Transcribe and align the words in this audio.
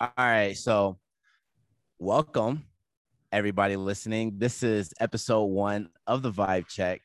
All 0.00 0.08
right, 0.16 0.56
so 0.56 0.96
welcome 1.98 2.64
everybody 3.32 3.76
listening. 3.76 4.32
This 4.38 4.62
is 4.62 4.94
episode 4.98 5.44
one 5.44 5.90
of 6.06 6.22
the 6.22 6.32
Vibe 6.32 6.68
Check. 6.68 7.02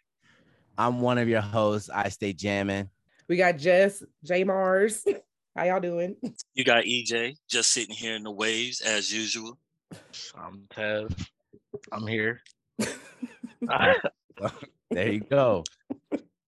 I'm 0.78 1.02
one 1.02 1.18
of 1.18 1.28
your 1.28 1.42
hosts. 1.42 1.90
I 1.94 2.08
stay 2.08 2.32
jamming. 2.32 2.90
We 3.28 3.36
got 3.36 3.58
Jess, 3.58 4.02
J 4.24 4.46
Mars. 4.46 5.04
How 5.58 5.66
y'all 5.66 5.82
doing? 5.82 6.16
You 6.54 6.64
got 6.64 6.86
EJ 6.86 7.36
just 7.50 7.74
sitting 7.74 7.94
here 7.94 8.16
in 8.16 8.24
the 8.24 8.32
waves 8.32 8.80
as 8.80 9.12
usual. 9.12 9.60
I'm 10.34 10.64
Tev. 10.74 11.28
I'm 11.92 12.08
here. 12.08 12.40
Ah. 13.68 13.96
there 14.92 15.12
you 15.12 15.22
go. 15.22 15.64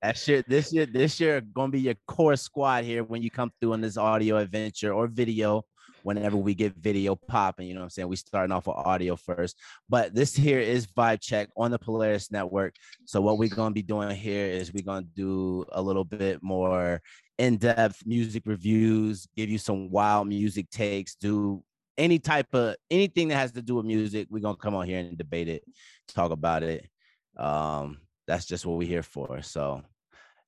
That's 0.01 0.25
your 0.27 0.43
this 0.47 0.71
year. 0.71 0.85
This 0.85 1.19
year 1.19 1.41
gonna 1.41 1.71
be 1.71 1.81
your 1.81 1.95
core 2.05 2.37
squad 2.37 2.85
here 2.85 3.03
when 3.03 3.21
you 3.21 3.31
come 3.31 3.51
through 3.59 3.73
on 3.73 3.81
this 3.81 3.97
audio 3.97 4.37
adventure 4.37 4.93
or 4.93 5.07
video. 5.07 5.65
Whenever 6.07 6.37
we 6.37 6.55
get 6.55 6.73
video 6.73 7.15
popping, 7.15 7.67
you 7.67 7.73
know 7.73 7.81
what 7.81 7.87
I'm 7.87 7.89
saying? 7.89 8.07
We 8.07 8.15
starting 8.15 8.53
off 8.53 8.67
with 8.67 8.77
audio 8.77 9.17
first, 9.17 9.57
but 9.89 10.15
this 10.15 10.33
here 10.33 10.61
is 10.61 10.87
Vibe 10.87 11.19
Check 11.19 11.49
on 11.57 11.69
the 11.69 11.77
Polaris 11.77 12.31
Network. 12.31 12.75
So 13.03 13.19
what 13.19 13.37
we're 13.37 13.49
gonna 13.49 13.73
be 13.73 13.81
doing 13.81 14.15
here 14.15 14.45
is 14.45 14.71
we're 14.71 14.85
gonna 14.85 15.05
do 15.13 15.65
a 15.73 15.81
little 15.81 16.05
bit 16.05 16.41
more 16.41 17.01
in-depth 17.37 18.05
music 18.05 18.43
reviews, 18.45 19.27
give 19.35 19.49
you 19.49 19.57
some 19.57 19.89
wild 19.89 20.29
music 20.29 20.69
takes, 20.69 21.15
do 21.15 21.61
any 21.97 22.19
type 22.19 22.53
of 22.53 22.77
anything 22.89 23.27
that 23.27 23.35
has 23.35 23.51
to 23.51 23.61
do 23.61 23.75
with 23.75 23.85
music. 23.85 24.29
We're 24.29 24.39
gonna 24.39 24.55
come 24.55 24.75
on 24.75 24.85
here 24.85 24.99
and 24.99 25.17
debate 25.17 25.49
it, 25.49 25.65
talk 26.07 26.31
about 26.31 26.63
it. 26.63 26.87
Um, 27.35 27.97
that's 28.27 28.45
just 28.45 28.65
what 28.65 28.77
we're 28.77 28.87
here 28.87 29.03
for. 29.03 29.41
So, 29.41 29.83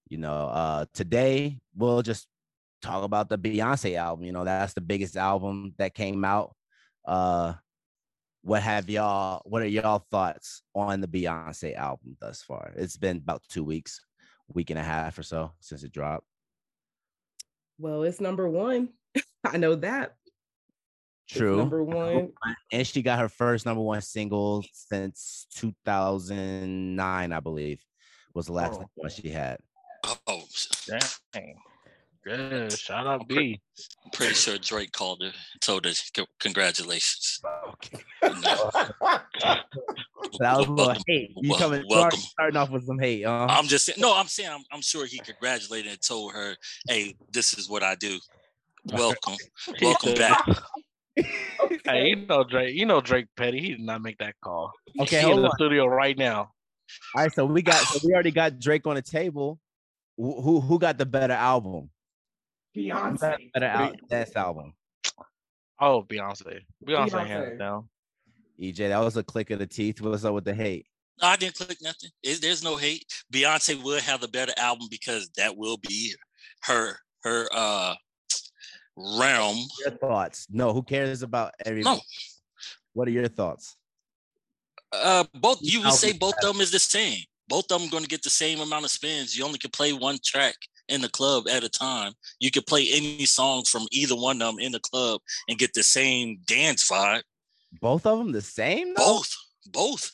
you 0.07 0.19
know, 0.19 0.47
uh 0.47 0.85
today 0.93 1.59
we'll 1.75 2.01
just 2.01 2.27
talk 2.81 3.03
about 3.03 3.29
the 3.29 3.37
Beyonce 3.37 3.95
album. 3.97 4.25
You 4.25 4.31
know, 4.31 4.43
that's 4.45 4.73
the 4.73 4.81
biggest 4.81 5.17
album 5.17 5.73
that 5.77 5.93
came 5.93 6.23
out. 6.25 6.55
Uh 7.05 7.53
what 8.41 8.61
have 8.63 8.89
y'all 8.89 9.41
what 9.45 9.61
are 9.61 9.67
y'all 9.67 10.05
thoughts 10.11 10.61
on 10.73 11.01
the 11.01 11.07
Beyonce 11.07 11.75
album 11.75 12.15
thus 12.21 12.41
far? 12.41 12.73
It's 12.77 12.97
been 12.97 13.17
about 13.17 13.43
two 13.49 13.63
weeks, 13.63 13.99
week 14.47 14.69
and 14.69 14.79
a 14.79 14.83
half 14.83 15.17
or 15.17 15.23
so 15.23 15.51
since 15.59 15.83
it 15.83 15.91
dropped. 15.91 16.25
Well, 17.77 18.03
it's 18.03 18.21
number 18.21 18.47
one. 18.49 18.89
I 19.45 19.57
know 19.57 19.75
that. 19.75 20.15
It's 21.27 21.37
True. 21.37 21.57
number 21.57 21.83
one. 21.83 22.31
And 22.71 22.85
she 22.87 23.01
got 23.01 23.19
her 23.19 23.29
first 23.29 23.65
number 23.65 23.81
one 23.81 24.01
single 24.01 24.65
since 24.73 25.45
2009, 25.55 27.31
I 27.31 27.39
believe, 27.39 27.83
was 28.33 28.47
the 28.47 28.53
last 28.53 28.79
Oh. 28.81 28.85
one 28.95 29.09
she 29.11 29.29
had. 29.29 29.59
Oh, 30.27 30.43
Dang. 31.33 31.55
Good. 32.25 32.71
Shout 32.73 33.07
out 33.07 33.27
B. 33.27 33.59
I'm 34.03 34.11
pretty 34.11 34.33
sure 34.33 34.57
Drake 34.57 34.91
called 34.91 35.21
her, 35.23 35.31
told 35.61 35.85
her 35.85 35.93
c- 35.93 36.25
congratulations. 36.39 37.41
Okay. 37.73 38.03
That 40.39 40.57
was 40.57 40.67
a 40.67 40.71
little 40.71 40.93
hate. 41.07 41.31
You 41.37 41.49
wel- 41.49 41.59
coming 41.59 41.83
welcome. 41.89 42.19
starting 42.19 42.57
off 42.57 42.69
with 42.69 42.85
some 42.85 42.99
hate, 42.99 43.25
huh? 43.25 43.47
I'm 43.49 43.65
just 43.67 43.85
saying. 43.85 43.97
No, 43.99 44.15
I'm 44.15 44.27
saying. 44.27 44.49
I'm, 44.49 44.63
I'm 44.71 44.81
sure 44.81 45.05
he 45.05 45.17
congratulated 45.19 45.91
and 45.91 46.01
told 46.01 46.33
her, 46.33 46.55
"Hey, 46.87 47.15
this 47.31 47.57
is 47.57 47.69
what 47.69 47.83
I 47.83 47.95
do. 47.95 48.19
Welcome, 48.93 49.35
welcome 49.81 50.13
back." 50.15 50.39
Hey, 51.85 52.07
you 52.09 52.15
know 52.27 52.43
Drake. 52.45 52.75
You 52.75 52.85
know 52.85 53.01
Drake 53.01 53.25
Petty. 53.35 53.59
He 53.59 53.69
did 53.71 53.81
not 53.81 54.01
make 54.01 54.17
that 54.19 54.35
call. 54.41 54.71
Okay, 55.01 55.17
he 55.17 55.23
hold 55.23 55.37
in 55.37 55.41
the 55.43 55.49
on. 55.49 55.55
studio 55.57 55.85
right 55.87 56.17
now. 56.17 56.51
All 57.15 57.23
right, 57.23 57.33
so 57.33 57.45
we 57.45 57.61
got 57.61 57.81
so 57.81 57.99
we 58.03 58.13
already 58.13 58.31
got 58.31 58.59
Drake 58.59 58.87
on 58.87 58.95
the 58.95 59.01
table. 59.01 59.59
Who 60.17 60.39
who, 60.41 60.61
who 60.61 60.79
got 60.79 60.97
the 60.97 61.05
better 61.05 61.33
album? 61.33 61.89
Who 62.83 62.89
got 62.89 63.19
the 63.19 63.27
Beyonce. 63.27 63.51
better 63.53 63.65
al- 63.65 63.93
best 64.09 64.35
album? 64.35 64.73
Oh, 65.79 66.03
Beyonce. 66.03 66.59
Beyonce, 66.85 67.09
Beyonce. 67.09 67.27
hands 67.27 67.59
down. 67.59 67.89
EJ, 68.61 68.89
that 68.89 68.99
was 68.99 69.15
a 69.17 69.23
click 69.23 69.49
of 69.51 69.59
the 69.59 69.67
teeth. 69.67 70.01
What's 70.01 70.25
up 70.25 70.33
with 70.33 70.43
the 70.45 70.53
hate? 70.53 70.85
I 71.21 71.35
didn't 71.35 71.55
click 71.55 71.77
nothing. 71.81 72.09
It- 72.23 72.41
there's 72.41 72.63
no 72.63 72.75
hate. 72.75 73.05
Beyonce 73.33 73.81
will 73.81 73.99
have 74.01 74.21
the 74.21 74.27
better 74.27 74.53
album 74.57 74.87
because 74.89 75.29
that 75.37 75.55
will 75.55 75.77
be 75.77 76.13
her 76.63 76.97
her 77.23 77.47
uh 77.53 77.95
realm. 78.95 79.57
Your 79.85 79.95
thoughts? 79.97 80.47
No, 80.49 80.73
who 80.73 80.83
cares 80.83 81.21
about 81.21 81.53
everybody? 81.65 81.95
No. 81.97 82.01
What 82.93 83.07
are 83.07 83.11
your 83.11 83.27
thoughts? 83.27 83.75
Uh, 84.91 85.23
both 85.35 85.59
you 85.61 85.81
would 85.81 85.93
say 85.93 86.13
both 86.13 86.33
of 86.43 86.53
them 86.53 86.61
is 86.61 86.71
the 86.71 86.79
same. 86.79 87.19
Both 87.47 87.71
of 87.71 87.79
them 87.81 87.89
going 87.89 88.03
to 88.03 88.09
get 88.09 88.23
the 88.23 88.29
same 88.29 88.59
amount 88.59 88.85
of 88.85 88.91
spins. 88.91 89.37
You 89.37 89.45
only 89.45 89.59
can 89.59 89.71
play 89.71 89.93
one 89.93 90.17
track 90.23 90.55
in 90.89 91.01
the 91.01 91.09
club 91.09 91.47
at 91.47 91.63
a 91.63 91.69
time. 91.69 92.13
You 92.39 92.51
could 92.51 92.65
play 92.65 92.87
any 92.91 93.25
song 93.25 93.63
from 93.63 93.87
either 93.91 94.15
one 94.15 94.41
of 94.41 94.47
them 94.55 94.59
in 94.59 94.71
the 94.71 94.79
club 94.79 95.21
and 95.47 95.57
get 95.57 95.73
the 95.73 95.83
same 95.83 96.39
dance 96.47 96.87
vibe. 96.89 97.21
Both 97.81 98.05
of 98.05 98.19
them 98.19 98.31
the 98.31 98.41
same? 98.41 98.93
though? 98.95 99.05
Both, 99.05 99.35
both. 99.71 100.11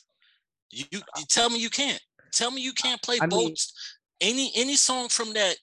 You, 0.70 0.84
you 0.90 1.00
you 1.16 1.24
tell 1.28 1.48
me 1.50 1.58
you 1.58 1.70
can't. 1.70 2.00
Tell 2.32 2.50
me 2.50 2.60
you 2.60 2.72
can't 2.72 3.02
play 3.02 3.18
I 3.20 3.26
both. 3.26 3.44
mean- 3.44 3.56
any 4.22 4.50
any 4.56 4.76
song 4.76 5.10
from 5.10 5.34
that 5.34 5.56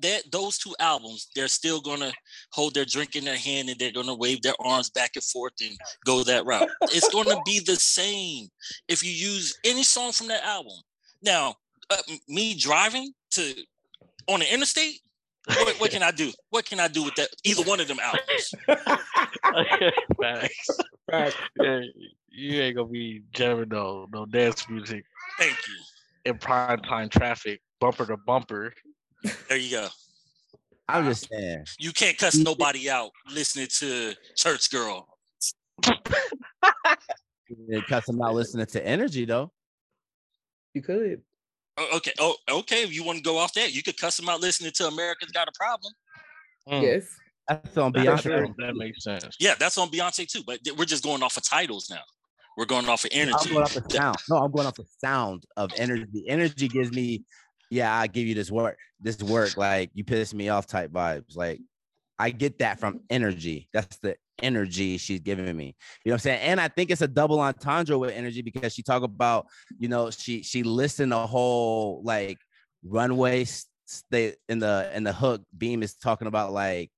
that 0.00 0.22
those 0.32 0.56
two 0.56 0.74
albums, 0.80 1.28
they're 1.36 1.48
still 1.48 1.80
gonna 1.80 2.10
hold 2.52 2.72
their 2.74 2.86
drink 2.86 3.14
in 3.16 3.24
their 3.24 3.36
hand 3.36 3.68
and 3.68 3.78
they're 3.78 3.92
gonna 3.92 4.14
wave 4.14 4.40
their 4.40 4.54
arms 4.60 4.88
back 4.90 5.10
and 5.14 5.24
forth 5.24 5.52
and 5.60 5.76
go 6.06 6.22
that 6.24 6.46
route. 6.46 6.70
It's 6.84 7.08
gonna 7.08 7.36
be 7.44 7.60
the 7.60 7.76
same 7.76 8.48
if 8.88 9.04
you 9.04 9.10
use 9.10 9.54
any 9.64 9.82
song 9.82 10.12
from 10.12 10.28
that 10.28 10.42
album. 10.44 10.72
Now, 11.22 11.54
uh, 11.90 11.96
me 12.28 12.54
driving 12.54 13.12
to 13.32 13.54
on 14.28 14.40
the 14.40 14.52
interstate, 14.52 15.00
what, 15.46 15.80
what 15.80 15.90
can 15.90 16.02
I 16.02 16.10
do? 16.10 16.30
What 16.50 16.64
can 16.64 16.80
I 16.80 16.88
do 16.88 17.02
with 17.04 17.14
that? 17.16 17.28
Either 17.44 17.62
one 17.62 17.80
of 17.80 17.88
them 17.88 17.98
albums. 18.00 18.54
Facts. 20.20 20.80
Right. 21.10 21.34
Yeah, 21.60 21.80
you 22.28 22.60
ain't 22.60 22.76
gonna 22.76 22.88
be 22.88 23.22
jamming 23.32 23.68
no 23.68 24.06
no 24.12 24.24
dance 24.24 24.68
music 24.68 25.04
Thank 25.38 25.56
you. 25.68 26.30
in 26.30 26.38
prime 26.38 26.80
time 26.80 27.08
traffic, 27.08 27.60
bumper 27.80 28.06
to 28.06 28.16
bumper. 28.16 28.72
There 29.48 29.58
you 29.58 29.70
go. 29.70 29.88
I'm 30.88 31.04
just 31.04 31.28
saying. 31.28 31.64
You 31.78 31.92
can't 31.92 32.16
cuss 32.18 32.36
nobody 32.36 32.88
out 32.88 33.10
listening 33.32 33.68
to 33.78 34.14
Church 34.36 34.70
Girl. 34.70 35.08
It 37.68 37.86
cuss 37.86 38.06
them 38.06 38.22
out 38.22 38.34
listening 38.34 38.66
to 38.66 38.86
energy 38.86 39.24
though. 39.24 39.52
You 40.74 40.82
could. 40.82 41.22
Oh, 41.78 41.96
okay. 41.96 42.12
Oh, 42.18 42.34
okay. 42.50 42.82
If 42.82 42.94
you 42.94 43.04
want 43.04 43.18
to 43.18 43.24
go 43.24 43.38
off 43.38 43.54
that, 43.54 43.74
you 43.74 43.82
could 43.82 43.96
cuss 43.96 44.16
them 44.16 44.28
out 44.28 44.40
listening 44.40 44.72
to 44.74 44.88
America's 44.88 45.30
Got 45.30 45.48
a 45.48 45.52
Problem. 45.52 45.92
Mm, 46.68 46.82
Yes. 46.82 47.06
That's 47.48 47.76
on 47.76 47.92
Beyonce. 47.92 48.54
That 48.58 48.76
makes 48.76 49.02
sense. 49.02 49.36
Yeah, 49.40 49.54
that's 49.58 49.76
on 49.76 49.88
Beyonce 49.88 50.30
too. 50.30 50.42
But 50.46 50.60
we're 50.76 50.84
just 50.84 51.02
going 51.02 51.22
off 51.22 51.36
of 51.36 51.42
titles 51.42 51.90
now. 51.90 52.02
We're 52.56 52.66
going 52.66 52.88
off 52.88 53.04
of 53.04 53.10
I'm 53.12 53.20
energy. 53.20 53.50
going 53.50 53.62
off 53.64 53.74
the 53.74 53.90
sound. 53.90 54.16
No, 54.28 54.36
I'm 54.36 54.50
going 54.52 54.66
off 54.66 54.74
the 54.74 54.86
sound 55.00 55.44
of 55.56 55.72
energy. 55.76 56.24
Energy 56.28 56.68
gives 56.68 56.92
me, 56.92 57.24
yeah, 57.70 57.92
I 57.94 58.06
give 58.06 58.26
you 58.26 58.34
this 58.34 58.50
work, 58.50 58.78
this 59.00 59.20
work, 59.22 59.56
like 59.56 59.90
you 59.94 60.04
piss 60.04 60.32
me 60.32 60.50
off 60.50 60.66
type 60.66 60.92
vibes. 60.92 61.34
Like 61.36 61.60
I 62.18 62.30
get 62.30 62.58
that 62.60 62.78
from 62.78 63.00
energy. 63.10 63.68
That's 63.72 63.96
the 63.98 64.16
energy 64.42 64.98
she's 64.98 65.20
giving 65.20 65.56
me. 65.56 65.74
You 66.04 66.10
know 66.10 66.12
what 66.12 66.14
I'm 66.14 66.18
saying? 66.18 66.40
And 66.40 66.60
I 66.60 66.68
think 66.68 66.90
it's 66.90 67.00
a 67.00 67.08
double 67.08 67.40
entendre 67.40 67.98
with 67.98 68.12
energy 68.12 68.42
because 68.42 68.74
she 68.74 68.82
talk 68.82 69.02
about, 69.02 69.46
you 69.78 69.88
know, 69.88 70.10
she 70.10 70.42
she 70.42 70.62
listened 70.62 71.12
the 71.12 71.26
whole 71.26 72.02
like 72.04 72.38
runway 72.84 73.46
stay 73.86 74.34
in 74.48 74.58
the 74.58 74.90
in 74.94 75.04
the 75.04 75.12
hook. 75.12 75.42
Beam 75.56 75.82
is 75.82 75.94
talking 75.94 76.28
about 76.28 76.52
like 76.52 76.90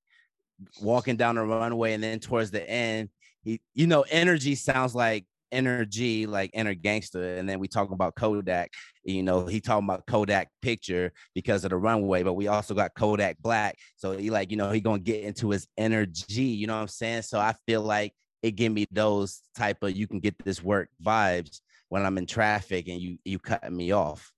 walking 0.81 1.16
down 1.16 1.34
the 1.37 1.43
runway 1.43 1.93
and 1.93 2.03
then 2.03 2.21
towards 2.21 2.50
the 2.50 2.69
end, 2.69 3.09
he 3.43 3.60
you 3.75 3.87
know, 3.87 4.04
energy 4.10 4.54
sounds 4.54 4.94
like 4.94 5.27
energy 5.54 6.26
like 6.26 6.50
inner 6.53 6.75
gangster 6.75 7.37
and 7.37 7.48
then 7.48 7.59
we 7.59 7.69
talk 7.69 7.91
about 7.91 8.15
kodak 8.15 8.70
you 9.04 9.22
know 9.22 9.47
he 9.47 9.60
talking 9.60 9.87
about 9.87 10.04
kodak 10.06 10.48
picture 10.60 11.12
because 11.34 11.65
of 11.65 11.70
the 11.70 11.76
runway 11.76 12.22
but 12.22 12.34
we 12.34 12.48
also 12.48 12.75
got 12.75 12.94
kodak 12.94 13.37
black 13.41 13.76
so 13.97 14.16
he 14.16 14.31
like 14.31 14.50
you 14.50 14.56
know 14.56 14.70
he 14.70 14.81
gonna 14.81 14.98
get 14.98 15.22
into 15.22 15.50
his 15.50 15.66
energy 15.78 16.42
you 16.42 16.66
know 16.66 16.75
what 16.75 16.82
i'm 16.82 16.88
saying? 16.88 17.22
So 17.22 17.38
i 17.38 17.54
feel 17.66 17.82
like 17.82 18.12
it 18.42 18.53
give 18.56 18.72
me 18.72 18.86
those 18.91 19.41
type 19.56 19.83
of 19.83 19.97
you 19.97 20.06
can 20.06 20.21
get 20.21 20.34
this 20.45 20.62
work 20.62 20.89
vibes 21.03 21.60
when 21.89 22.04
i'm 22.04 22.18
in 22.18 22.27
traffic 22.27 22.89
and 22.89 23.00
you 23.00 23.18
you 23.24 23.39
cutting 23.39 23.77
me 23.77 23.92
off. 23.92 24.33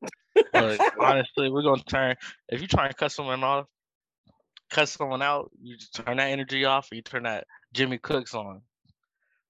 Honestly, 1.00 1.50
we're 1.50 1.62
gonna 1.62 1.82
turn 1.84 2.14
if 2.48 2.60
you 2.60 2.66
try 2.66 2.86
and 2.86 2.96
cut 2.96 3.12
someone 3.12 3.42
off, 3.42 3.66
cut 4.70 4.88
someone 4.88 5.22
out, 5.22 5.50
you 5.62 5.76
just 5.76 5.94
turn 5.94 6.18
that 6.18 6.30
energy 6.30 6.64
off, 6.64 6.90
or 6.90 6.96
you 6.96 7.02
turn 7.02 7.24
that 7.24 7.46
Jimmy 7.72 7.98
Cooks 7.98 8.34
on 8.34 8.62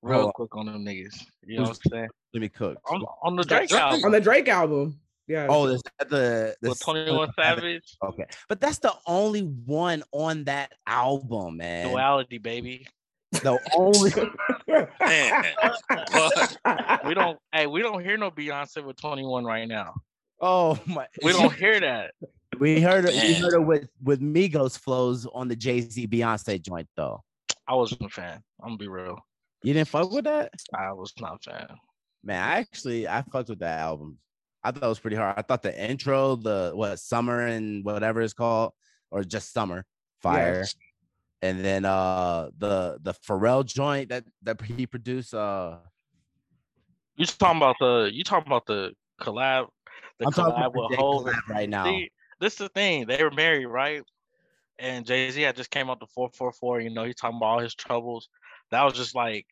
real 0.06 0.26
Oh. 0.28 0.32
quick 0.32 0.54
on 0.56 0.66
them 0.66 0.84
niggas. 0.84 1.20
You 1.44 1.56
know 1.58 1.62
what 1.64 1.78
I'm 1.84 1.90
saying? 1.90 2.08
let 2.34 2.40
me 2.40 2.48
cook 2.48 2.78
On, 2.90 3.02
on 3.22 3.36
the 3.36 3.44
Drake. 3.44 3.68
Drake 3.70 3.80
album 3.80 4.04
On 4.04 4.12
the 4.12 4.20
Drake 4.20 4.48
album. 4.48 5.00
Yeah. 5.28 5.46
oh 5.50 5.66
is 5.66 5.82
that 5.98 6.08
the, 6.08 6.54
the 6.62 6.72
21 6.74 7.30
Savage, 7.34 7.96
okay 8.04 8.26
but 8.48 8.60
that's 8.60 8.78
the 8.78 8.94
only 9.06 9.40
one 9.40 10.04
on 10.12 10.44
that 10.44 10.72
album 10.86 11.56
man 11.56 11.88
duality, 11.88 12.38
baby. 12.38 12.86
the 13.32 13.58
only 13.74 14.12
Man, 15.00 15.44
We 17.04 17.14
don't 17.14 17.38
hey, 17.52 17.66
we 17.66 17.82
don't 17.82 18.02
hear 18.04 18.16
no 18.16 18.30
Beyonce 18.30 18.84
with 18.84 19.00
21 19.00 19.44
right 19.44 19.66
now. 19.66 19.94
oh 20.40 20.78
my 20.86 21.06
We 21.22 21.32
don't 21.32 21.52
hear 21.52 21.80
that. 21.80 22.12
We 22.60 22.80
heard 22.80 23.04
it. 23.06 23.12
We 23.14 23.34
heard 23.34 23.54
it 23.54 23.64
with 23.64 23.88
with 24.02 24.20
Migos 24.20 24.78
flows 24.78 25.26
on 25.26 25.48
the 25.48 25.56
Jay 25.56 25.80
Z 25.80 26.06
Beyonce 26.06 26.62
joint 26.62 26.86
though. 26.96 27.22
I 27.68 27.74
wasn't 27.74 28.02
a 28.02 28.08
fan. 28.08 28.42
I'm 28.62 28.68
gonna 28.68 28.78
be 28.78 28.86
real. 28.88 29.18
You 29.66 29.74
didn't 29.74 29.88
fuck 29.88 30.12
with 30.12 30.26
that? 30.26 30.52
I 30.78 30.92
was 30.92 31.12
not 31.20 31.42
fan. 31.42 31.66
Man, 32.22 32.40
I 32.40 32.58
actually 32.58 33.08
I 33.08 33.22
fucked 33.22 33.48
with 33.48 33.58
that 33.58 33.80
album. 33.80 34.16
I 34.62 34.70
thought 34.70 34.84
it 34.84 34.88
was 34.88 35.00
pretty 35.00 35.16
hard. 35.16 35.34
I 35.36 35.42
thought 35.42 35.64
the 35.64 35.76
intro, 35.76 36.36
the 36.36 36.70
what 36.72 37.00
summer 37.00 37.40
and 37.48 37.84
whatever 37.84 38.20
it's 38.20 38.32
called, 38.32 38.74
or 39.10 39.24
just 39.24 39.52
summer 39.52 39.84
fire. 40.22 40.60
Yes. 40.60 40.76
And 41.42 41.64
then 41.64 41.84
uh 41.84 42.50
the 42.56 43.00
the 43.02 43.12
Pharrell 43.14 43.64
joint 43.64 44.10
that 44.10 44.22
that 44.44 44.62
he 44.62 44.86
produced. 44.86 45.34
Uh 45.34 45.78
You 47.16 47.26
talking 47.26 47.56
about 47.56 47.74
the 47.80 48.08
you 48.12 48.22
talking 48.22 48.46
about 48.46 48.66
the 48.66 48.92
collab 49.20 49.66
the 50.20 50.26
I'm 50.26 50.32
collab 50.32 50.74
with 50.76 50.96
Hov 50.96 51.28
right 51.48 51.68
now. 51.68 51.86
See, 51.86 52.08
this 52.38 52.52
is 52.52 52.58
the 52.60 52.68
thing. 52.68 53.06
They 53.08 53.20
were 53.20 53.32
married, 53.32 53.66
right? 53.66 54.04
And 54.78 55.04
Jay 55.04 55.28
Z 55.28 55.42
had 55.42 55.56
just 55.56 55.72
came 55.72 55.90
out 55.90 55.98
the 55.98 56.06
444. 56.06 56.82
You 56.82 56.90
know, 56.90 57.02
he 57.02 57.14
talking 57.14 57.38
about 57.38 57.46
all 57.46 57.58
his 57.58 57.74
troubles. 57.74 58.28
That 58.70 58.84
was 58.84 58.94
just 58.94 59.16
like 59.16 59.44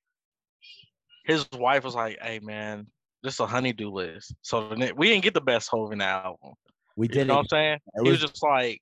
his 1.25 1.47
wife 1.53 1.85
was 1.85 1.94
like, 1.94 2.19
"Hey, 2.21 2.38
man, 2.41 2.87
this 3.23 3.35
is 3.35 3.41
a 3.41 3.47
honeydew 3.47 3.91
list." 3.91 4.35
So 4.43 4.75
we 4.97 5.09
didn't 5.09 5.25
get 5.25 5.35
the 5.35 5.41
best 5.41 5.69
Hov 5.71 5.93
in 5.93 5.99
the 5.99 6.05
album. 6.05 6.55
we 6.97 7.09
didn't. 7.09 7.23
You 7.23 7.29
know 7.29 7.35
what 7.35 7.41
I'm 7.41 7.49
saying? 7.49 7.79
It 7.94 8.05
he 8.05 8.11
was 8.11 8.21
just 8.21 8.43
like, 8.43 8.81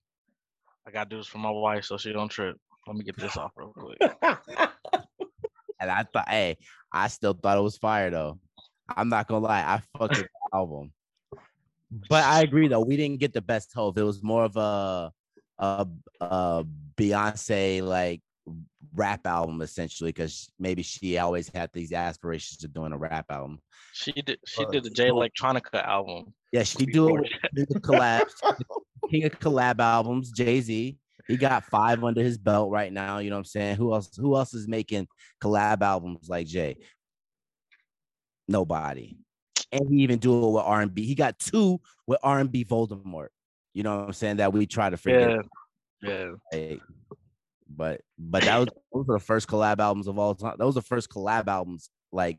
"I 0.87 0.91
gotta 0.91 1.09
do 1.09 1.17
this 1.19 1.27
for 1.27 1.39
my 1.39 1.51
wife 1.51 1.85
so 1.85 1.97
she 1.97 2.13
don't 2.13 2.29
trip." 2.29 2.57
Let 2.87 2.97
me 2.97 3.05
get 3.05 3.17
this 3.17 3.37
off 3.37 3.53
real 3.57 3.73
quick. 3.73 3.99
And 5.83 5.91
I 5.91 6.05
thought, 6.05 6.29
hey, 6.29 6.59
I 6.93 7.09
still 7.09 7.35
thought 7.35 7.59
it 7.59 7.63
was 7.63 7.77
fire 7.77 8.09
though. 8.09 8.39
I'm 8.89 9.09
not 9.09 9.27
gonna 9.27 9.45
lie, 9.45 9.63
I 9.63 9.83
fucked 9.99 10.15
the 10.15 10.29
album. 10.55 10.93
But 12.09 12.25
I 12.25 12.43
agree 12.43 12.69
though, 12.69 12.81
we 12.81 12.97
didn't 12.97 13.19
get 13.19 13.33
the 13.33 13.41
best 13.41 13.73
Hov. 13.75 13.99
It 13.99 14.05
was 14.05 14.23
more 14.23 14.45
of 14.45 14.57
a 14.57 15.13
a, 15.59 15.87
a 16.21 16.65
Beyonce 16.97 17.83
like 17.83 18.23
rap 18.95 19.27
album 19.27 19.61
essentially, 19.63 20.11
because 20.11 20.51
maybe 20.59 20.83
she 20.83 21.19
always 21.19 21.49
had 21.55 21.71
these 21.73 21.93
aspirations 21.93 22.65
of 22.65 22.73
doing 22.73 22.93
a 22.93 22.99
rap 22.99 23.27
album. 23.31 23.61
She 23.93 24.13
did. 24.13 24.39
She 24.47 24.65
Uh, 24.65 24.71
did 24.71 24.85
the 24.85 24.91
Jay 24.91 25.09
Electronica 25.11 25.85
album. 25.85 26.35
Yeah, 26.53 26.63
she 26.65 26.87
do 26.87 27.17
it 27.17 27.31
with 27.55 27.77
of 27.77 27.83
collabs, 27.83 28.33
King 29.11 29.25
of 29.25 29.39
collab 29.39 29.81
albums, 29.81 30.33
Jay 30.33 30.61
Z. 30.61 30.99
He 31.29 31.37
got 31.37 31.65
five 31.65 32.03
under 32.03 32.23
his 32.23 32.37
belt 32.37 32.71
right 32.71 32.93
now. 32.93 33.19
You 33.19 33.31
know 33.31 33.37
what 33.37 33.41
I'm 33.41 33.45
saying? 33.45 33.77
Who 33.77 33.95
else? 33.95 34.15
Who 34.17 34.37
else 34.37 34.55
is 34.55 34.67
making 34.67 35.07
collab 35.43 35.83
albums 35.83 36.29
like 36.29 36.47
Jay? 36.47 36.77
Nobody. 38.49 39.17
And 39.71 39.89
he 39.89 40.03
even 40.03 40.19
do 40.19 40.47
it 40.47 40.51
with 40.51 40.65
R&B. 40.65 41.05
He 41.07 41.15
got 41.15 41.39
two 41.39 41.81
with 42.07 42.19
R&B 42.23 42.65
Voldemort. 42.65 43.29
You 43.73 43.85
know 43.85 44.01
what 44.01 44.07
I'm 44.09 44.13
saying? 44.13 44.37
That 44.39 44.53
we 44.53 44.67
try 44.67 44.91
to 44.91 44.97
forget. 44.97 45.39
Yeah, 46.03 46.33
yeah. 46.53 46.61
like, 46.71 46.81
but 47.77 48.01
but 48.19 48.43
that 48.45 48.59
was 48.59 48.69
those 48.93 49.07
were 49.07 49.15
the 49.15 49.25
first 49.25 49.49
collab 49.49 49.79
albums 49.79 50.09
of 50.09 50.19
all 50.19 50.35
time. 50.35 50.57
Those 50.59 50.77
are 50.77 50.81
the 50.81 50.87
first 50.87 51.11
collab 51.11 51.49
albums 51.49 51.91
like 52.13 52.39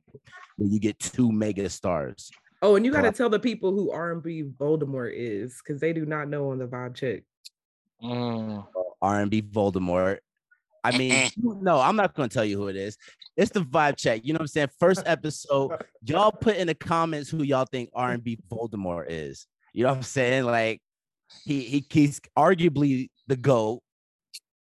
when 0.57 0.71
you 0.71 0.79
get 0.79 0.99
two 0.99 1.31
mega 1.31 1.69
stars. 1.69 2.31
oh, 2.61 2.75
and 2.75 2.85
you 2.85 2.91
got 2.91 3.01
to 3.01 3.11
tell 3.11 3.29
the 3.29 3.39
people 3.39 3.71
who 3.71 3.91
R&B 3.91 4.43
Voldemort 4.57 5.11
is 5.13 5.59
because 5.63 5.81
they 5.81 5.93
do 5.93 6.05
not 6.05 6.29
know 6.29 6.51
on 6.51 6.59
the 6.59 6.67
vibe 6.67 6.95
check. 6.95 7.23
Mm. 8.03 8.65
R&B 9.01 9.41
Voldemort. 9.41 10.19
I 10.83 10.97
mean, 10.97 11.29
no, 11.37 11.79
I'm 11.79 11.95
not 11.95 12.13
going 12.13 12.29
to 12.29 12.33
tell 12.33 12.45
you 12.45 12.57
who 12.57 12.67
it 12.67 12.75
is. 12.75 12.97
It's 13.35 13.51
the 13.51 13.61
vibe 13.61 13.97
check. 13.97 14.21
You 14.23 14.33
know 14.33 14.37
what 14.37 14.43
I'm 14.43 14.47
saying? 14.47 14.69
First 14.79 15.03
episode, 15.05 15.71
y'all 16.03 16.31
put 16.31 16.57
in 16.57 16.67
the 16.67 16.75
comments 16.75 17.29
who 17.29 17.43
y'all 17.43 17.65
think 17.65 17.89
R&B 17.93 18.39
Voldemort 18.51 19.05
is. 19.09 19.47
You 19.73 19.83
know 19.83 19.89
what 19.89 19.97
I'm 19.97 20.03
saying? 20.03 20.43
Like 20.45 20.81
he 21.43 21.61
he 21.61 21.85
he's 21.89 22.21
arguably 22.37 23.09
the 23.27 23.35
goat 23.35 23.81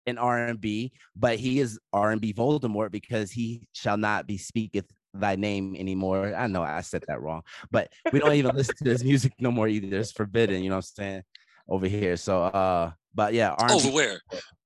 in 0.06 0.18
R&B, 0.18 0.92
but 1.16 1.38
he 1.38 1.60
is 1.60 1.80
R&B 1.94 2.34
Voldemort 2.34 2.92
because 2.92 3.31
he 3.31 3.68
shall 3.74 3.98
not 3.98 4.28
be 4.28 4.38
speaketh 4.38 4.86
thy 5.13 5.36
name 5.36 5.75
anymore. 5.78 6.36
I 6.36 6.48
know 6.48 6.63
I 6.63 6.81
said 6.81 7.04
that 7.07 7.22
wrong, 7.22 7.42
but 7.72 7.92
we 8.12 8.19
don't 8.19 8.34
even 8.34 8.56
listen 8.56 8.75
to 8.84 8.90
his 8.90 9.04
music 9.04 9.34
no 9.40 9.52
more 9.52 9.68
either. 9.68 10.00
It's 10.00 10.12
forbidden, 10.12 10.63
you 10.63 10.69
know 10.69 10.75
what 10.75 10.92
I'm 10.98 11.04
saying? 11.04 11.24
Over 11.68 11.88
here. 11.88 12.18
So 12.18 12.44
uh 12.44 12.92
but 13.13 13.34
yeah, 13.34 13.52
R&B 13.57 13.74
Over 13.74 13.90
where? 13.92 14.22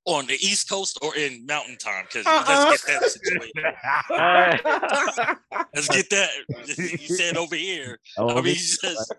On 0.06 0.26
the 0.26 0.34
East 0.34 0.68
Coast 0.70 0.98
or 1.04 1.16
in 1.16 1.46
Mountain 1.46 1.78
Time? 1.78 2.06
Because 2.12 2.26
Uh-uh. 2.26 2.66
let's 2.70 2.84
get 2.84 3.00
that 3.00 3.10
situated. 3.12 3.54
Let's 5.76 5.88
get 5.88 6.10
that. 6.10 6.30
You 6.78 7.16
said 7.16 7.38
over 7.38 7.56
here. 7.56 8.00
I 8.18 8.42
mean, 8.42 8.56
just, 8.56 9.14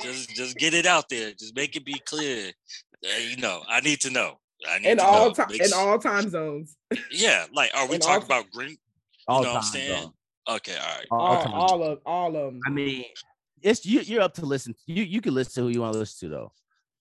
just, 0.00 0.28
just 0.30 0.56
get 0.58 0.74
it 0.74 0.84
out 0.84 1.08
there. 1.08 1.30
Just 1.32 1.56
make 1.56 1.76
it 1.76 1.84
be 1.86 1.98
clear. 2.04 2.52
Uh, 3.02 3.18
you 3.26 3.38
know, 3.38 3.62
I 3.68 3.80
need 3.80 4.00
to 4.02 4.10
know. 4.10 4.38
I 4.68 4.78
need 4.78 4.90
in 4.90 4.98
to 4.98 5.04
all 5.04 5.28
know. 5.28 5.34
time 5.34 5.50
in 5.52 5.72
all 5.74 5.98
time 5.98 6.28
zones. 6.28 6.76
Yeah, 7.10 7.46
like, 7.52 7.70
are 7.74 7.86
we 7.88 7.96
in 7.96 8.00
talking 8.00 8.24
about 8.26 8.50
green? 8.50 8.76
all 9.28 9.42
know 9.42 9.48
what 9.48 9.56
I'm 9.56 9.62
time, 9.62 9.72
saying? 9.72 10.12
though. 10.46 10.54
Okay, 10.56 10.76
all 10.76 10.96
right. 10.96 11.06
All, 11.10 11.20
All, 11.20 11.54
all 11.54 11.82
of 11.82 11.98
all 12.04 12.36
of 12.36 12.52
them. 12.52 12.60
I 12.66 12.70
mean, 12.70 13.04
it's 13.62 13.84
you. 13.86 14.00
You're 14.00 14.22
up 14.22 14.34
to 14.34 14.46
listen. 14.46 14.74
You 14.86 15.02
you 15.02 15.20
can 15.20 15.34
listen 15.34 15.54
to 15.54 15.60
who 15.62 15.68
you 15.68 15.80
want 15.80 15.94
to 15.94 15.98
listen 15.98 16.28
to 16.28 16.34
though, 16.34 16.52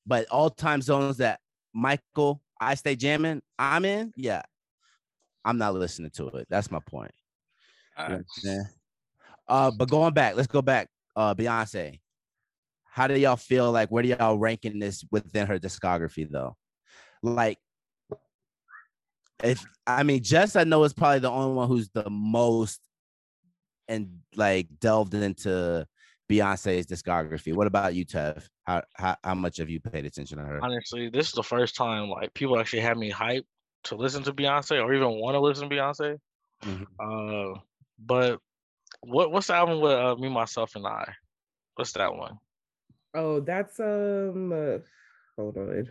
but 0.05 0.27
all 0.29 0.49
time 0.49 0.81
zones 0.81 1.17
that 1.17 1.39
Michael 1.73 2.41
I 2.59 2.75
stay 2.75 2.95
jamming. 2.95 3.41
I'm 3.59 3.83
in. 3.85 4.13
Yeah, 4.15 4.41
I'm 5.43 5.57
not 5.57 5.73
listening 5.73 6.11
to 6.11 6.27
it. 6.29 6.47
That's 6.49 6.71
my 6.71 6.79
point. 6.79 7.11
All 7.97 8.05
You 8.05 8.15
know 8.15 8.23
right. 8.45 8.57
I'm? 8.57 8.65
Uh, 9.47 9.71
but 9.71 9.89
going 9.89 10.13
back, 10.13 10.35
let's 10.35 10.47
go 10.47 10.61
back. 10.61 10.87
Uh, 11.15 11.35
Beyonce. 11.35 11.99
How 12.85 13.07
do 13.07 13.19
y'all 13.19 13.35
feel 13.35 13.71
like? 13.71 13.89
Where 13.89 14.03
do 14.03 14.09
y'all 14.09 14.37
ranking 14.37 14.79
this 14.79 15.03
within 15.11 15.47
her 15.47 15.59
discography 15.59 16.29
though? 16.29 16.55
Like, 17.23 17.57
if 19.41 19.65
I 19.87 20.03
mean, 20.03 20.21
Jess, 20.21 20.55
I 20.55 20.65
know 20.65 20.83
is 20.83 20.93
probably 20.93 21.19
the 21.19 21.31
only 21.31 21.55
one 21.55 21.67
who's 21.67 21.89
the 21.89 22.09
most 22.09 22.81
and 23.87 24.19
like 24.35 24.67
delved 24.79 25.13
into 25.13 25.87
Beyonce's 26.29 26.85
discography. 26.85 27.53
What 27.53 27.67
about 27.67 27.95
you, 27.95 28.05
Tev? 28.05 28.47
How 28.65 28.83
how, 28.93 29.15
how 29.23 29.35
much 29.35 29.57
have 29.57 29.69
you 29.69 29.79
paid 29.79 30.05
attention 30.05 30.37
to 30.37 30.43
her? 30.43 30.59
Honestly, 30.61 31.09
this 31.09 31.27
is 31.27 31.33
the 31.33 31.43
first 31.43 31.75
time 31.75 32.09
like 32.09 32.33
people 32.33 32.59
actually 32.59 32.81
had 32.81 32.97
me 32.97 33.09
hype 33.09 33.45
to 33.85 33.95
listen 33.95 34.23
to 34.23 34.33
Beyonce 34.33 34.83
or 34.83 34.93
even 34.93 35.09
want 35.11 35.35
to 35.35 35.39
listen 35.39 35.69
to 35.69 35.75
Beyonce. 35.75 36.17
Mhm. 36.63 36.85
Uh, 36.99 37.59
but 37.99 38.39
what 39.01 39.31
what's 39.31 39.47
the 39.47 39.55
album 39.55 39.81
with 39.81 39.91
uh, 39.91 40.15
me, 40.15 40.29
myself, 40.29 40.75
and 40.75 40.87
I? 40.87 41.13
What's 41.75 41.91
that 41.93 42.13
one? 42.15 42.37
Oh, 43.13 43.39
that's 43.39 43.79
um 43.79 44.51
uh, 44.51 44.77
hold 45.35 45.57
on. 45.57 45.89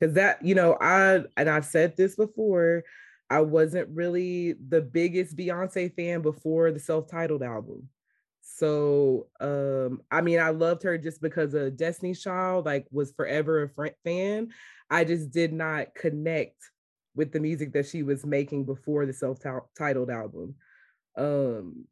Cuz 0.00 0.14
that, 0.14 0.44
you 0.44 0.54
know, 0.54 0.76
I 0.80 1.24
and 1.36 1.48
I've 1.48 1.64
said 1.64 1.96
this 1.96 2.16
before, 2.16 2.84
I 3.30 3.40
wasn't 3.40 3.88
really 3.90 4.54
the 4.68 4.80
biggest 4.80 5.36
Beyonce 5.36 5.94
fan 5.94 6.22
before 6.22 6.70
the 6.72 6.80
self-titled 6.80 7.42
album. 7.42 7.88
So, 8.42 9.28
um 9.40 10.02
I 10.10 10.20
mean, 10.20 10.40
I 10.40 10.50
loved 10.50 10.82
her 10.84 10.98
just 10.98 11.20
because 11.20 11.54
of 11.54 11.76
Destiny's 11.76 12.22
Child, 12.22 12.66
like 12.66 12.86
was 12.90 13.12
forever 13.12 13.72
a 13.78 13.90
fan. 14.04 14.52
I 14.90 15.04
just 15.04 15.30
did 15.30 15.52
not 15.52 15.94
connect 15.94 16.70
with 17.14 17.32
the 17.32 17.40
music 17.40 17.72
that 17.72 17.86
she 17.86 18.02
was 18.02 18.26
making 18.26 18.64
before 18.64 19.06
the 19.06 19.12
self-titled 19.12 20.10
album. 20.10 20.56
Um 21.16 21.86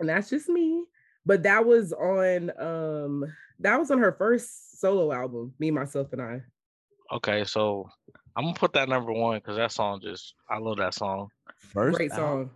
and 0.00 0.08
that's 0.08 0.30
just 0.30 0.48
me 0.48 0.84
but 1.26 1.42
that 1.44 1.64
was 1.64 1.92
on 1.92 2.50
um 2.58 3.24
that 3.60 3.78
was 3.78 3.90
on 3.90 3.98
her 3.98 4.12
first 4.12 4.80
solo 4.80 5.12
album 5.12 5.52
me 5.58 5.70
myself 5.70 6.12
and 6.12 6.22
i 6.22 6.40
Okay, 7.12 7.44
so 7.44 7.88
I'm 8.36 8.44
gonna 8.44 8.54
put 8.54 8.72
that 8.74 8.88
number 8.88 9.12
one 9.12 9.38
because 9.38 9.56
that 9.56 9.72
song 9.72 10.00
just 10.02 10.34
I 10.48 10.58
love 10.58 10.76
that 10.78 10.94
song. 10.94 11.28
First, 11.56 11.96
great 11.96 12.12
song 12.12 12.50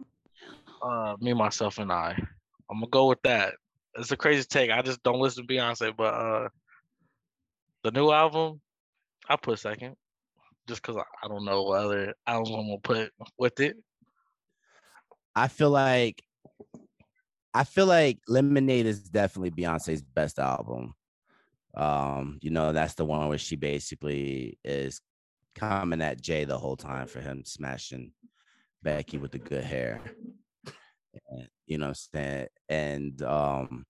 Uh, 0.82 1.16
me, 1.20 1.32
myself, 1.32 1.78
and 1.78 1.90
I. 1.90 2.16
I'm 2.70 2.78
gonna 2.78 2.88
go 2.90 3.08
with 3.08 3.22
that. 3.22 3.54
It's 3.96 4.12
a 4.12 4.16
crazy 4.16 4.44
take. 4.44 4.70
I 4.70 4.82
just 4.82 5.02
don't 5.02 5.20
listen 5.20 5.46
to 5.46 5.52
Beyonce, 5.52 5.94
but 5.96 6.14
uh, 6.14 6.48
the 7.82 7.90
new 7.90 8.10
album, 8.10 8.60
I 9.28 9.36
put 9.36 9.58
second, 9.58 9.96
just 10.68 10.82
because 10.82 10.96
I, 10.96 11.02
I 11.24 11.28
don't 11.28 11.44
know 11.44 11.62
what 11.64 11.84
other 11.84 12.14
albums 12.26 12.50
I'm 12.50 12.66
gonna 12.66 12.78
put 12.78 13.12
with 13.38 13.58
it. 13.60 13.76
I 15.34 15.48
feel 15.48 15.70
like 15.70 16.22
I 17.52 17.64
feel 17.64 17.86
like 17.86 18.18
Lemonade 18.28 18.86
is 18.86 19.00
definitely 19.00 19.50
Beyonce's 19.50 20.02
best 20.02 20.38
album. 20.38 20.94
Um, 21.76 22.38
you 22.40 22.50
know, 22.50 22.72
that's 22.72 22.94
the 22.94 23.04
one 23.04 23.28
where 23.28 23.38
she 23.38 23.56
basically 23.56 24.58
is 24.64 25.00
coming 25.54 26.02
at 26.02 26.20
Jay 26.20 26.44
the 26.44 26.58
whole 26.58 26.76
time 26.76 27.06
for 27.06 27.20
him 27.20 27.42
smashing 27.44 28.12
Becky 28.82 29.18
with 29.18 29.32
the 29.32 29.38
good 29.38 29.64
hair. 29.64 30.00
And, 31.30 31.48
you 31.66 31.78
know 31.78 31.88
I'm 31.88 31.94
saying? 31.94 32.48
And 32.68 33.22
um 33.22 33.86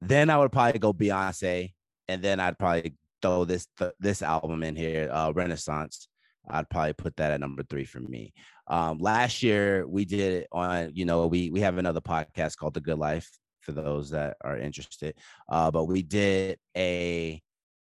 then 0.00 0.30
I 0.30 0.38
would 0.38 0.52
probably 0.52 0.78
go 0.78 0.92
Beyonce, 0.92 1.72
and 2.08 2.22
then 2.22 2.40
I'd 2.40 2.58
probably 2.58 2.96
throw 3.22 3.44
this 3.44 3.66
th- 3.78 3.92
this 4.00 4.20
album 4.22 4.62
in 4.62 4.76
here, 4.76 5.08
uh 5.12 5.32
Renaissance. 5.34 6.08
I'd 6.48 6.68
probably 6.68 6.92
put 6.94 7.16
that 7.16 7.30
at 7.32 7.40
number 7.40 7.62
three 7.62 7.84
for 7.84 8.00
me. 8.00 8.32
Um, 8.66 8.98
last 8.98 9.42
year 9.42 9.86
we 9.86 10.04
did 10.04 10.42
it 10.42 10.48
on, 10.50 10.90
you 10.94 11.04
know, 11.04 11.26
we 11.28 11.50
we 11.50 11.60
have 11.60 11.78
another 11.78 12.00
podcast 12.00 12.56
called 12.56 12.74
The 12.74 12.80
Good 12.80 12.98
Life 12.98 13.30
for 13.62 13.72
those 13.72 14.10
that 14.10 14.36
are 14.42 14.58
interested. 14.58 15.14
Uh, 15.48 15.70
but 15.70 15.84
we 15.84 16.02
did 16.02 16.58
a 16.76 17.40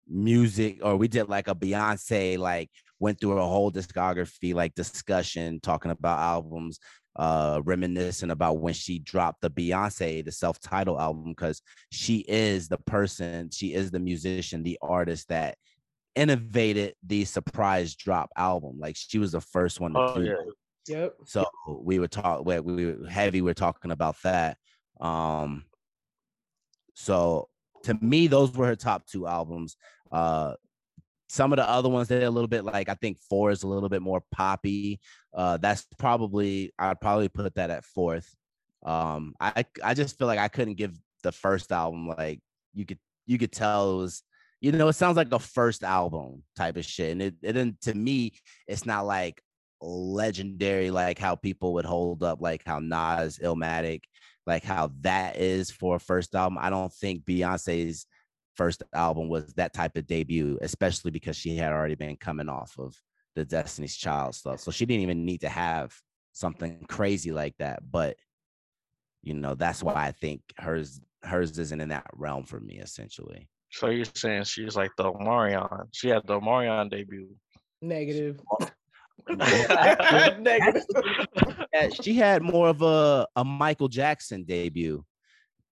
music 0.08 0.80
or 0.84 0.96
we 0.98 1.08
did 1.08 1.30
like 1.30 1.48
a 1.48 1.56
Beyonce, 1.56 2.38
like 2.38 2.70
went 3.00 3.20
through 3.20 3.38
a 3.40 3.48
whole 3.48 3.72
discography 3.72 4.54
like 4.54 4.76
discussion 4.76 5.60
talking 5.62 5.92
about 5.92 6.20
albums 6.20 6.80
uh 7.16 7.60
reminiscing 7.64 8.30
about 8.30 8.60
when 8.60 8.74
she 8.74 9.00
dropped 9.00 9.42
the 9.42 9.50
Beyonce 9.50 10.24
the 10.24 10.32
self-titled 10.32 11.00
album 11.00 11.30
because 11.30 11.62
she 11.92 12.24
is 12.28 12.68
the 12.68 12.78
person 12.80 13.50
she 13.52 13.74
is 13.74 13.90
the 13.90 14.00
musician 14.00 14.62
the 14.62 14.78
artist 14.82 15.28
that 15.30 15.58
innovated 16.16 16.94
the 17.06 17.26
surprise 17.26 17.96
drop 17.96 18.30
album 18.36 18.78
like 18.80 18.96
she 18.96 19.18
was 19.18 19.32
the 19.32 19.42
first 19.42 19.80
one 19.80 19.94
to 19.94 20.00
Oh 20.00 20.14
do 20.16 20.24
yeah. 20.26 20.34
that. 20.34 20.54
Yep. 20.88 21.16
So 21.26 21.46
we 21.68 22.00
were 22.00 22.08
talking, 22.08 22.46
we, 22.46 22.60
we 22.60 22.86
were 22.88 23.08
heavy. 23.08 23.42
We 23.42 23.52
are 23.52 23.56
talking 23.56 23.92
about 23.92 24.16
that. 24.24 24.58
Um, 25.00 25.66
so 27.00 27.48
to 27.84 27.98
me, 28.02 28.28
those 28.28 28.52
were 28.52 28.68
her 28.68 28.76
top 28.76 29.06
two 29.08 29.26
albums. 29.26 29.78
Uh, 30.12 30.56
some 31.30 31.54
of 31.54 31.58
the 31.58 31.70
other 31.70 31.88
ones 31.88 32.08
they're 32.08 32.26
a 32.26 32.30
little 32.30 32.48
bit 32.48 32.66
like 32.66 32.90
I 32.90 32.96
think 32.96 33.20
four 33.30 33.52
is 33.52 33.64
a 33.64 33.68
little 33.68 33.88
bit 33.88 34.02
more 34.02 34.22
poppy. 34.32 35.00
Uh, 35.34 35.58
that's 35.58 35.88
probably 35.98 36.74
I'd 36.78 37.00
probably 37.00 37.30
put 37.30 37.56
that 37.56 37.70
at 37.70 37.86
fourth. 37.86 38.36
Um, 38.84 39.34
I 39.40 39.66
I 39.82 39.94
just 39.94 40.18
feel 40.18 40.28
like 40.28 40.40
I 40.40 40.50
couldn't 40.50 40.76
give 40.76 40.98
the 41.24 41.32
first 41.32 41.72
album 41.72 42.10
like 42.10 42.42
you 42.74 42.86
could 42.86 43.00
you 43.26 43.38
could 43.38 43.54
tell 43.54 43.94
it 43.94 43.98
was 44.02 44.24
you 44.60 44.74
know 44.74 44.90
it 44.90 44.94
sounds 44.94 45.16
like 45.16 45.32
a 45.32 45.40
first 45.40 45.84
album 45.84 46.44
type 46.58 46.76
of 46.76 46.84
shit, 46.84 47.12
and 47.14 47.22
it 47.22 47.36
it 47.42 47.54
didn't 47.54 47.80
to 47.82 47.94
me 47.94 48.34
it's 48.68 48.86
not 48.86 49.06
like 49.06 49.42
legendary 49.82 50.92
like 50.92 51.18
how 51.18 51.36
people 51.36 51.76
would 51.76 51.86
hold 51.86 52.24
up 52.24 52.42
like 52.42 52.64
how 52.66 52.80
Nas 52.80 53.40
Illmatic 53.42 54.02
like 54.50 54.64
how 54.64 54.92
that 55.02 55.38
is 55.38 55.72
for 55.72 55.96
a 55.96 56.00
first 56.00 56.36
album. 56.36 56.58
I 56.60 56.70
don't 56.70 56.92
think 56.92 57.24
Beyonce's 57.24 58.06
first 58.56 58.84
album 58.94 59.30
was 59.30 59.54
that 59.54 59.74
type 59.74 59.96
of 59.96 60.08
debut, 60.08 60.58
especially 60.62 61.12
because 61.12 61.38
she 61.38 61.56
had 61.56 61.72
already 61.72 61.96
been 61.96 62.18
coming 62.18 62.50
off 62.50 62.76
of 62.78 62.96
the 63.36 63.46
Destiny's 63.46 63.96
Child 63.96 64.36
stuff. 64.36 64.60
So 64.60 64.72
she 64.72 64.86
didn't 64.86 65.04
even 65.04 65.24
need 65.24 65.42
to 65.42 65.50
have 65.50 65.96
something 66.34 66.84
crazy 66.90 67.32
like 67.32 67.56
that. 67.60 67.80
But 67.90 68.18
you 69.22 69.34
know, 69.34 69.54
that's 69.54 69.84
why 69.84 69.94
I 69.94 70.12
think 70.12 70.42
hers 70.58 71.00
hers 71.24 71.58
isn't 71.60 71.82
in 71.82 71.90
that 71.90 72.08
realm 72.14 72.46
for 72.46 72.60
me, 72.60 72.80
essentially. 72.80 73.48
So 73.72 73.90
you're 73.90 74.06
saying 74.16 74.46
she's 74.46 74.76
like 74.76 74.92
the 74.98 75.04
Omarion. 75.04 75.88
She 75.92 76.10
had 76.10 76.26
the 76.26 76.40
Omarion 76.40 76.90
debut. 76.90 77.30
Negative. 77.82 78.42
She 82.02 82.16
had 82.16 82.42
more 82.42 82.70
of 82.70 82.82
a, 82.82 83.28
a 83.36 83.44
Michael 83.44 83.88
Jackson 83.88 84.44
debut. 84.44 85.06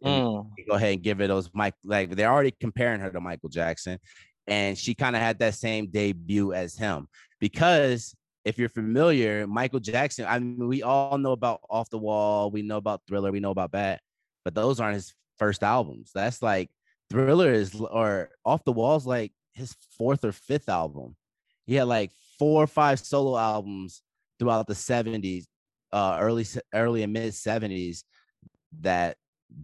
Mm. 0.04 0.52
go 0.70 0.76
ahead 0.76 0.94
and 0.94 1.02
give 1.02 1.18
her 1.18 1.26
those 1.26 1.50
Mike 1.56 1.74
like 1.84 2.16
they're 2.16 2.32
already 2.32 2.54
comparing 2.60 3.00
her 3.00 3.10
to 3.10 3.20
Michael 3.20 3.50
Jackson, 3.50 3.98
and 4.46 4.78
she 4.78 4.94
kind 4.94 5.16
of 5.16 5.24
had 5.24 5.40
that 5.40 5.56
same 5.56 5.88
debut 5.88 6.54
as 6.54 6.76
him 6.76 7.08
because 7.40 8.16
if 8.48 8.58
you're 8.58 8.70
familiar, 8.70 9.46
Michael 9.46 9.82
Jackson. 9.82 10.26
I 10.26 10.40
mean, 10.40 10.70
we 10.70 10.82
all 10.82 11.18
know 11.18 11.34
about 11.34 11.60
Off 11.70 11.90
the 11.90 11.98
Wall, 11.98 12.50
we 12.50 12.62
know 12.62 12.78
about 12.78 13.02
Thriller, 13.06 13.32
we 13.32 13.42
know 13.42 13.52
about 13.52 13.74
that, 13.74 14.00
but 14.46 14.56
those 14.56 14.80
aren't 14.80 14.96
his 14.96 15.14
first 15.38 15.64
albums. 15.64 16.12
That's 16.16 16.42
like 16.42 16.70
Thriller 17.10 17.52
is 17.52 17.76
or 17.76 18.30
Off 18.46 18.64
the 18.64 18.72
Wall's 18.72 19.06
like 19.06 19.34
his 19.54 19.76
fourth 19.98 20.24
or 20.24 20.32
fifth 20.32 20.70
album. 20.70 21.18
He 21.66 21.76
had 21.76 21.88
like 21.88 22.12
four 22.40 22.64
or 22.64 22.68
five 22.68 23.00
solo 23.00 23.38
albums 23.38 24.02
throughout 24.40 24.68
the 24.68 24.74
70s, 24.74 25.46
uh, 25.92 26.18
early 26.20 26.46
early 26.74 27.04
and 27.04 27.14
mid 27.14 27.34
70s 27.34 28.04
that 28.82 29.18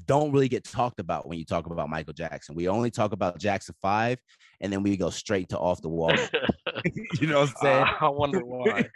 don't 0.06 0.32
really 0.32 0.48
get 0.48 0.63
talked 0.63 1.00
about 1.00 1.27
when 1.27 1.38
you 1.38 1.46
talk 1.46 1.65
about 1.65 1.89
Michael 1.89 2.13
Jackson. 2.13 2.56
We 2.56 2.68
only 2.68 2.89
talk 2.89 3.12
about 3.12 3.38
Jackson 3.38 3.75
5 3.82 4.18
and 4.62 4.72
then 4.72 4.82
we 4.82 4.96
go 4.96 5.10
straight 5.10 5.50
to 5.50 5.60
off 5.60 5.82
the 5.82 5.89
wall. 5.89 6.13
you 7.20 7.27
know 7.27 7.42
what 7.42 7.50
I'm 7.50 7.56
saying? 7.62 7.86
I 8.00 8.10
wonder 8.10 8.39
why. 8.46 8.89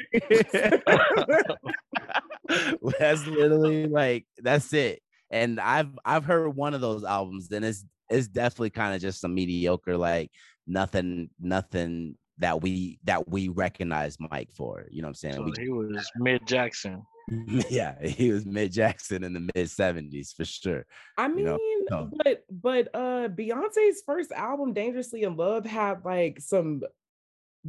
that's 3.00 3.26
literally 3.26 3.88
like 3.88 4.26
that's 4.38 4.74
it. 4.74 5.02
And 5.30 5.60
I've 5.60 5.90
I've 6.06 6.26
heard 6.26 6.56
one 6.56 6.74
of 6.74 6.82
those 6.82 7.04
albums, 7.04 7.52
and 7.52 7.66
it's 7.66 7.86
it's 8.10 8.28
definitely 8.28 8.70
kind 8.72 8.96
of 8.96 9.02
just 9.02 9.20
some 9.20 9.36
mediocre, 9.36 9.98
like 9.98 10.32
nothing, 10.66 11.30
nothing 11.40 12.16
that 12.40 12.62
we 12.62 13.00
that 13.04 13.28
we 13.28 13.50
recognize 13.50 14.18
Mike 14.20 14.52
for. 14.52 14.86
You 14.90 15.02
know 15.02 15.08
what 15.08 15.10
I'm 15.10 15.16
saying? 15.16 15.36
So 15.36 15.44
We 15.44 15.54
he 15.58 15.70
was 15.70 16.12
mid 16.18 16.46
Jackson. 16.48 17.04
yeah, 17.70 18.02
he 18.06 18.32
was 18.32 18.46
mid 18.46 18.72
Jackson 18.72 19.24
in 19.24 19.34
the 19.34 19.42
mid 19.42 19.68
70s 19.68 20.34
for 20.34 20.46
sure. 20.46 20.86
I 21.18 21.28
mean, 21.28 21.46
know, 21.46 21.60
no. 21.90 22.10
but 22.24 22.46
but 22.50 22.88
uh 22.94 23.28
Beyonce's 23.30 24.02
first 24.06 24.32
album, 24.32 24.74
Dangerously 24.74 25.24
in 25.24 25.36
Love, 25.36 25.66
had 25.66 26.06
like 26.06 26.40
some 26.40 26.84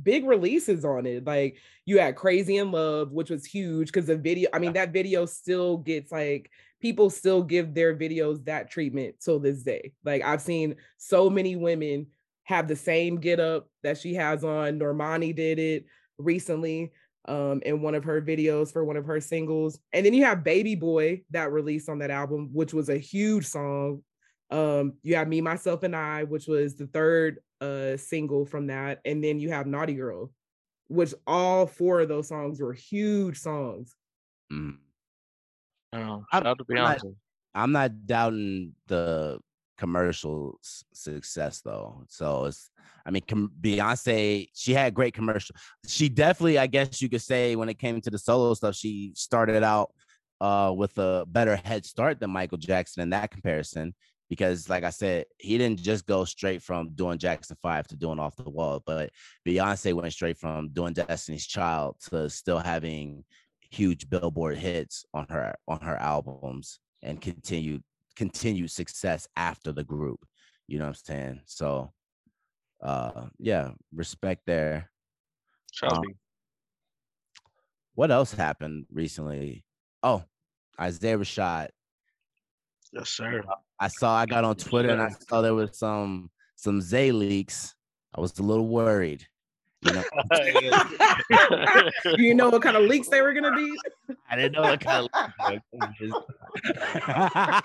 big 0.00 0.24
releases 0.26 0.84
on 0.84 1.06
it. 1.06 1.26
Like 1.26 1.56
you 1.86 1.98
had 1.98 2.16
Crazy 2.16 2.58
in 2.58 2.70
Love, 2.70 3.12
which 3.12 3.30
was 3.30 3.44
huge 3.44 3.88
because 3.88 4.06
the 4.06 4.16
video, 4.16 4.50
I 4.52 4.58
mean, 4.58 4.74
that 4.74 4.92
video 4.92 5.26
still 5.26 5.78
gets 5.78 6.12
like 6.12 6.50
people 6.80 7.10
still 7.10 7.42
give 7.42 7.74
their 7.74 7.96
videos 7.96 8.44
that 8.44 8.70
treatment 8.70 9.16
till 9.20 9.40
this 9.40 9.62
day. 9.62 9.92
Like 10.04 10.22
I've 10.22 10.42
seen 10.42 10.76
so 10.98 11.28
many 11.28 11.56
women 11.56 12.06
have 12.48 12.66
the 12.66 12.74
same 12.76 13.16
get 13.20 13.38
up 13.38 13.68
that 13.82 13.98
she 13.98 14.14
has 14.14 14.42
on. 14.42 14.78
Normani 14.78 15.36
did 15.36 15.58
it 15.58 15.84
recently 16.16 16.90
um 17.26 17.60
in 17.66 17.82
one 17.82 17.94
of 17.94 18.04
her 18.04 18.22
videos 18.22 18.72
for 18.72 18.84
one 18.86 18.96
of 18.96 19.04
her 19.04 19.20
singles. 19.20 19.78
And 19.92 20.04
then 20.06 20.14
you 20.14 20.24
have 20.24 20.42
Baby 20.42 20.74
Boy 20.74 21.22
that 21.30 21.52
released 21.52 21.90
on 21.90 21.98
that 21.98 22.10
album, 22.10 22.48
which 22.54 22.72
was 22.72 22.88
a 22.88 22.96
huge 22.96 23.44
song. 23.46 24.02
Um, 24.50 24.94
you 25.02 25.14
have 25.16 25.28
Me, 25.28 25.42
Myself, 25.42 25.82
and 25.82 25.94
I, 25.94 26.24
which 26.24 26.46
was 26.46 26.74
the 26.74 26.86
third 26.86 27.40
uh 27.60 27.96
single 27.98 28.46
from 28.46 28.68
that, 28.68 29.00
and 29.04 29.22
then 29.22 29.38
you 29.38 29.50
have 29.50 29.66
Naughty 29.66 29.94
Girl, 29.94 30.32
which 30.88 31.12
all 31.26 31.66
four 31.66 32.00
of 32.00 32.08
those 32.08 32.28
songs 32.28 32.60
were 32.62 32.72
huge 32.72 33.38
songs. 33.38 33.94
Mm. 34.50 34.78
Oh, 35.92 35.98
I'm- 35.98 36.24
shout 36.32 36.46
out 36.46 36.58
to 36.58 36.64
I'm 36.70 36.74
not- 36.76 37.02
I'm 37.54 37.72
not 37.72 38.06
doubting 38.06 38.74
the 38.86 39.38
commercial 39.78 40.58
s- 40.62 40.84
success 40.92 41.60
though. 41.60 42.04
So 42.08 42.46
it's, 42.46 42.70
I 43.06 43.10
mean, 43.10 43.22
com- 43.26 43.52
Beyonce, 43.60 44.48
she 44.54 44.74
had 44.74 44.94
great 44.94 45.14
commercial. 45.14 45.54
She 45.86 46.08
definitely, 46.08 46.58
I 46.58 46.66
guess 46.66 47.00
you 47.00 47.08
could 47.08 47.22
say, 47.22 47.56
when 47.56 47.68
it 47.68 47.78
came 47.78 48.00
to 48.00 48.10
the 48.10 48.18
solo 48.18 48.54
stuff, 48.54 48.74
she 48.74 49.12
started 49.14 49.62
out 49.62 49.92
uh, 50.40 50.72
with 50.76 50.96
a 50.98 51.24
better 51.26 51.56
head 51.56 51.84
start 51.84 52.20
than 52.20 52.30
Michael 52.30 52.58
Jackson 52.58 53.02
in 53.02 53.10
that 53.10 53.30
comparison. 53.30 53.94
Because, 54.28 54.68
like 54.68 54.84
I 54.84 54.90
said, 54.90 55.24
he 55.38 55.56
didn't 55.56 55.82
just 55.82 56.04
go 56.04 56.26
straight 56.26 56.62
from 56.62 56.90
doing 56.90 57.16
Jackson 57.16 57.56
5 57.62 57.88
to 57.88 57.96
doing 57.96 58.18
Off 58.18 58.36
the 58.36 58.50
Wall, 58.50 58.82
but 58.84 59.08
Beyonce 59.46 59.94
went 59.94 60.12
straight 60.12 60.36
from 60.36 60.68
doing 60.68 60.92
Destiny's 60.92 61.46
Child 61.46 61.96
to 62.10 62.28
still 62.28 62.58
having 62.58 63.24
huge 63.70 64.08
billboard 64.10 64.58
hits 64.58 65.06
on 65.14 65.26
her 65.30 65.54
on 65.66 65.80
her 65.80 65.96
albums 65.96 66.80
and 67.02 67.20
continued 67.20 67.82
continued 68.18 68.70
success 68.70 69.28
after 69.36 69.70
the 69.72 69.84
group. 69.84 70.18
You 70.66 70.78
know 70.78 70.86
what 70.86 70.98
I'm 70.98 71.06
saying? 71.06 71.40
So 71.46 71.92
uh 72.82 73.26
yeah, 73.38 73.70
respect 73.94 74.42
there. 74.46 74.90
Um, 75.82 76.02
What 77.94 78.10
else 78.10 78.32
happened 78.34 78.86
recently? 78.92 79.64
Oh, 80.02 80.22
Isaiah 80.80 81.18
Rashad. 81.18 81.68
yes, 82.92 83.08
sir. 83.10 83.42
I 83.80 83.88
saw 83.88 84.16
I 84.16 84.26
got 84.26 84.44
on 84.44 84.56
Twitter 84.56 84.90
and 84.90 85.02
I 85.02 85.10
saw 85.28 85.40
there 85.40 85.54
was 85.54 85.78
some 85.78 86.30
some 86.56 86.80
Zay 86.80 87.12
leaks. 87.12 87.74
I 88.14 88.20
was 88.20 88.36
a 88.38 88.42
little 88.42 88.66
worried. 88.66 89.26
You 89.82 89.92
know, 89.92 90.02
you 92.16 92.34
know 92.34 92.50
what 92.50 92.62
kind 92.62 92.76
of 92.76 92.84
leaks 92.84 93.08
they 93.08 93.22
were 93.22 93.32
gonna 93.32 93.54
be? 93.54 93.76
I 94.28 94.36
didn't 94.36 94.52
know 94.52 94.62
what 94.62 94.80
kind 94.80 95.06
of 95.06 95.62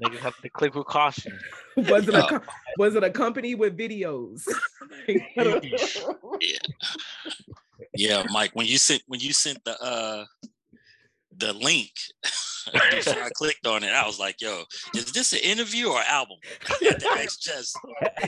Niggas 0.00 0.20
have 0.20 0.40
to 0.42 0.48
click 0.48 0.74
with 0.74 0.86
caution. 0.86 1.38
Was 1.76 2.08
it 2.08 2.14
a 2.14 2.22
co- 2.22 2.40
was 2.78 2.94
it 2.96 3.04
a 3.04 3.10
company 3.10 3.54
with 3.54 3.76
videos? 3.76 4.42
Yeah, 7.94 8.22
Mike. 8.32 8.52
When 8.54 8.66
you 8.66 8.78
sent 8.78 9.02
when 9.06 9.20
you 9.20 9.32
sent 9.32 9.62
the 9.64 9.78
uh 9.82 10.24
the 11.36 11.52
link 11.52 11.90
before 12.90 13.22
I 13.22 13.30
clicked 13.34 13.66
on 13.66 13.84
it, 13.84 13.92
I 13.92 14.06
was 14.06 14.18
like, 14.18 14.40
"Yo, 14.40 14.64
is 14.94 15.12
this 15.12 15.32
an 15.32 15.40
interview 15.40 15.88
or 15.88 16.00
album?" 16.08 16.36
I 16.68 16.84
had 16.84 17.00
to 17.00 17.08
ask 17.08 17.40
Jess. 17.40 17.72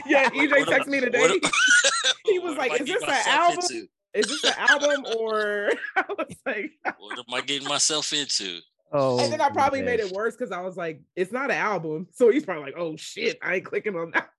yeah, 0.05 0.29
EJ 0.29 0.49
what 0.51 0.67
texted 0.69 0.87
me 0.87 0.99
today. 0.99 1.19
what 1.19 1.31
am- 1.31 1.39
He 2.25 2.39
was 2.39 2.57
like, 2.57 2.79
"Is 2.81 2.87
this 2.87 3.03
an 3.03 3.09
album? 3.27 3.59
into? 3.61 3.87
Is 4.13 4.27
this 4.27 4.43
an 4.43 4.53
album 4.57 5.05
or?" 5.17 5.69
I 5.95 6.03
was 6.17 6.35
like, 6.45 6.71
What 6.97 7.17
am 7.19 7.25
I 7.33 7.41
getting 7.41 7.67
myself 7.67 8.13
into? 8.13 8.59
oh, 8.91 9.19
and 9.19 9.31
then 9.33 9.41
I 9.41 9.49
probably 9.49 9.79
man. 9.79 9.97
made 9.97 9.99
it 10.01 10.11
worse 10.11 10.35
because 10.35 10.51
I 10.51 10.61
was 10.61 10.77
like, 10.77 11.01
"It's 11.15 11.31
not 11.31 11.51
an 11.51 11.57
album," 11.57 12.07
so 12.13 12.29
he's 12.29 12.45
probably 12.45 12.63
like, 12.63 12.75
"Oh 12.77 12.95
shit, 12.95 13.37
I 13.41 13.55
ain't 13.55 13.65
clicking 13.65 13.95
on 13.95 14.11
that." 14.11 14.29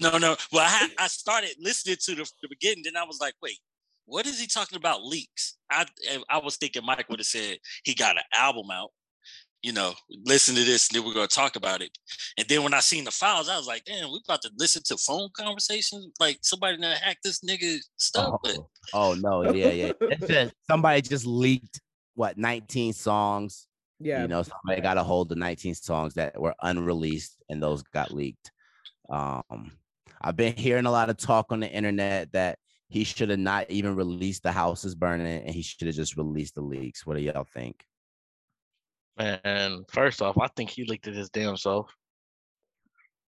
No, 0.00 0.16
no. 0.16 0.36
Well, 0.52 0.64
I 0.66 0.88
I 0.98 1.08
started 1.08 1.50
listening 1.58 1.96
to 2.04 2.14
the, 2.14 2.30
the 2.42 2.48
beginning, 2.48 2.84
then 2.84 2.96
I 2.96 3.04
was 3.04 3.18
like, 3.20 3.34
"Wait, 3.42 3.58
what 4.06 4.26
is 4.26 4.40
he 4.40 4.46
talking 4.46 4.76
about? 4.76 5.04
Leaks?" 5.04 5.56
I 5.70 5.86
I 6.30 6.38
was 6.38 6.56
thinking 6.56 6.84
Mike 6.86 7.08
would 7.10 7.18
have 7.18 7.26
said 7.26 7.58
he 7.84 7.94
got 7.94 8.16
an 8.16 8.22
album 8.34 8.70
out, 8.70 8.90
you 9.62 9.72
know, 9.72 9.92
listen 10.24 10.54
to 10.56 10.64
this 10.64 10.88
and 10.88 10.96
then 10.96 11.06
we're 11.06 11.14
gonna 11.14 11.28
talk 11.28 11.56
about 11.56 11.82
it. 11.82 11.96
And 12.36 12.46
then 12.48 12.62
when 12.62 12.74
I 12.74 12.80
seen 12.80 13.04
the 13.04 13.10
files, 13.10 13.48
I 13.48 13.56
was 13.56 13.66
like, 13.66 13.84
damn, 13.84 14.10
we 14.10 14.20
about 14.24 14.42
to 14.42 14.50
listen 14.58 14.82
to 14.86 14.96
phone 14.96 15.28
conversations. 15.36 16.08
Like 16.18 16.38
somebody 16.42 16.78
that 16.78 16.98
hacked 16.98 17.22
this 17.22 17.40
nigga 17.40 17.78
stuff. 17.96 18.40
But 18.42 18.56
Oh, 18.56 18.66
oh 18.94 19.14
no, 19.14 19.52
yeah, 19.52 19.70
yeah. 19.70 19.92
Just 20.26 20.54
somebody 20.68 21.00
just 21.00 21.26
leaked 21.26 21.80
what 22.14 22.36
19 22.36 22.92
songs. 22.92 23.68
Yeah. 24.00 24.22
You 24.22 24.28
know, 24.28 24.42
somebody 24.42 24.82
got 24.82 24.98
a 24.98 25.04
hold 25.04 25.30
of 25.30 25.38
19 25.38 25.76
songs 25.76 26.14
that 26.14 26.38
were 26.40 26.54
unreleased 26.60 27.36
and 27.48 27.62
those 27.62 27.82
got 27.82 28.12
leaked. 28.12 28.50
Um, 29.08 29.70
I've 30.20 30.36
been 30.36 30.56
hearing 30.56 30.86
a 30.86 30.90
lot 30.90 31.08
of 31.08 31.16
talk 31.16 31.52
on 31.52 31.60
the 31.60 31.70
internet 31.70 32.32
that 32.32 32.58
he 32.88 33.04
should 33.04 33.30
have 33.30 33.38
not 33.38 33.70
even 33.70 33.94
released 33.94 34.42
the 34.42 34.52
house 34.52 34.84
is 34.84 34.94
burning 34.94 35.26
and 35.26 35.54
he 35.54 35.62
should 35.62 35.86
have 35.86 35.96
just 35.96 36.16
released 36.16 36.56
the 36.56 36.62
leaks. 36.62 37.06
What 37.06 37.16
do 37.16 37.22
y'all 37.22 37.44
think? 37.44 37.84
And 39.18 39.84
first 39.90 40.22
off, 40.22 40.38
I 40.38 40.48
think 40.48 40.70
he 40.70 40.84
leaked 40.84 41.06
it 41.06 41.14
his 41.14 41.30
damn 41.30 41.56
self. 41.56 41.94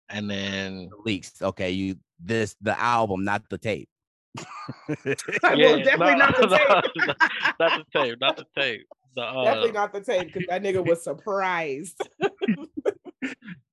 And 0.08 0.30
then 0.30 0.90
leaks. 1.04 1.42
Okay, 1.42 1.70
you 1.70 1.96
this 2.18 2.56
the 2.60 2.78
album, 2.78 3.24
not 3.24 3.42
the 3.50 3.58
tape. 3.58 3.88
well, 4.88 4.96
definitely 5.04 6.16
not 6.16 6.36
the 6.36 6.46
tape. 6.96 7.16
not 7.60 7.78
the 7.78 7.84
tape, 7.92 8.20
not 8.20 8.36
the 8.36 8.46
tape. 8.56 8.86
The, 9.16 9.22
uh, 9.22 9.44
definitely 9.44 9.72
not 9.72 9.92
the 9.92 10.00
tape 10.00 10.32
because 10.32 10.46
that 10.48 10.62
nigga 10.62 10.86
was 10.86 11.02
surprised. 11.02 12.00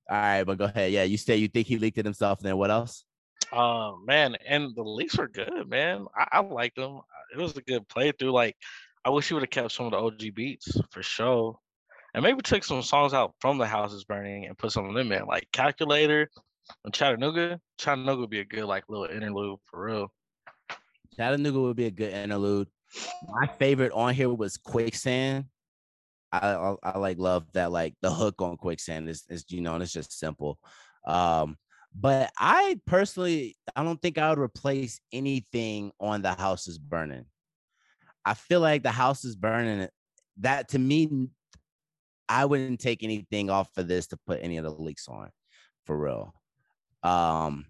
All 0.08 0.16
right, 0.16 0.44
but 0.44 0.58
go 0.58 0.64
ahead. 0.64 0.92
Yeah, 0.92 1.04
you 1.04 1.16
say 1.16 1.36
you 1.36 1.48
think 1.48 1.66
he 1.66 1.78
leaked 1.78 1.98
it 1.98 2.04
himself. 2.04 2.40
Then 2.40 2.56
what 2.56 2.70
else? 2.70 3.04
Uh, 3.52 3.92
man, 4.04 4.36
and 4.46 4.74
the 4.74 4.82
leaks 4.82 5.16
were 5.16 5.28
good, 5.28 5.68
man. 5.68 6.06
I, 6.16 6.26
I 6.32 6.40
liked 6.40 6.76
them. 6.76 7.00
It 7.34 7.38
was 7.38 7.56
a 7.56 7.62
good 7.62 7.88
playthrough. 7.88 8.32
Like, 8.32 8.56
I 9.04 9.10
wish 9.10 9.28
he 9.28 9.34
would 9.34 9.42
have 9.42 9.50
kept 9.50 9.72
some 9.72 9.86
of 9.86 9.92
the 9.92 9.98
OG 9.98 10.34
beats 10.34 10.80
for 10.90 11.02
sure, 11.02 11.58
and 12.16 12.22
maybe 12.22 12.40
took 12.40 12.64
some 12.64 12.82
songs 12.82 13.12
out 13.12 13.34
from 13.40 13.58
the 13.58 13.66
houses 13.66 14.02
burning 14.02 14.46
and 14.46 14.56
put 14.56 14.72
some 14.72 14.88
of 14.88 14.94
them 14.94 15.12
in, 15.12 15.26
like 15.26 15.46
Calculator 15.52 16.30
and 16.84 16.92
Chattanooga. 16.92 17.60
Chattanooga 17.78 18.22
would 18.22 18.30
be 18.30 18.40
a 18.40 18.44
good 18.44 18.64
like 18.64 18.84
little 18.88 19.04
interlude 19.04 19.58
for 19.66 19.84
real. 19.84 20.12
Chattanooga 21.14 21.60
would 21.60 21.76
be 21.76 21.84
a 21.84 21.90
good 21.90 22.12
interlude. 22.12 22.68
My 23.28 23.46
favorite 23.58 23.92
on 23.92 24.14
here 24.14 24.30
was 24.30 24.56
Quicksand. 24.56 25.44
I, 26.32 26.54
I, 26.54 26.74
I 26.82 26.98
like 26.98 27.18
love 27.18 27.46
that 27.52 27.70
like 27.70 27.94
the 28.00 28.10
hook 28.10 28.40
on 28.40 28.56
Quicksand 28.56 29.08
is 29.10 29.24
is 29.28 29.44
you 29.48 29.60
know 29.60 29.74
and 29.74 29.82
it's 29.82 29.92
just 29.92 30.18
simple. 30.18 30.58
Um, 31.06 31.58
but 31.94 32.32
I 32.38 32.80
personally 32.86 33.58
I 33.76 33.84
don't 33.84 34.00
think 34.00 34.16
I 34.16 34.30
would 34.30 34.38
replace 34.38 35.00
anything 35.12 35.92
on 36.00 36.22
the 36.22 36.32
house 36.32 36.66
is 36.66 36.78
burning. 36.78 37.26
I 38.24 38.32
feel 38.32 38.60
like 38.60 38.82
the 38.82 38.90
house 38.90 39.22
is 39.26 39.36
burning. 39.36 39.88
That 40.38 40.70
to 40.70 40.78
me, 40.78 41.28
I 42.28 42.44
wouldn't 42.44 42.80
take 42.80 43.02
anything 43.02 43.50
off 43.50 43.68
of 43.76 43.88
this 43.88 44.08
to 44.08 44.16
put 44.26 44.40
any 44.42 44.56
of 44.56 44.64
the 44.64 44.70
leaks 44.70 45.08
on, 45.08 45.30
for 45.84 45.96
real. 45.96 46.34
Um, 47.02 47.66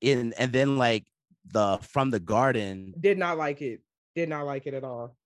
in 0.00 0.32
and 0.38 0.52
then 0.52 0.78
like 0.78 1.06
the 1.52 1.78
from 1.82 2.10
the 2.10 2.20
garden, 2.20 2.94
Did 2.98 3.18
not 3.18 3.36
like 3.38 3.60
it. 3.62 3.82
Did 4.14 4.28
not 4.28 4.46
like 4.46 4.66
it 4.66 4.74
at 4.74 4.84
all. 4.84 5.16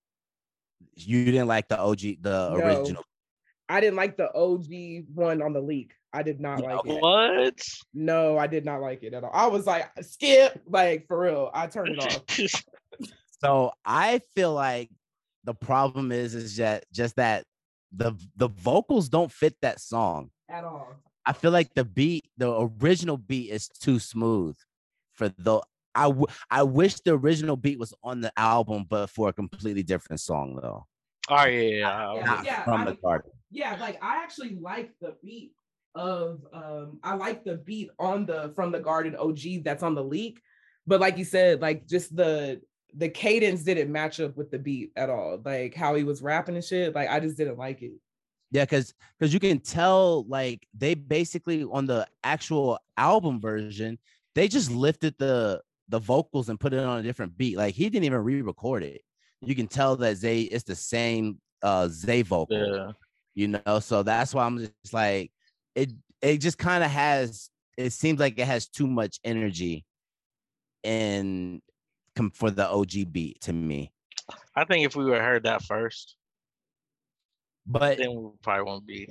you 0.94 1.24
didn't 1.24 1.48
like 1.48 1.68
the 1.68 1.78
OG, 1.78 2.00
the 2.20 2.50
No. 2.50 2.64
original. 2.64 3.04
I 3.68 3.80
didn't 3.80 3.96
like 3.96 4.16
the 4.16 4.32
OG 4.32 5.06
one 5.12 5.42
on 5.42 5.52
the 5.52 5.60
leak. 5.60 5.92
I 6.12 6.22
did 6.22 6.40
not 6.40 6.62
Yeah, 6.62 6.74
like 6.76 6.86
it. 6.86 7.00
What? 7.00 7.60
No, 7.92 8.38
I 8.38 8.46
did 8.46 8.64
not 8.64 8.80
like 8.80 9.02
it 9.02 9.12
at 9.12 9.24
all. 9.24 9.30
I 9.34 9.46
was 9.48 9.66
like, 9.66 9.90
skip, 10.02 10.62
like 10.66 11.06
for 11.08 11.18
real. 11.18 11.50
I 11.52 11.66
turned 11.66 11.90
it 11.92 11.98
off. 11.98 12.22
So 13.42 13.72
I 13.84 14.22
feel 14.34 14.54
like 14.54 14.90
the 15.44 15.52
problem 15.52 16.10
is 16.10 16.34
is 16.34 16.56
that 16.56 16.84
just 16.90 17.16
that 17.16 17.44
the 17.92 18.12
the 18.36 18.48
vocals 18.48 19.08
don't 19.08 19.30
fit 19.32 19.56
that 19.62 19.80
song. 19.80 20.30
At 20.48 20.64
all. 20.64 20.94
I 21.24 21.32
feel 21.32 21.50
like 21.50 21.74
the 21.74 21.84
beat, 21.84 22.24
the 22.36 22.52
original 22.80 23.16
beat 23.16 23.50
is 23.50 23.68
too 23.68 23.98
smooth 23.98 24.56
for 25.14 25.28
the 25.28 25.60
I, 25.94 26.04
w- 26.04 26.26
I 26.50 26.62
wish 26.62 27.00
the 27.00 27.14
original 27.16 27.56
beat 27.56 27.78
was 27.78 27.94
on 28.04 28.20
the 28.20 28.30
album, 28.36 28.84
but 28.88 29.08
for 29.08 29.30
a 29.30 29.32
completely 29.32 29.82
different 29.82 30.20
song 30.20 30.58
though. 30.62 30.86
Oh 31.28 31.44
yeah, 31.46 31.60
yeah. 31.70 32.14
Yeah, 32.14 32.42
yeah, 32.44 32.64
from 32.64 32.82
I- 32.82 32.84
the 32.84 32.96
garden. 33.02 33.30
Yeah, 33.50 33.76
like 33.80 33.98
I 34.02 34.22
actually 34.22 34.56
like 34.60 34.92
the 35.00 35.16
beat 35.22 35.52
of 35.94 36.44
um 36.52 37.00
I 37.02 37.14
like 37.14 37.44
the 37.44 37.56
beat 37.56 37.88
on 37.98 38.26
the 38.26 38.52
from 38.54 38.70
the 38.70 38.80
garden 38.80 39.16
OG 39.16 39.64
that's 39.64 39.82
on 39.82 39.94
the 39.94 40.04
leak. 40.04 40.40
But 40.86 41.00
like 41.00 41.16
you 41.16 41.24
said, 41.24 41.60
like 41.62 41.86
just 41.88 42.14
the 42.14 42.60
the 42.94 43.08
cadence 43.08 43.62
didn't 43.62 43.92
match 43.92 44.20
up 44.20 44.36
with 44.36 44.50
the 44.50 44.58
beat 44.58 44.92
at 44.96 45.10
all. 45.10 45.40
Like 45.44 45.74
how 45.74 45.94
he 45.94 46.04
was 46.04 46.22
rapping 46.22 46.54
and 46.54 46.64
shit. 46.64 46.94
Like 46.94 47.08
I 47.08 47.20
just 47.20 47.36
didn't 47.36 47.58
like 47.58 47.82
it. 47.82 47.92
Yeah, 48.50 48.64
because 48.64 48.94
because 49.18 49.34
you 49.34 49.40
can 49.40 49.58
tell 49.58 50.24
like 50.28 50.66
they 50.76 50.94
basically 50.94 51.64
on 51.64 51.86
the 51.86 52.06
actual 52.22 52.78
album 52.96 53.40
version, 53.40 53.98
they 54.34 54.48
just 54.48 54.70
lifted 54.70 55.14
the 55.18 55.60
the 55.88 55.98
vocals 55.98 56.48
and 56.48 56.58
put 56.58 56.72
it 56.72 56.82
on 56.82 57.00
a 57.00 57.02
different 57.02 57.36
beat. 57.36 57.56
Like 57.56 57.74
he 57.74 57.88
didn't 57.88 58.04
even 58.04 58.18
re-record 58.20 58.82
it. 58.82 59.02
You 59.42 59.54
can 59.54 59.66
tell 59.66 59.96
that 59.96 60.16
Zay 60.16 60.42
it's 60.42 60.64
the 60.64 60.74
same 60.74 61.38
uh 61.62 61.88
Zay 61.88 62.22
vocal, 62.22 62.56
Yeah. 62.56 62.92
you 63.34 63.48
know. 63.48 63.80
So 63.80 64.02
that's 64.02 64.32
why 64.32 64.44
I'm 64.44 64.58
just 64.58 64.92
like 64.92 65.32
it 65.74 65.90
it 66.22 66.38
just 66.38 66.58
kind 66.58 66.82
of 66.82 66.90
has 66.90 67.50
it 67.76 67.92
seems 67.92 68.18
like 68.20 68.38
it 68.38 68.46
has 68.46 68.68
too 68.68 68.86
much 68.86 69.20
energy 69.24 69.84
and 70.84 71.60
com- 71.60 71.60
for 72.34 72.50
the 72.50 72.68
OG 72.68 73.12
beat 73.12 73.40
to 73.42 73.52
me. 73.52 73.92
I 74.54 74.64
think 74.64 74.86
if 74.86 74.96
we 74.96 75.04
would 75.04 75.20
heard 75.20 75.44
that 75.44 75.62
first, 75.62 76.16
But 77.66 77.98
then 77.98 78.14
we 78.14 78.30
probably 78.42 78.64
won't 78.64 78.86
be. 78.86 79.08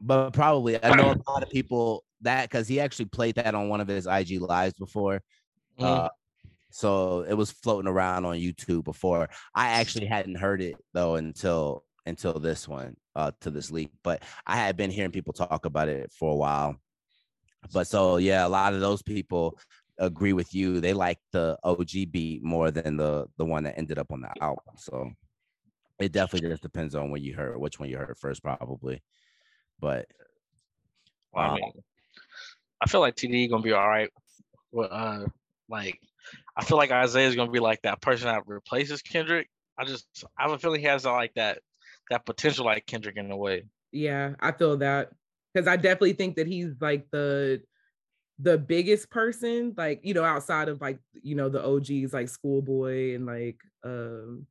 but 0.00 0.30
probably 0.32 0.82
I 0.82 0.94
know 0.94 1.12
a 1.12 1.30
lot 1.30 1.42
of 1.42 1.50
people 1.50 2.04
that 2.22 2.42
because 2.48 2.68
he 2.68 2.80
actually 2.80 3.06
played 3.06 3.34
that 3.36 3.54
on 3.54 3.68
one 3.68 3.80
of 3.80 3.88
his 3.88 4.06
IG 4.06 4.40
lives 4.40 4.74
before. 4.74 5.20
Mhm. 5.78 5.84
Uh, 5.84 6.08
so 6.70 7.20
it 7.22 7.34
was 7.34 7.50
floating 7.50 7.88
around 7.90 8.24
on 8.24 8.36
YouTube 8.36 8.84
before. 8.84 9.28
I 9.54 9.68
actually 9.68 10.06
hadn't 10.06 10.36
heard 10.36 10.60
it 10.62 10.76
though 10.92 11.16
until 11.16 11.84
until 12.06 12.38
this 12.38 12.68
one, 12.68 12.96
uh, 13.16 13.32
to 13.40 13.50
this 13.50 13.70
leak. 13.70 13.90
But 14.02 14.22
I 14.46 14.56
had 14.56 14.76
been 14.76 14.90
hearing 14.90 15.10
people 15.12 15.32
talk 15.32 15.64
about 15.64 15.88
it 15.88 16.12
for 16.12 16.32
a 16.32 16.36
while. 16.36 16.76
But 17.72 17.86
so 17.86 18.18
yeah, 18.18 18.46
a 18.46 18.48
lot 18.48 18.74
of 18.74 18.80
those 18.80 19.02
people 19.02 19.58
agree 19.98 20.32
with 20.32 20.54
you. 20.54 20.80
They 20.80 20.92
like 20.94 21.20
the 21.32 21.58
OG 21.64 22.06
beat 22.06 22.42
more 22.42 22.70
than 22.70 22.96
the 22.96 23.28
the 23.36 23.44
one 23.44 23.64
that 23.64 23.78
ended 23.78 23.98
up 23.98 24.12
on 24.12 24.20
the 24.22 24.34
album. 24.42 24.74
So 24.76 25.10
it 26.00 26.12
definitely 26.12 26.50
just 26.50 26.62
depends 26.62 26.94
on 26.94 27.10
when 27.10 27.22
you 27.22 27.34
heard 27.34 27.58
which 27.58 27.78
one 27.80 27.88
you 27.88 27.98
heard 27.98 28.18
first, 28.18 28.42
probably. 28.42 29.02
But 29.78 30.08
Well, 31.32 31.46
I 31.46 31.48
Wow. 31.48 31.54
mean, 31.54 31.72
I 32.80 32.86
feel 32.86 33.00
like 33.00 33.16
TDE 33.16 33.48
gonna 33.48 33.62
be 33.62 33.72
all 33.72 33.88
right. 33.88 34.10
Well, 34.72 34.88
uh, 34.90 35.26
like 35.68 36.00
I 36.56 36.64
feel 36.64 36.76
like 36.78 36.90
Isaiah's 36.90 37.36
gonna 37.36 37.50
be 37.50 37.60
like 37.60 37.82
that 37.82 38.00
person 38.02 38.26
that 38.28 38.46
replaces 38.46 39.02
Kendrick. 39.02 39.48
I 39.78 39.84
just 39.84 40.06
I 40.38 40.42
have 40.42 40.52
a 40.52 40.58
feeling 40.58 40.80
he 40.80 40.86
has 40.86 41.04
like 41.04 41.34
that 41.34 41.62
that 42.10 42.26
potential 42.26 42.64
like 42.66 42.86
Kendrick 42.86 43.16
in 43.16 43.30
a 43.30 43.36
way. 43.36 43.64
Yeah, 43.92 44.34
I 44.40 44.52
feel 44.52 44.76
that 44.78 45.12
because 45.52 45.68
I 45.68 45.76
definitely 45.76 46.14
think 46.14 46.36
that 46.36 46.46
he's 46.46 46.72
like 46.80 47.08
the 47.10 47.62
the 48.38 48.58
biggest 48.58 49.10
person, 49.10 49.74
like 49.76 50.00
you 50.04 50.14
know, 50.14 50.24
outside 50.24 50.68
of 50.68 50.80
like 50.80 51.00
you 51.14 51.34
know 51.34 51.48
the 51.48 51.62
OGs 51.62 52.12
like 52.12 52.28
Schoolboy 52.28 53.14
and 53.14 53.26
like 53.26 53.60
um 53.84 54.46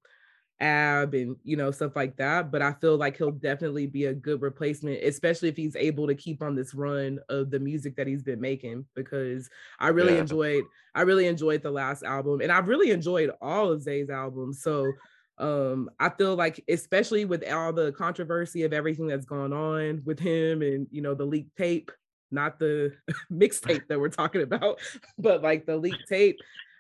Ab 0.60 1.14
and 1.14 1.36
you 1.44 1.58
know 1.58 1.72
stuff 1.72 1.96
like 1.96 2.16
that. 2.18 2.52
But 2.52 2.62
I 2.62 2.74
feel 2.74 2.96
like 2.96 3.18
he'll 3.18 3.32
definitely 3.32 3.88
be 3.88 4.06
a 4.06 4.14
good 4.14 4.42
replacement, 4.42 5.04
especially 5.04 5.50
if 5.50 5.58
he's 5.58 5.76
able 5.76 6.08
to 6.08 6.16
keep 6.16 6.42
on 6.42 6.56
this 6.56 6.74
run 6.74 7.20
of 7.28 7.52
the 7.52 7.60
music 7.60 7.96
that 7.98 8.08
he's 8.08 8.24
been 8.24 8.40
making. 8.40 8.86
Because 8.96 9.50
I 9.80 9.90
really 9.90 10.16
Yeah. 10.16 10.20
enjoyed, 10.20 10.70
I 10.96 11.02
really 11.02 11.28
enjoyed 11.28 11.64
the 11.64 11.72
last 11.72 12.04
album, 12.04 12.40
and 12.42 12.52
I've 12.52 12.68
really 12.70 12.92
enjoyed 12.92 13.32
all 13.42 13.72
of 13.72 13.82
Zay's 13.82 14.10
albums. 14.10 14.62
So 14.62 14.98
um 15.40 15.90
i 16.00 16.10
feel 16.10 16.36
like 16.36 16.64
especially 16.70 17.26
with 17.26 17.44
all 17.52 17.74
the 17.74 17.92
controversy 17.94 18.62
of 18.62 18.72
everything 18.72 19.08
that's 19.08 19.26
gone 19.26 19.52
on 19.52 20.00
with 20.06 20.20
him 20.20 20.62
and 20.62 20.88
you 20.92 21.02
know 21.02 21.16
the 21.16 21.26
leaked 21.26 21.58
tape 21.58 21.92
not 22.34 22.60
the 22.60 22.92
mixtape 23.32 23.88
that 23.88 24.00
we're 24.00 24.10
talking 24.10 24.42
about 24.42 24.80
but 25.18 25.42
like 25.42 25.66
the 25.66 25.78
leaked 25.78 26.08
tape 26.10 26.38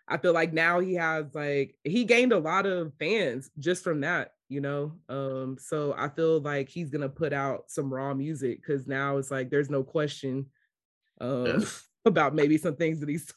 i 0.07 0.17
feel 0.17 0.33
like 0.33 0.51
now 0.53 0.79
he 0.79 0.95
has 0.95 1.25
like 1.33 1.75
he 1.83 2.03
gained 2.03 2.33
a 2.33 2.37
lot 2.39 2.65
of 2.65 2.91
fans 2.99 3.49
just 3.59 3.83
from 3.83 4.01
that 4.01 4.31
you 4.49 4.59
know 4.61 4.91
um 5.09 5.55
so 5.59 5.95
i 5.97 6.09
feel 6.09 6.39
like 6.41 6.67
he's 6.69 6.89
gonna 6.89 7.07
put 7.09 7.31
out 7.33 7.63
some 7.69 7.93
raw 7.93 8.13
music 8.13 8.57
because 8.61 8.85
now 8.87 9.17
it's 9.17 9.31
like 9.31 9.49
there's 9.49 9.69
no 9.69 9.83
question 9.83 10.45
um 11.21 11.45
Yeah. 11.45 11.59
about 12.05 12.35
maybe 12.35 12.57
some 12.57 12.75
things 12.75 12.99
that 12.99 13.07
he's 13.09 13.31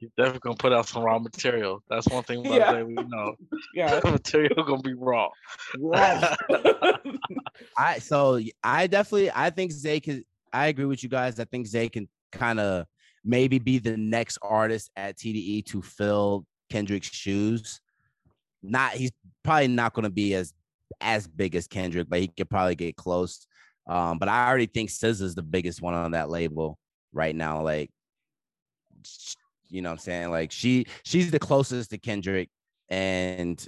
He's 0.00 0.10
definitely 0.16 0.40
gonna 0.40 0.56
put 0.56 0.72
out 0.72 0.88
some 0.88 1.04
raw 1.04 1.20
material. 1.20 1.80
That's 1.88 2.08
one 2.08 2.24
thing 2.24 2.40
about 2.44 2.54
Yeah. 2.58 2.72
Zay 2.72 2.82
we 2.82 2.94
know. 2.94 3.36
yeah 3.76 4.00
The 4.00 4.10
material 4.10 4.64
gonna 4.64 4.82
be 4.82 4.94
raw. 4.94 5.28
raw. 5.78 6.34
I 7.78 7.98
so 8.00 8.40
I 8.64 8.88
definitely 8.88 9.30
I 9.32 9.50
think 9.50 9.70
Zay 9.70 10.00
can 10.00 10.24
I 10.54 10.68
agree 10.68 10.84
with 10.84 11.02
you 11.02 11.08
guys. 11.08 11.40
I 11.40 11.44
think 11.44 11.66
Zay 11.66 11.88
can 11.88 12.08
kind 12.32 12.60
of 12.60 12.86
maybe 13.24 13.58
be 13.58 13.78
the 13.78 13.96
next 13.96 14.38
artist 14.40 14.90
at 14.96 15.16
TDE 15.16 15.66
to 15.66 15.82
fill 15.82 16.46
Kendrick's 16.70 17.08
shoes. 17.08 17.80
Not 18.62 18.92
he's 18.92 19.12
probably 19.42 19.68
not 19.68 19.92
going 19.94 20.04
to 20.04 20.10
be 20.10 20.34
as 20.34 20.54
as 21.00 21.26
big 21.26 21.56
as 21.56 21.66
Kendrick, 21.66 22.08
but 22.08 22.20
he 22.20 22.28
could 22.28 22.48
probably 22.48 22.76
get 22.76 22.96
close. 22.96 23.46
Um, 23.86 24.18
but 24.18 24.28
I 24.28 24.48
already 24.48 24.66
think 24.66 24.90
SZA's 24.90 25.34
the 25.34 25.42
biggest 25.42 25.82
one 25.82 25.94
on 25.94 26.12
that 26.12 26.30
label 26.30 26.78
right 27.12 27.34
now. 27.34 27.62
Like, 27.62 27.90
you 29.68 29.82
know 29.82 29.90
what 29.90 29.94
I'm 29.94 29.98
saying? 29.98 30.30
Like 30.30 30.52
she 30.52 30.86
she's 31.04 31.30
the 31.30 31.38
closest 31.38 31.90
to 31.90 31.98
Kendrick, 31.98 32.48
and 32.88 33.66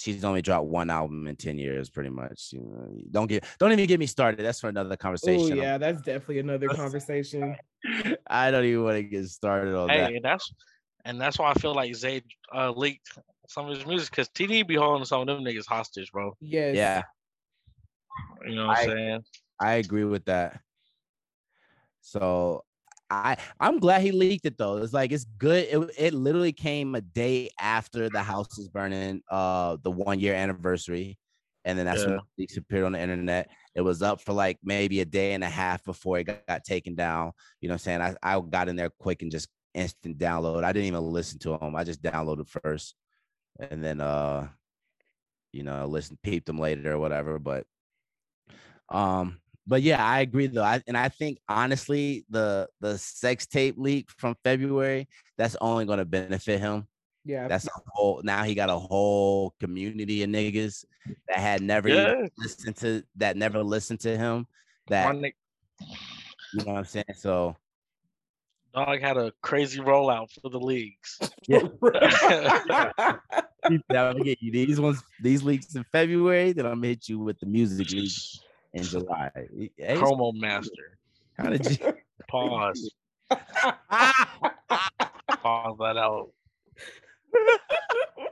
she's 0.00 0.24
only 0.24 0.42
dropped 0.42 0.66
one 0.66 0.90
album 0.90 1.26
in 1.26 1.36
10 1.36 1.58
years, 1.58 1.90
pretty 1.90 2.10
much. 2.10 2.50
You 2.52 2.60
know, 2.60 2.96
don't 3.10 3.26
get 3.26 3.44
don't 3.58 3.72
even 3.72 3.86
get 3.86 4.00
me 4.00 4.06
started. 4.06 4.44
That's 4.44 4.60
for 4.60 4.68
another 4.68 4.90
Oh 4.90 4.96
conversation. 4.96 5.58
yeah, 5.58 5.78
that's 5.78 6.00
definitely 6.00 6.38
another 6.40 6.68
conversation. 6.74 7.54
I 8.26 8.50
don't 8.50 8.64
even 8.64 8.84
want 8.84 8.96
to 8.96 9.02
get 9.02 9.26
started 9.28 9.74
on 9.76 9.88
that. 9.88 10.10
Hey, 10.10 10.16
and 10.16 10.24
that's 10.24 10.52
and 11.04 11.20
that's 11.20 11.38
why 11.38 11.50
I 11.50 11.54
feel 11.54 11.74
like 11.74 11.94
Zay 11.94 12.22
uh, 12.54 12.70
leaked 12.70 13.18
some 13.48 13.68
of 13.68 13.76
his 13.76 13.86
music 13.86 14.10
because 14.10 14.28
TD 14.28 14.66
be 14.66 14.76
holding 14.76 15.04
some 15.04 15.20
of 15.22 15.26
them 15.26 15.44
niggas 15.44 15.66
hostage, 15.66 16.10
bro. 16.12 16.36
Yes. 16.40 16.76
Yeah, 16.76 17.02
You 18.46 18.54
know 18.56 18.68
what 18.68 18.78
I'm 18.78 18.88
saying? 18.88 19.24
I 19.60 19.72
agree 19.74 20.04
with 20.04 20.24
that. 20.26 20.60
So 22.00 22.64
I 23.10 23.36
I'm 23.58 23.78
glad 23.80 24.02
he 24.02 24.12
leaked 24.12 24.46
it 24.46 24.56
though. 24.58 24.76
It's 24.78 24.92
like 24.92 25.12
it's 25.12 25.24
good. 25.24 25.66
It, 25.70 25.90
it 25.98 26.14
literally 26.14 26.52
came 26.52 26.94
a 26.94 27.00
day 27.00 27.50
after 27.60 28.08
the 28.08 28.22
house 28.22 28.56
was 28.56 28.68
burning, 28.68 29.22
uh, 29.30 29.76
the 29.82 29.90
one 29.90 30.20
year 30.20 30.34
anniversary, 30.34 31.18
and 31.64 31.78
then 31.78 31.86
that's 31.86 32.04
when 32.06 32.14
Yeah. 32.14 32.18
the 32.36 32.42
leaks 32.42 32.56
appeared 32.56 32.84
on 32.84 32.92
the 32.92 33.00
internet. 33.00 33.50
It 33.74 33.80
was 33.82 34.02
up 34.02 34.20
for 34.20 34.32
like 34.32 34.58
maybe 34.62 35.00
a 35.00 35.04
day 35.04 35.34
and 35.34 35.42
a 35.44 35.48
half 35.48 35.84
before 35.84 36.18
it 36.18 36.24
got, 36.24 36.46
got 36.46 36.64
taken 36.64 36.94
down. 36.94 37.32
You 37.60 37.68
know 37.68 37.74
what 37.74 37.86
I'm 37.86 38.00
saying? 38.00 38.02
I, 38.22 38.36
I 38.36 38.40
got 38.40 38.68
in 38.68 38.76
there 38.76 38.90
quick 38.90 39.22
and 39.22 39.30
just 39.32 39.48
instant 39.74 40.18
download. 40.18 40.64
I 40.64 40.72
didn't 40.72 40.86
even 40.88 41.02
listen 41.02 41.38
to 41.40 41.58
them. 41.58 41.74
I 41.76 41.84
just 41.84 42.02
downloaded 42.02 42.48
first, 42.48 42.94
and 43.58 43.82
then 43.84 44.00
uh, 44.00 44.48
you 45.52 45.62
know, 45.64 45.86
listen, 45.86 46.18
peeped 46.22 46.46
them 46.46 46.58
later 46.58 46.92
or 46.92 46.98
whatever. 46.98 47.38
But 47.38 47.66
um, 48.88 49.40
but 49.66 49.82
yeah, 49.82 50.04
I 50.04 50.20
agree 50.20 50.46
though. 50.46 50.62
I, 50.64 50.82
and 50.86 50.96
I 50.96 51.08
think 51.08 51.38
honestly, 51.48 52.24
the 52.30 52.68
the 52.80 52.98
sex 52.98 53.46
tape 53.46 53.76
leak 53.78 54.10
from 54.10 54.36
February 54.42 55.08
that's 55.36 55.56
only 55.60 55.86
going 55.86 55.98
to 55.98 56.04
benefit 56.04 56.60
him. 56.60 56.86
Yeah. 57.24 57.48
That's 57.48 57.66
a 57.66 57.70
whole. 57.86 58.20
Now 58.24 58.42
he 58.44 58.54
got 58.54 58.70
a 58.70 58.78
whole 58.78 59.54
community 59.60 60.22
of 60.22 60.30
niggas 60.30 60.84
that 61.28 61.38
had 61.38 61.62
never 61.62 61.88
Yeah, 61.88 62.26
listened 62.38 62.76
to 62.78 63.04
that, 63.16 63.36
never 63.36 63.62
listened 63.62 64.00
to 64.00 64.16
him. 64.16 64.46
That 64.88 65.14
you 65.14 65.30
know 66.54 66.72
what 66.72 66.78
I'm 66.78 66.84
saying. 66.84 67.04
So 67.16 67.56
dog 68.74 69.00
had 69.00 69.16
a 69.16 69.32
crazy 69.42 69.80
rollout 69.80 70.32
for 70.40 70.48
the 70.48 70.58
leagues. 70.58 71.18
yeah, 71.46 71.60
I'm 73.64 73.82
gonna 73.88 74.24
get 74.24 74.42
you 74.42 74.50
these 74.50 74.80
ones, 74.80 75.02
these 75.20 75.42
leaks 75.42 75.74
in 75.74 75.84
February. 75.92 76.52
Then 76.52 76.66
I'm 76.66 76.76
gonna 76.76 76.88
hit 76.88 77.08
you 77.08 77.18
with 77.20 77.38
the 77.38 77.46
music 77.46 77.90
leaks 77.90 78.40
in 78.72 78.82
July. 78.84 79.30
Hey, 79.76 79.96
Promo 79.96 80.32
master. 80.34 80.98
how 81.36 81.50
did 81.50 81.66
you? 81.66 81.92
Pause. 82.28 82.90
Pause 85.42 85.76
that 85.80 85.96
out. 85.96 86.30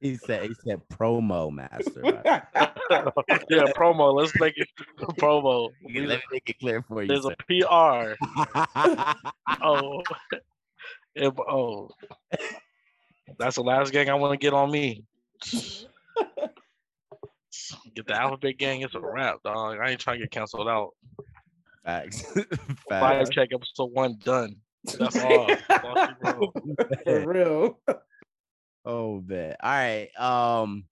he 0.00 0.16
said 0.16 0.44
he 0.48 0.54
said 0.54 0.80
promo 0.92 1.52
master. 1.52 2.02
yeah, 3.50 3.66
promo. 3.76 4.14
Let's 4.14 4.34
make 4.38 4.54
it 4.56 4.68
promo. 5.18 5.70
Let 5.84 5.92
me 5.92 6.18
make 6.32 6.48
it 6.48 6.58
clear 6.60 6.82
for 6.82 7.02
you. 7.02 7.08
There's 7.08 7.26
a. 7.26 7.34
PR. 7.46 8.14
Oh, 9.62 10.02
Yeah, 11.14 11.30
but- 11.30 11.48
oh, 11.48 11.90
that's 13.38 13.56
the 13.56 13.62
last 13.62 13.92
gang 13.92 14.08
I 14.08 14.14
want 14.14 14.32
to 14.32 14.42
get 14.42 14.54
on 14.54 14.70
me. 14.70 15.04
Get 17.94 18.06
the 18.06 18.14
alphabet 18.14 18.58
gang. 18.58 18.82
It's 18.82 18.94
a 18.94 19.00
wrap, 19.00 19.42
dog. 19.44 19.78
I 19.78 19.90
ain't 19.90 20.00
trying 20.00 20.18
to 20.18 20.24
get 20.24 20.30
canceled 20.30 20.68
out. 20.68 20.90
Facts. 21.84 22.22
Five 22.88 23.18
Facts. 23.18 23.30
check 23.30 23.48
episode 23.52 23.92
one 23.92 24.18
done. 24.22 24.56
That's 24.98 25.16
all. 25.24 25.46
That's 25.46 25.84
all 25.84 26.06
she 26.06 26.30
wrote. 26.30 26.98
For 27.04 27.26
real. 27.26 27.78
Oh 28.84 29.22
man. 29.26 29.56
All 29.62 29.70
right. 29.70 30.08
Um, 30.18 30.84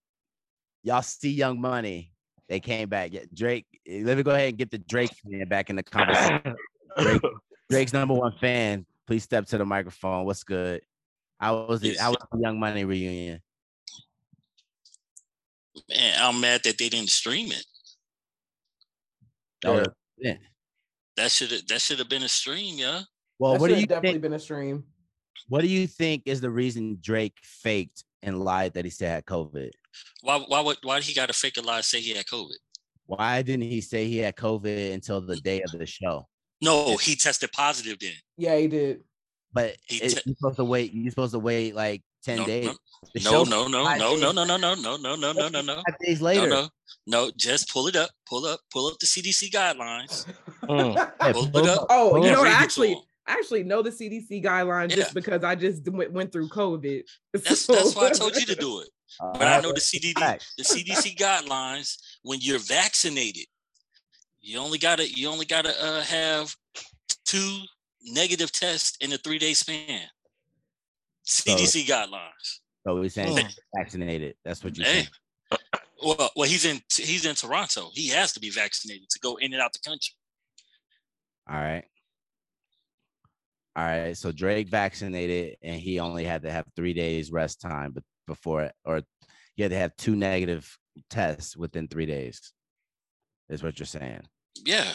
y'all 0.83 1.03
see 1.03 1.33
Young 1.33 1.61
Money. 1.61 2.13
They 2.49 2.61
came 2.61 2.89
back. 2.89 3.13
Yeah, 3.13 3.25
Drake. 3.35 3.67
Let 3.89 4.17
me 4.17 4.23
go 4.23 4.31
ahead 4.33 4.51
and 4.51 4.59
get 4.59 4.71
the 4.71 4.79
Drake 4.79 5.13
fan 5.13 5.49
back 5.49 5.71
in 5.71 5.77
the 5.77 5.83
conversation. 5.83 6.55
Drake, 6.99 7.23
Drake's 7.71 7.93
number 7.93 8.15
one 8.15 8.33
fan. 8.41 8.87
Please 9.07 9.25
step 9.25 9.47
to 9.47 9.59
the 9.59 9.65
microphone. 9.65 10.25
What's 10.25 10.45
good? 10.45 10.83
How 11.39 11.67
was 11.67 11.83
it? 11.83 11.99
How 11.99 12.11
was 12.11 12.25
the 12.33 12.39
Young 12.41 12.59
Money 12.59 12.85
reunion? 12.85 13.41
Man, 15.89 16.15
I'm 16.19 16.41
mad 16.41 16.62
that 16.65 16.79
they 16.79 16.89
didn't 16.89 17.11
stream 17.11 17.53
it. 17.53 17.65
Oh, 19.65 19.77
Yeah. 19.79 19.85
yeah. 20.19 20.37
That 21.17 21.31
should 21.33 21.51
have 21.51 21.67
that 21.69 21.81
should 21.81 21.99
have 21.99 22.09
been 22.09 22.23
a 22.23 22.29
stream, 22.29 22.79
yeah. 22.79 23.03
Well, 23.39 23.53
That 23.53 23.61
what 23.61 23.69
do 23.69 23.73
should've 23.75 23.81
you 23.81 23.87
definitely 23.87 24.11
think? 24.12 24.23
been 24.23 24.33
a 24.35 24.39
stream. 24.39 24.85
What 25.49 25.62
do 25.62 25.69
you 25.69 25.87
think 25.87 26.23
is 26.27 26.41
the 26.41 26.51
reason 26.51 26.99
Drake 27.01 27.37
faked 27.43 28.05
and 28.23 28.43
lied 28.43 28.75
that 28.75 28.85
he 28.85 28.91
still 28.91 29.09
had 29.09 29.25
COVID? 29.25 29.71
Why 30.23 30.39
why 30.39 30.61
would 30.61 30.79
why 30.83 31.01
he 31.01 31.15
got 31.15 31.27
to 31.27 31.33
fake 31.33 31.57
a 31.57 31.62
lie 31.62 31.81
say 31.81 32.01
he 32.01 32.15
had 32.15 32.27
COVID? 32.27 32.57
Why 33.07 33.41
didn't 33.43 33.62
he 33.71 33.81
say 33.81 34.07
he 34.07 34.19
had 34.19 34.37
COVID 34.37 34.93
until 34.93 35.21
the 35.21 35.37
day 35.37 35.62
of 35.62 35.71
the 35.79 35.87
show? 35.87 36.27
No, 36.61 36.97
he 36.97 37.17
tested 37.17 37.53
positive 37.53 37.99
then. 37.99 38.15
Yeah, 38.37 38.57
he 38.57 38.67
did. 38.67 39.05
But 39.53 39.77
He 39.87 40.01
te- 40.01 40.21
you're 40.27 40.35
supposed 40.37 40.57
to 40.57 40.65
wait. 40.65 40.93
You're 40.93 41.11
supposed 41.11 41.33
to 41.33 41.39
wait 41.39 41.75
like 41.75 42.03
ten 42.27 42.37
No, 42.39 42.47
days. 42.47 42.65
no, 42.67 42.75
The 43.15 43.21
No, 43.21 43.31
show's 43.31 43.49
no, 43.49 43.69
no, 43.69 43.85
five 43.85 43.99
no, 44.01 44.11
days- 44.11 44.21
no, 44.23 44.33
no, 44.33 44.45
no, 44.45 44.57
no, 44.57 44.75
no, 44.75 44.97
no, 44.97 45.17
no, 45.17 45.33
no, 45.33 45.49
no, 45.49 45.61
no. 45.62 45.75
Five 45.77 45.99
days 46.05 46.21
No, 46.21 46.27
later. 46.27 46.49
no, 46.49 46.62
no. 46.62 46.69
no, 47.07 47.31
Just 47.37 47.71
pull 47.73 47.87
it 47.87 47.97
up, 47.97 48.11
pull 48.29 48.45
up, 48.47 48.61
pull 48.73 48.89
up 48.89 48.99
the 48.99 49.07
CDC 49.07 49.51
guidelines. 49.51 50.27
Mm. 50.67 50.95
Yeah, 50.97 51.33
Pull 51.33 51.45
it 51.47 51.53
pull 51.53 51.71
up. 51.71 51.79
up- 51.83 51.87
Oh, 51.91 52.11
pull 52.11 52.25
you 52.27 52.31
up- 52.33 52.39
know, 52.39 52.43
Read 52.43 52.51
it 52.51 52.55
to 52.57 52.61
actually, 52.62 52.93
him. 52.95 52.99
I 53.29 53.33
actually 53.35 53.62
know 53.62 53.83
the 53.83 53.91
CDC 53.93 54.43
guidelines 54.43 54.91
Yeah. 54.91 54.97
just 54.97 55.15
because 55.15 55.45
I 55.45 55.55
just 55.55 55.89
went, 55.89 56.11
went 56.12 56.33
through 56.33 56.49
COVID. 56.49 57.03
That's 57.35 57.67
that's 57.67 57.95
why 57.95 58.07
I 58.09 58.11
told 58.11 58.35
you 58.35 58.47
to 58.47 58.55
do 58.57 58.81
it. 58.81 58.89
But 59.21 59.43
I 59.43 59.45
Alright, 59.45 59.62
know 59.62 59.73
the 59.73 59.81
CDC 59.81 60.19
facts. 60.19 60.55
the 60.59 60.65
CDC 60.65 61.17
guidelines 61.17 61.97
when 62.23 62.41
you're 62.41 62.59
vaccinated, 62.59 63.47
you 64.41 64.59
only 64.59 64.79
gotta 64.79 65.09
you 65.09 65.29
only 65.29 65.47
gotta 65.47 65.73
uh, 65.85 66.03
have 66.03 66.53
two 67.25 67.61
negative 68.03 68.51
tests 68.51 68.97
in 69.01 69.12
a 69.12 69.19
three 69.19 69.39
day 69.39 69.55
span. 69.55 70.03
CDC 71.27 71.87
guidelines. 71.87 72.61
So 72.87 72.95
we're 72.95 73.09
saying 73.09 73.37
Mm. 73.37 73.55
vaccinated. 73.77 74.37
That's 74.45 74.62
what 74.62 74.77
you're 74.77 74.87
saying. 74.87 75.09
Well, 76.03 76.31
well, 76.37 76.49
he's 76.49 76.65
in 76.65 76.81
he's 76.95 77.25
in 77.25 77.35
Toronto. 77.35 77.91
He 77.93 78.09
has 78.09 78.33
to 78.35 78.41
be 78.41 78.51
vaccinated 78.51 79.09
to 79.11 79.19
go 79.19 79.37
in 79.37 79.53
and 79.53 79.62
out 79.62 79.73
the 79.73 79.79
country. 79.81 80.15
All 81.49 81.57
right. 81.57 81.85
All 83.75 83.85
right. 83.85 84.17
So 84.17 84.31
Drake 84.31 84.69
vaccinated 84.69 85.57
and 85.62 85.81
he 85.81 85.99
only 86.01 86.25
had 86.25 86.43
to 86.43 86.51
have 86.53 86.67
three 86.77 86.93
days 86.93 87.31
rest 87.33 87.61
time 87.61 87.93
but 87.93 88.05
before 88.27 88.71
or 88.85 89.03
he 89.55 89.62
had 89.62 89.71
to 89.71 89.79
have 89.79 89.97
two 89.97 90.15
negative 90.17 90.77
tests 91.11 91.57
within 91.57 91.89
three 91.89 92.07
days. 92.07 92.53
Is 93.49 93.62
what 93.62 93.79
you're 93.79 93.87
saying. 93.87 94.23
Yeah. 94.65 94.93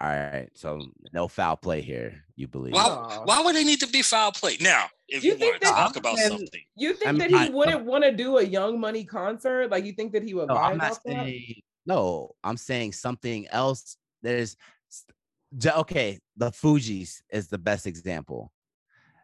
All 0.00 0.08
right. 0.10 0.48
So 0.54 0.80
no 1.14 1.26
foul 1.26 1.56
play 1.56 1.80
here, 1.80 2.22
you 2.36 2.46
believe. 2.48 2.74
Why, 2.74 3.20
why 3.24 3.40
would 3.42 3.56
they 3.56 3.64
need 3.64 3.80
to 3.80 3.86
be 3.86 4.02
foul 4.02 4.30
play? 4.30 4.58
Now, 4.60 4.86
if 5.08 5.24
You 5.24 5.32
you, 5.32 5.38
think 5.38 5.52
want 5.52 5.62
to 5.62 5.68
that- 5.68 5.74
talk 5.74 5.96
about 5.96 6.18
And- 6.18 6.28
something, 6.32 6.60
You 6.76 6.92
think 6.92 7.08
I'm 7.08 7.18
that 7.18 7.30
not- 7.30 7.46
he 7.46 7.50
wouldn't 7.54 7.84
want 7.86 8.04
to 8.04 8.12
do 8.12 8.36
a 8.38 8.42
Young 8.42 8.78
Money 8.78 9.04
concert? 9.04 9.70
Like 9.70 9.84
you 9.86 9.92
think 9.92 10.12
that 10.12 10.22
he 10.22 10.34
would 10.34 10.48
No, 10.48 10.54
vibe 10.54 10.70
I'm 10.72 10.78
not 10.78 10.90
off 10.92 11.02
that? 11.04 11.12
saying 11.24 11.62
no. 11.86 12.34
I'm 12.44 12.56
saying 12.58 12.92
something 12.92 13.46
else. 13.48 13.96
There's 14.22 14.56
okay. 15.64 16.18
The 16.36 16.50
Fugees 16.50 17.22
is 17.30 17.48
the 17.48 17.58
best 17.58 17.86
example. 17.86 18.52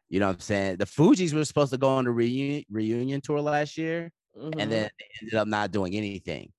You 0.08 0.20
know 0.20 0.28
what 0.28 0.34
I'm 0.36 0.40
saying? 0.40 0.76
The 0.76 0.86
Fugees 0.86 1.34
were 1.34 1.44
supposed 1.44 1.72
to 1.72 1.78
go 1.78 1.88
on 1.88 2.04
the 2.04 2.10
reunion 2.10 2.64
reunion 2.70 3.20
tour 3.20 3.40
last 3.40 3.76
year, 3.76 4.10
Mhm. 4.38 4.54
and 4.58 4.72
then 4.72 4.90
they 4.98 5.06
ended 5.20 5.34
up 5.34 5.48
not 5.48 5.70
doing 5.70 5.94
anything 5.94 6.52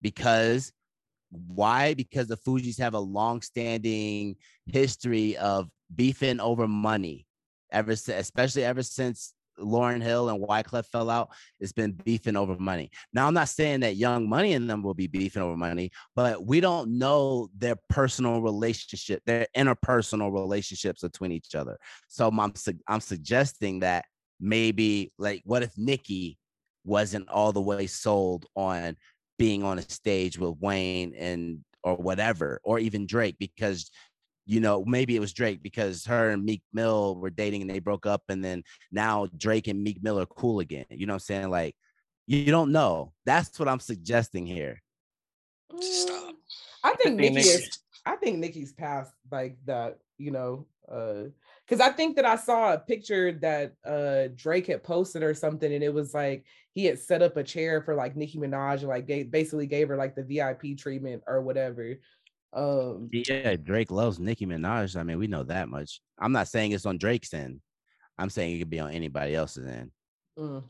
because 0.00 0.72
why? 1.32 1.94
Because 1.94 2.28
the 2.28 2.36
Fugees 2.36 2.78
have 2.78 2.94
a 2.94 3.00
long-standing 3.00 4.36
history 4.66 5.36
of 5.38 5.68
beefing 5.94 6.40
over 6.40 6.68
money, 6.68 7.26
ever 7.70 7.96
since, 7.96 8.20
especially 8.20 8.64
ever 8.64 8.82
since 8.82 9.34
Lauryn 9.58 10.02
Hill 10.02 10.28
and 10.28 10.42
Wyclef 10.42 10.86
fell 10.86 11.10
out. 11.10 11.30
It's 11.60 11.72
been 11.72 11.92
beefing 11.92 12.36
over 12.36 12.56
money. 12.58 12.90
Now, 13.12 13.26
I'm 13.26 13.34
not 13.34 13.48
saying 13.48 13.80
that 13.80 13.96
Young 13.96 14.28
Money 14.28 14.52
and 14.54 14.68
them 14.68 14.82
will 14.82 14.94
be 14.94 15.06
beefing 15.06 15.42
over 15.42 15.56
money, 15.56 15.90
but 16.14 16.44
we 16.46 16.60
don't 16.60 16.98
know 16.98 17.48
their 17.56 17.76
personal 17.88 18.42
relationship, 18.42 19.22
their 19.26 19.46
interpersonal 19.56 20.32
relationships 20.32 21.02
between 21.02 21.32
each 21.32 21.54
other. 21.54 21.78
So 22.08 22.28
I'm 22.28 22.52
I'm 22.86 23.00
suggesting 23.00 23.80
that 23.80 24.04
maybe 24.40 25.12
like 25.18 25.42
what 25.44 25.62
if 25.62 25.72
Nicki 25.76 26.38
wasn't 26.84 27.28
all 27.28 27.52
the 27.52 27.60
way 27.60 27.86
sold 27.86 28.46
on 28.56 28.96
being 29.42 29.64
on 29.64 29.76
a 29.76 29.82
stage 29.82 30.38
with 30.38 30.54
Wayne 30.60 31.12
and 31.18 31.64
or 31.82 31.96
whatever, 31.96 32.60
or 32.62 32.78
even 32.78 33.08
Drake, 33.08 33.34
because 33.40 33.90
you 34.46 34.60
know 34.60 34.84
maybe 34.84 35.16
it 35.16 35.20
was 35.20 35.32
Drake 35.32 35.64
because 35.64 36.04
her 36.06 36.30
and 36.30 36.44
Meek 36.44 36.62
Mill 36.72 37.16
were 37.16 37.28
dating 37.28 37.62
and 37.62 37.70
they 37.70 37.80
broke 37.80 38.06
up, 38.06 38.22
and 38.28 38.44
then 38.44 38.62
now 38.92 39.26
Drake 39.36 39.66
and 39.66 39.82
Meek 39.82 40.00
Mill 40.00 40.20
are 40.20 40.26
cool 40.26 40.60
again. 40.60 40.86
You 40.90 41.06
know 41.06 41.14
what 41.14 41.28
I'm 41.28 41.30
saying? 41.34 41.50
Like 41.50 41.74
You 42.28 42.52
don't 42.52 42.70
know. 42.70 43.14
That's 43.26 43.58
what 43.58 43.68
I'm 43.68 43.80
suggesting 43.80 44.46
here. 44.46 44.80
Stop. 45.80 46.36
I 46.84 46.94
think 46.94 47.18
think 47.18 47.34
Nicki 47.34 47.48
is 47.48 47.78
I 48.06 48.14
think 48.16 48.38
Nicki's 48.38 48.72
past 48.72 49.12
like 49.28 49.56
that, 49.66 49.98
you 50.18 50.30
know, 50.30 50.66
uh 50.88 51.24
because 51.72 51.88
I 51.88 51.90
think 51.90 52.16
that 52.16 52.26
I 52.26 52.36
saw 52.36 52.74
a 52.74 52.78
picture 52.78 53.32
that 53.40 53.72
uh 53.86 54.28
Drake 54.36 54.66
had 54.66 54.82
posted 54.82 55.22
or 55.22 55.32
something, 55.32 55.72
and 55.72 55.82
it 55.82 55.94
was 55.94 56.12
like 56.12 56.44
he 56.74 56.84
had 56.84 56.98
set 56.98 57.22
up 57.22 57.38
a 57.38 57.42
chair 57.42 57.80
for 57.80 57.94
like 57.94 58.14
Nicki 58.14 58.36
Minaj 58.36 58.80
and 58.80 58.88
like 58.88 59.06
gave, 59.06 59.30
basically 59.30 59.66
gave 59.66 59.88
her 59.88 59.96
like 59.96 60.14
the 60.14 60.22
VIP 60.22 60.76
treatment 60.76 61.22
or 61.26 61.40
whatever. 61.40 61.94
Um 62.52 63.08
Yeah, 63.10 63.56
Drake 63.56 63.90
loves 63.90 64.20
Nicki 64.20 64.44
Minaj. 64.44 65.00
I 65.00 65.02
mean, 65.02 65.18
we 65.18 65.28
know 65.28 65.44
that 65.44 65.70
much. 65.70 66.02
I'm 66.18 66.32
not 66.32 66.48
saying 66.48 66.72
it's 66.72 66.84
on 66.84 66.98
Drake's 66.98 67.32
end. 67.32 67.62
I'm 68.18 68.28
saying 68.28 68.54
it 68.54 68.58
could 68.58 68.68
be 68.68 68.80
on 68.80 68.90
anybody 68.90 69.34
else's 69.34 69.66
end. 69.66 69.92
mm. 70.38 70.62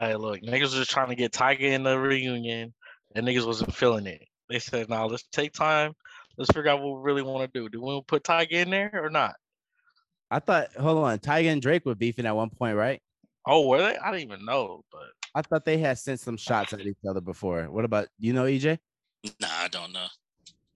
Hey, 0.00 0.16
look, 0.16 0.40
niggas 0.40 0.62
was 0.62 0.74
just 0.74 0.90
trying 0.90 1.10
to 1.10 1.14
get 1.14 1.30
Tyga 1.30 1.60
in 1.60 1.84
the 1.84 1.96
reunion, 1.96 2.74
and 3.14 3.24
niggas 3.24 3.46
wasn't 3.46 3.74
feeling 3.74 4.08
it. 4.08 4.22
They 4.48 4.58
said, 4.58 4.88
"Now 4.88 5.06
let's 5.06 5.22
take 5.30 5.52
time. 5.52 5.92
Let's 6.36 6.50
figure 6.50 6.70
out 6.70 6.82
what 6.82 6.96
we 6.96 7.04
really 7.04 7.22
want 7.22 7.44
to 7.52 7.60
do. 7.60 7.68
Do 7.68 7.80
we 7.80 7.86
wanna 7.86 8.02
put 8.02 8.24
Tyga 8.24 8.50
in 8.50 8.70
there 8.70 8.90
or 8.94 9.08
not?" 9.08 9.36
I 10.32 10.38
thought, 10.38 10.72
hold 10.76 11.04
on, 11.04 11.18
Tyga 11.18 11.52
and 11.52 11.60
Drake 11.60 11.84
were 11.84 11.94
beefing 11.94 12.24
at 12.24 12.34
one 12.34 12.48
point, 12.48 12.74
right? 12.74 13.02
Oh, 13.46 13.68
were 13.68 13.78
they? 13.78 13.98
I 13.98 14.10
didn't 14.10 14.32
even 14.32 14.46
know. 14.46 14.82
But 14.90 15.02
I 15.34 15.42
thought 15.42 15.66
they 15.66 15.76
had 15.76 15.98
sent 15.98 16.20
some 16.20 16.38
shots 16.38 16.72
at 16.72 16.80
each 16.80 16.96
other 17.06 17.20
before. 17.20 17.64
What 17.64 17.84
about 17.84 18.08
you 18.18 18.32
know, 18.32 18.44
EJ? 18.44 18.78
Nah, 19.40 19.48
I 19.50 19.68
don't 19.68 19.92
know. 19.92 20.06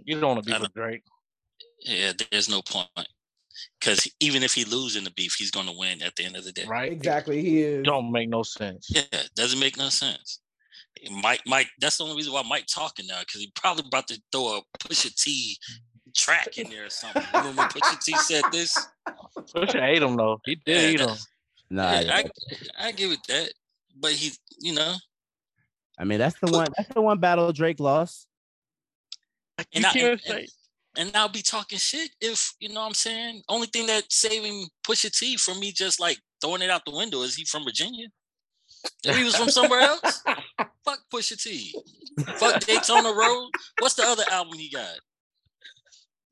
you 0.05 0.21
don't 0.21 0.35
want 0.35 0.45
to 0.45 0.55
I 0.55 0.59
beef 0.59 0.63
with 0.63 0.75
Drake. 0.75 1.03
Yeah, 1.81 2.13
there's 2.31 2.51
no 2.51 2.61
point. 2.61 2.89
Because 3.81 4.07
even 4.21 4.43
if 4.43 4.53
he 4.53 4.65
loses 4.65 4.97
in 4.97 5.05
the 5.05 5.11
beef, 5.13 5.37
he's 5.39 5.51
going 5.51 5.67
to 5.67 5.75
win 5.77 6.03
at 6.03 6.15
the 6.17 6.25
end 6.25 6.37
of 6.37 6.45
the 6.45 6.53
day. 6.53 6.65
Right? 6.67 6.93
exactly 6.93 7.41
he 7.41 7.63
is. 7.63 7.85
Don't 7.85 8.13
make 8.13 8.29
no 8.29 8.43
sense. 8.43 8.91
Yeah, 8.91 9.23
doesn't 9.35 9.59
make 9.59 9.79
no 9.79 9.89
sense. 9.89 10.41
Mike, 11.23 11.41
Mike, 11.47 11.69
that's 11.81 11.97
the 11.97 12.05
only 12.05 12.17
reason 12.17 12.33
why 12.33 12.43
Mike 12.47 12.67
talking 12.67 13.07
now, 13.07 13.21
because 13.21 13.41
he 13.41 13.51
probably 13.55 13.85
about 13.87 14.09
to 14.09 14.21
throw 14.33 14.59
a 14.59 14.79
Pusha 14.79 15.15
T 15.15 15.57
track 16.17 16.59
in 16.59 16.71
there 16.71 16.87
or 16.87 16.91
something. 16.91 17.23
Remember 17.35 17.63
when 17.63 17.69
Pusha 17.69 18.03
T 18.03 18.17
said 18.17 18.45
this? 18.53 18.77
Pusha 19.37 19.83
ate 19.83 20.03
him 20.03 20.17
though. 20.17 20.41
He 20.45 20.57
did 20.57 20.67
Yeah, 20.67 20.89
eat 20.89 21.01
him. 21.01 21.17
Nah, 21.69 22.01
yeah, 22.01 22.23
I, 22.81 22.87
I 22.89 22.93
give 22.93 23.13
it 23.13 23.21
that. 23.29 23.53
But 23.99 24.13
he, 24.13 24.33
you 24.61 24.75
know, 24.75 24.95
I 25.99 26.05
mean 26.05 26.19
that's 26.19 26.39
the 26.41 26.51
one. 26.51 26.69
That's 26.77 26.93
the 26.93 27.01
one 27.01 27.19
battle 27.19 27.53
Drake 27.53 27.81
lost. 27.81 28.27
You 29.59 29.65
and, 29.77 29.87
I, 29.87 29.93
can't 29.93 30.13
and, 30.13 30.21
say 30.21 30.47
and 30.97 31.11
I'll 31.15 31.29
be 31.29 31.43
talking 31.43 31.79
shit 31.79 32.11
if 32.21 32.55
you 32.61 32.69
know 32.69 32.81
what 32.81 32.87
I'm 32.87 32.95
saying. 32.95 33.43
Only 33.49 33.67
thing 33.67 33.87
that 33.87 34.05
saving 34.11 34.67
Pusha 34.87 35.17
T 35.17 35.37
from 35.37 35.61
me 35.61 35.73
just 35.73 36.01
like 36.01 36.19
throwing 36.41 36.63
it 36.63 36.71
out 36.71 36.83
the 36.85 36.97
window 36.97 37.23
is 37.23 37.35
he 37.35 37.45
from 37.45 37.65
Virginia. 37.65 38.09
If 39.05 39.17
he 39.17 39.25
was 39.25 39.37
from 39.37 39.49
somewhere 39.49 39.81
else, 39.81 40.23
fuck 40.85 41.01
Pusha 41.13 41.41
T. 41.41 41.75
Fuck 42.37 42.61
Daytona 42.61 43.13
Road. 43.13 43.51
What's 43.81 43.95
the 43.95 44.05
other 44.05 44.25
album 44.31 44.59
he 44.59 44.71
got? 44.71 44.97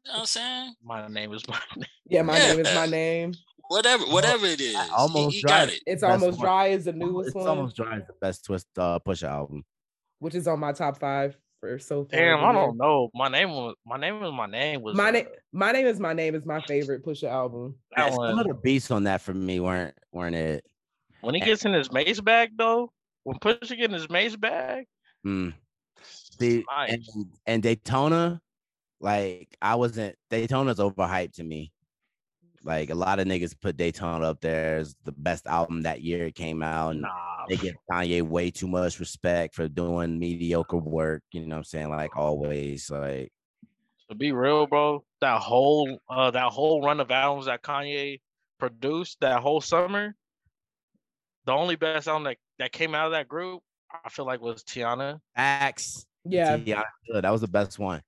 You 0.04 0.12
know 0.12 0.14
what 0.16 0.20
I'm 0.20 0.26
saying? 0.26 0.74
my 0.84 1.08
name 1.08 1.32
is 1.32 1.46
my 1.48 1.58
name. 1.76 1.86
Yeah, 2.08 2.22
my 2.22 2.38
name 2.38 2.58
is 2.60 2.74
my 2.74 2.86
name. 2.86 3.34
Whatever, 3.68 4.04
whatever 4.04 4.44
it 4.46 4.60
is. 4.60 4.76
I 4.76 4.88
almost 4.94 5.36
he, 5.36 5.40
tried 5.40 5.50
got 5.50 5.68
it. 5.68 5.74
it. 5.76 5.82
It's 5.86 6.02
Best 6.02 6.12
almost 6.22 6.38
one. 6.38 6.44
dry 6.46 6.66
is 6.68 6.84
the 6.84 6.92
newest 6.92 7.28
It's 7.28 7.34
one, 7.34 7.48
almost 7.48 7.76
dry 7.76 7.96
as 7.96 8.06
the 8.06 8.12
best 8.20 8.44
twist 8.44 8.66
uh 8.76 8.98
Pusha 9.00 9.28
album. 9.28 9.64
which 10.18 10.34
is 10.34 10.46
on 10.46 10.60
my 10.60 10.72
top 10.72 10.98
five 11.00 11.36
for 11.60 11.78
so 11.78 12.04
far. 12.04 12.20
Damn, 12.20 12.44
I 12.44 12.52
don't 12.52 12.76
know. 12.76 13.08
My 13.14 13.28
name 13.28 13.50
was 13.50 13.74
my 13.86 13.96
name 13.96 14.20
was 14.20 14.32
my 14.32 14.46
name 14.46 14.82
was 14.82 14.94
My 14.94 15.08
uh, 15.08 15.12
name, 15.12 15.26
my 15.52 15.72
name 15.72 15.86
is 15.86 15.98
my 15.98 16.12
name 16.12 16.34
is 16.34 16.44
my 16.44 16.60
favorite 16.60 17.02
Pusha 17.04 17.30
album. 17.30 17.76
that 17.96 18.10
Yeah, 18.10 18.16
one. 18.16 18.30
Some 18.32 18.38
of 18.40 18.46
the 18.48 18.54
beats 18.54 18.90
on 18.90 19.04
that 19.04 19.22
for 19.22 19.32
me 19.32 19.60
weren't 19.60 19.94
weren't 20.12 20.36
it. 20.36 20.64
When 21.22 21.34
he 21.34 21.40
gets 21.40 21.64
in 21.64 21.72
his 21.72 21.90
mace 21.90 22.20
bag 22.20 22.50
though, 22.58 22.92
when 23.22 23.38
Pusha 23.38 23.70
get 23.70 23.84
in 23.84 23.92
his 23.92 24.10
mace 24.10 24.36
bag, 24.36 24.84
Mm. 25.26 25.54
See, 26.38 26.64
Nice. 26.70 26.90
and, 27.14 27.26
and 27.46 27.62
Daytona, 27.62 28.42
like 29.00 29.56
I 29.60 29.74
wasn't 29.74 30.16
Daytona's 30.30 30.78
overhyped 30.78 31.34
to 31.34 31.44
me. 31.44 31.72
Like 32.62 32.88
a 32.88 32.94
lot 32.94 33.18
of 33.18 33.26
niggas 33.26 33.60
put 33.60 33.76
Daytona 33.76 34.30
up 34.30 34.40
there 34.40 34.78
as 34.78 34.96
the 35.04 35.12
best 35.12 35.46
album 35.46 35.82
that 35.82 36.00
year 36.00 36.26
it 36.26 36.34
came 36.34 36.62
out. 36.62 36.92
And 36.92 37.02
nah. 37.02 37.44
they 37.48 37.56
give 37.56 37.74
Kanye 37.90 38.22
way 38.22 38.50
too 38.50 38.68
much 38.68 38.98
respect 39.00 39.54
for 39.54 39.68
doing 39.68 40.18
mediocre 40.18 40.78
work. 40.78 41.22
You 41.32 41.42
know 41.42 41.56
what 41.56 41.58
I'm 41.58 41.64
saying? 41.64 41.90
Like 41.90 42.16
always. 42.16 42.90
Like 42.90 43.30
To 44.08 44.14
be 44.14 44.32
real, 44.32 44.66
bro, 44.66 45.04
that 45.20 45.40
whole 45.40 45.98
uh 46.08 46.30
that 46.30 46.52
whole 46.52 46.82
run 46.82 47.00
of 47.00 47.10
albums 47.10 47.46
that 47.46 47.62
Kanye 47.62 48.20
produced 48.58 49.18
that 49.20 49.42
whole 49.42 49.60
summer, 49.60 50.14
the 51.44 51.52
only 51.52 51.76
best 51.76 52.08
album 52.08 52.24
that, 52.24 52.38
that 52.58 52.72
came 52.72 52.94
out 52.94 53.06
of 53.06 53.12
that 53.12 53.28
group, 53.28 53.62
I 54.04 54.08
feel 54.08 54.24
like 54.24 54.40
was 54.40 54.64
Teyana. 54.64 55.20
Axe. 55.36 56.06
Yeah, 56.24 56.56
T.I. 56.56 56.82
That 57.20 57.30
was 57.30 57.42
the 57.42 57.48
best 57.48 57.78
one. 57.78 58.00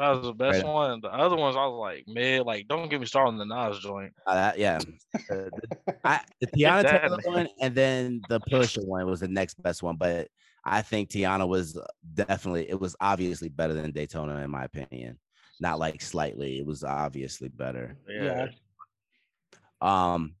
That 0.00 0.10
was 0.16 0.22
the 0.22 0.32
best 0.32 0.62
Right. 0.64 0.72
one. 0.72 1.00
The 1.02 1.08
other 1.08 1.36
ones 1.36 1.56
I 1.56 1.66
was 1.66 1.78
like, 1.78 2.08
man, 2.08 2.44
like 2.44 2.66
don't 2.68 2.88
get 2.88 3.00
me 3.00 3.06
started 3.06 3.32
on 3.32 3.36
the 3.38 3.44
Nas 3.44 3.78
joint. 3.80 4.14
Uh, 4.26 4.34
that- 4.34 4.58
yeah. 4.58 4.78
The, 5.28 5.50
the, 5.86 5.96
I, 6.04 6.20
the 6.40 6.46
Teyana 6.56 6.82
that 6.82 7.02
Taylor 7.02 7.18
one 7.24 7.48
and 7.60 7.74
then 7.74 8.22
the 8.30 8.40
Pusha 8.40 8.82
one 8.86 9.06
was 9.06 9.20
the 9.20 9.28
next 9.28 9.62
best 9.62 9.82
one. 9.82 9.96
But 9.96 10.28
I 10.64 10.80
think 10.80 11.10
Teyana 11.10 11.46
was 11.46 11.78
definitely, 12.14 12.70
it 12.70 12.80
was 12.80 12.96
obviously 13.00 13.50
better 13.50 13.74
than 13.74 13.92
Daytona, 13.92 14.36
in 14.42 14.50
my 14.50 14.64
opinion. 14.64 15.18
Not 15.60 15.78
like 15.78 16.00
slightly, 16.00 16.58
it 16.58 16.64
was 16.66 16.82
obviously 16.82 17.48
better. 17.50 17.98
Yeah. 18.08 18.46
Um, 19.82 20.34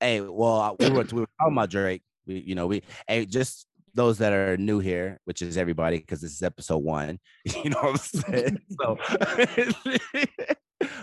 hey, 0.00 0.20
well, 0.20 0.60
uh, 0.60 0.74
we 0.78 0.90
were, 0.90 1.04
we 1.04 1.20
were 1.20 1.28
talking 1.40 1.52
about 1.54 1.70
Drake. 1.70 2.02
We, 2.26 2.40
you 2.40 2.54
know, 2.54 2.66
we, 2.66 2.82
hey, 3.06 3.24
just 3.24 3.66
those 3.94 4.18
that 4.18 4.32
are 4.32 4.56
new 4.56 4.78
here, 4.78 5.20
which 5.24 5.42
is 5.42 5.56
everybody, 5.56 5.98
because 5.98 6.20
this 6.20 6.32
is 6.32 6.42
episode 6.42 6.78
one. 6.78 7.18
You 7.64 7.70
know 7.70 7.80
what 7.80 7.90
I'm 7.90 7.96
saying? 8.32 8.58
so 8.80 8.98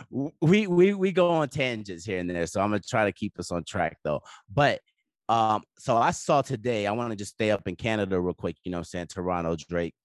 we 0.41 0.67
we 0.67 0.93
we 0.93 1.12
go 1.12 1.30
on 1.30 1.50
tangents 1.50 2.06
here 2.06 2.19
and 2.19 2.30
there. 2.30 2.48
So 2.48 2.62
I'm 2.62 2.69
gonna 2.69 2.80
try 2.82 3.06
to 3.06 3.12
keep 3.12 3.38
us 3.39 3.52
on 3.52 3.63
track 3.63 3.98
though. 4.04 4.21
But 4.54 4.82
um, 5.28 5.63
so 5.78 5.98
I 5.98 6.12
saw 6.12 6.41
today, 6.41 6.86
I 6.86 6.91
want 6.91 7.10
to 7.12 7.15
just 7.15 7.32
stay 7.34 7.50
up 7.52 7.67
in 7.67 7.76
Canada 7.76 8.19
real 8.21 8.34
quick, 8.36 8.58
you 8.63 8.71
know 8.71 8.78
what 8.78 8.82
I'm 8.82 8.86
saying? 8.86 9.08
Toronto, 9.08 9.56
Drake. 9.56 9.95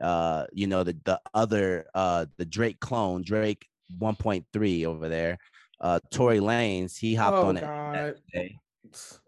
Uh, 0.00 0.46
you 0.52 0.66
know, 0.66 0.82
the 0.82 0.96
the 1.04 1.20
other 1.34 1.86
uh 1.94 2.26
the 2.38 2.44
Drake 2.46 2.80
clone, 2.80 3.22
Drake 3.22 3.66
1.3 4.00 4.86
over 4.86 5.08
there. 5.08 5.36
Uh 5.80 6.00
Tory 6.10 6.38
Lanez, 6.40 6.96
he 6.98 7.14
hopped 7.14 7.36
Oh 7.38 7.48
on 7.48 7.56
it 7.56 7.60
God. 7.62 8.14
today, 8.32 8.58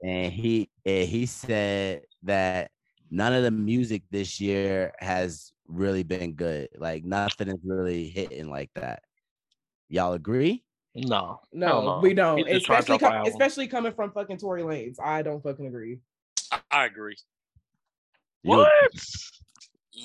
and 0.02 0.32
he 0.32 0.70
and 0.86 1.08
he 1.08 1.26
said 1.26 2.02
that 2.22 2.70
none 3.12 3.34
of 3.34 3.42
the 3.42 3.50
music 3.50 4.02
this 4.10 4.40
year 4.40 4.92
has 4.98 5.52
really 5.68 6.02
been 6.02 6.32
good. 6.32 6.70
Like 6.76 7.04
nothing 7.04 7.48
is 7.48 7.60
really 7.62 8.08
hitting 8.08 8.50
like 8.50 8.70
that. 8.74 9.02
Y'all 9.88 10.14
agree? 10.14 10.64
No. 10.94 11.40
No, 11.52 11.66
hell 11.66 11.82
no. 11.82 11.98
we 12.00 12.14
don't. 12.14 12.38
He 12.38 12.44
just 12.44 12.66
tried 12.66 12.86
to 12.86 12.94
Especially, 12.94 12.98
com- 12.98 13.26
especially 13.26 13.66
coming 13.68 13.92
from 13.92 14.12
fucking 14.12 14.38
Tory 14.38 14.62
Lanez. 14.62 14.96
I 14.98 15.22
don't 15.22 15.42
fucking 15.42 15.66
agree. 15.66 16.00
I, 16.50 16.60
I 16.70 16.86
agree. 16.86 17.16
What? 18.42 18.70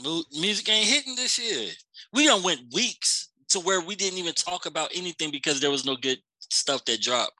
Mu- 0.03 0.23
Music 0.39 0.69
ain't 0.69 0.87
hitting 0.87 1.15
this 1.15 1.39
year. 1.39 1.69
We 2.13 2.25
done 2.25 2.43
went 2.43 2.73
weeks 2.73 3.29
to 3.49 3.61
where 3.61 3.79
we 3.79 3.95
didn't 3.95 4.19
even 4.19 4.33
talk 4.33 4.65
about 4.65 4.91
anything 4.93 5.31
because 5.31 5.61
there 5.61 5.71
was 5.71 5.85
no 5.85 5.95
good 5.95 6.19
stuff 6.39 6.83
that 6.85 7.01
dropped. 7.01 7.36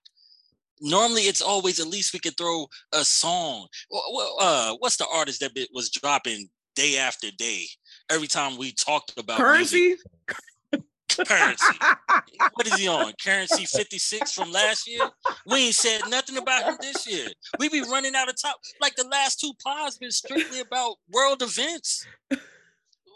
Normally, 0.82 1.24
it's 1.24 1.42
always 1.42 1.80
at 1.80 1.88
least 1.88 2.14
we 2.14 2.20
could 2.20 2.38
throw 2.38 2.68
a 2.94 3.04
song. 3.04 3.68
Wh- 3.92 4.42
Uh, 4.42 4.76
what's 4.80 4.98
the 4.98 5.08
artist 5.14 5.40
that 5.42 5.52
was 5.74 5.90
dropping 5.90 6.50
day 6.76 6.98
after 6.98 7.32
day? 7.32 7.68
Every 8.10 8.28
time 8.28 8.58
we 8.58 8.72
talked 8.72 9.18
about 9.18 9.40
music? 9.40 10.00
Curren$y. 10.28 11.26
Curren$y. 11.26 12.22
What 12.54 12.68
is 12.68 12.78
he 12.78 12.88
on? 12.88 13.14
Curren$y 13.24 13.66
56 13.66 14.32
from 14.32 14.52
last 14.52 14.88
year? 14.88 15.10
We 15.46 15.66
ain't 15.68 15.76
said 15.76 16.02
nothing 16.10 16.38
about 16.38 16.64
him 16.66 16.78
this 16.82 17.08
year. 17.08 17.28
We 17.60 17.70
be 17.70 17.82
running 17.82 18.16
out 18.16 18.30
of 18.30 18.36
top. 18.40 18.58
Like 18.82 18.96
the 18.96 19.08
last 19.08 19.40
two 19.40 19.54
pods 19.64 19.98
been 19.98 20.12
strictly 20.12 20.60
about 20.60 20.96
world 21.12 21.42
events. 21.42 22.06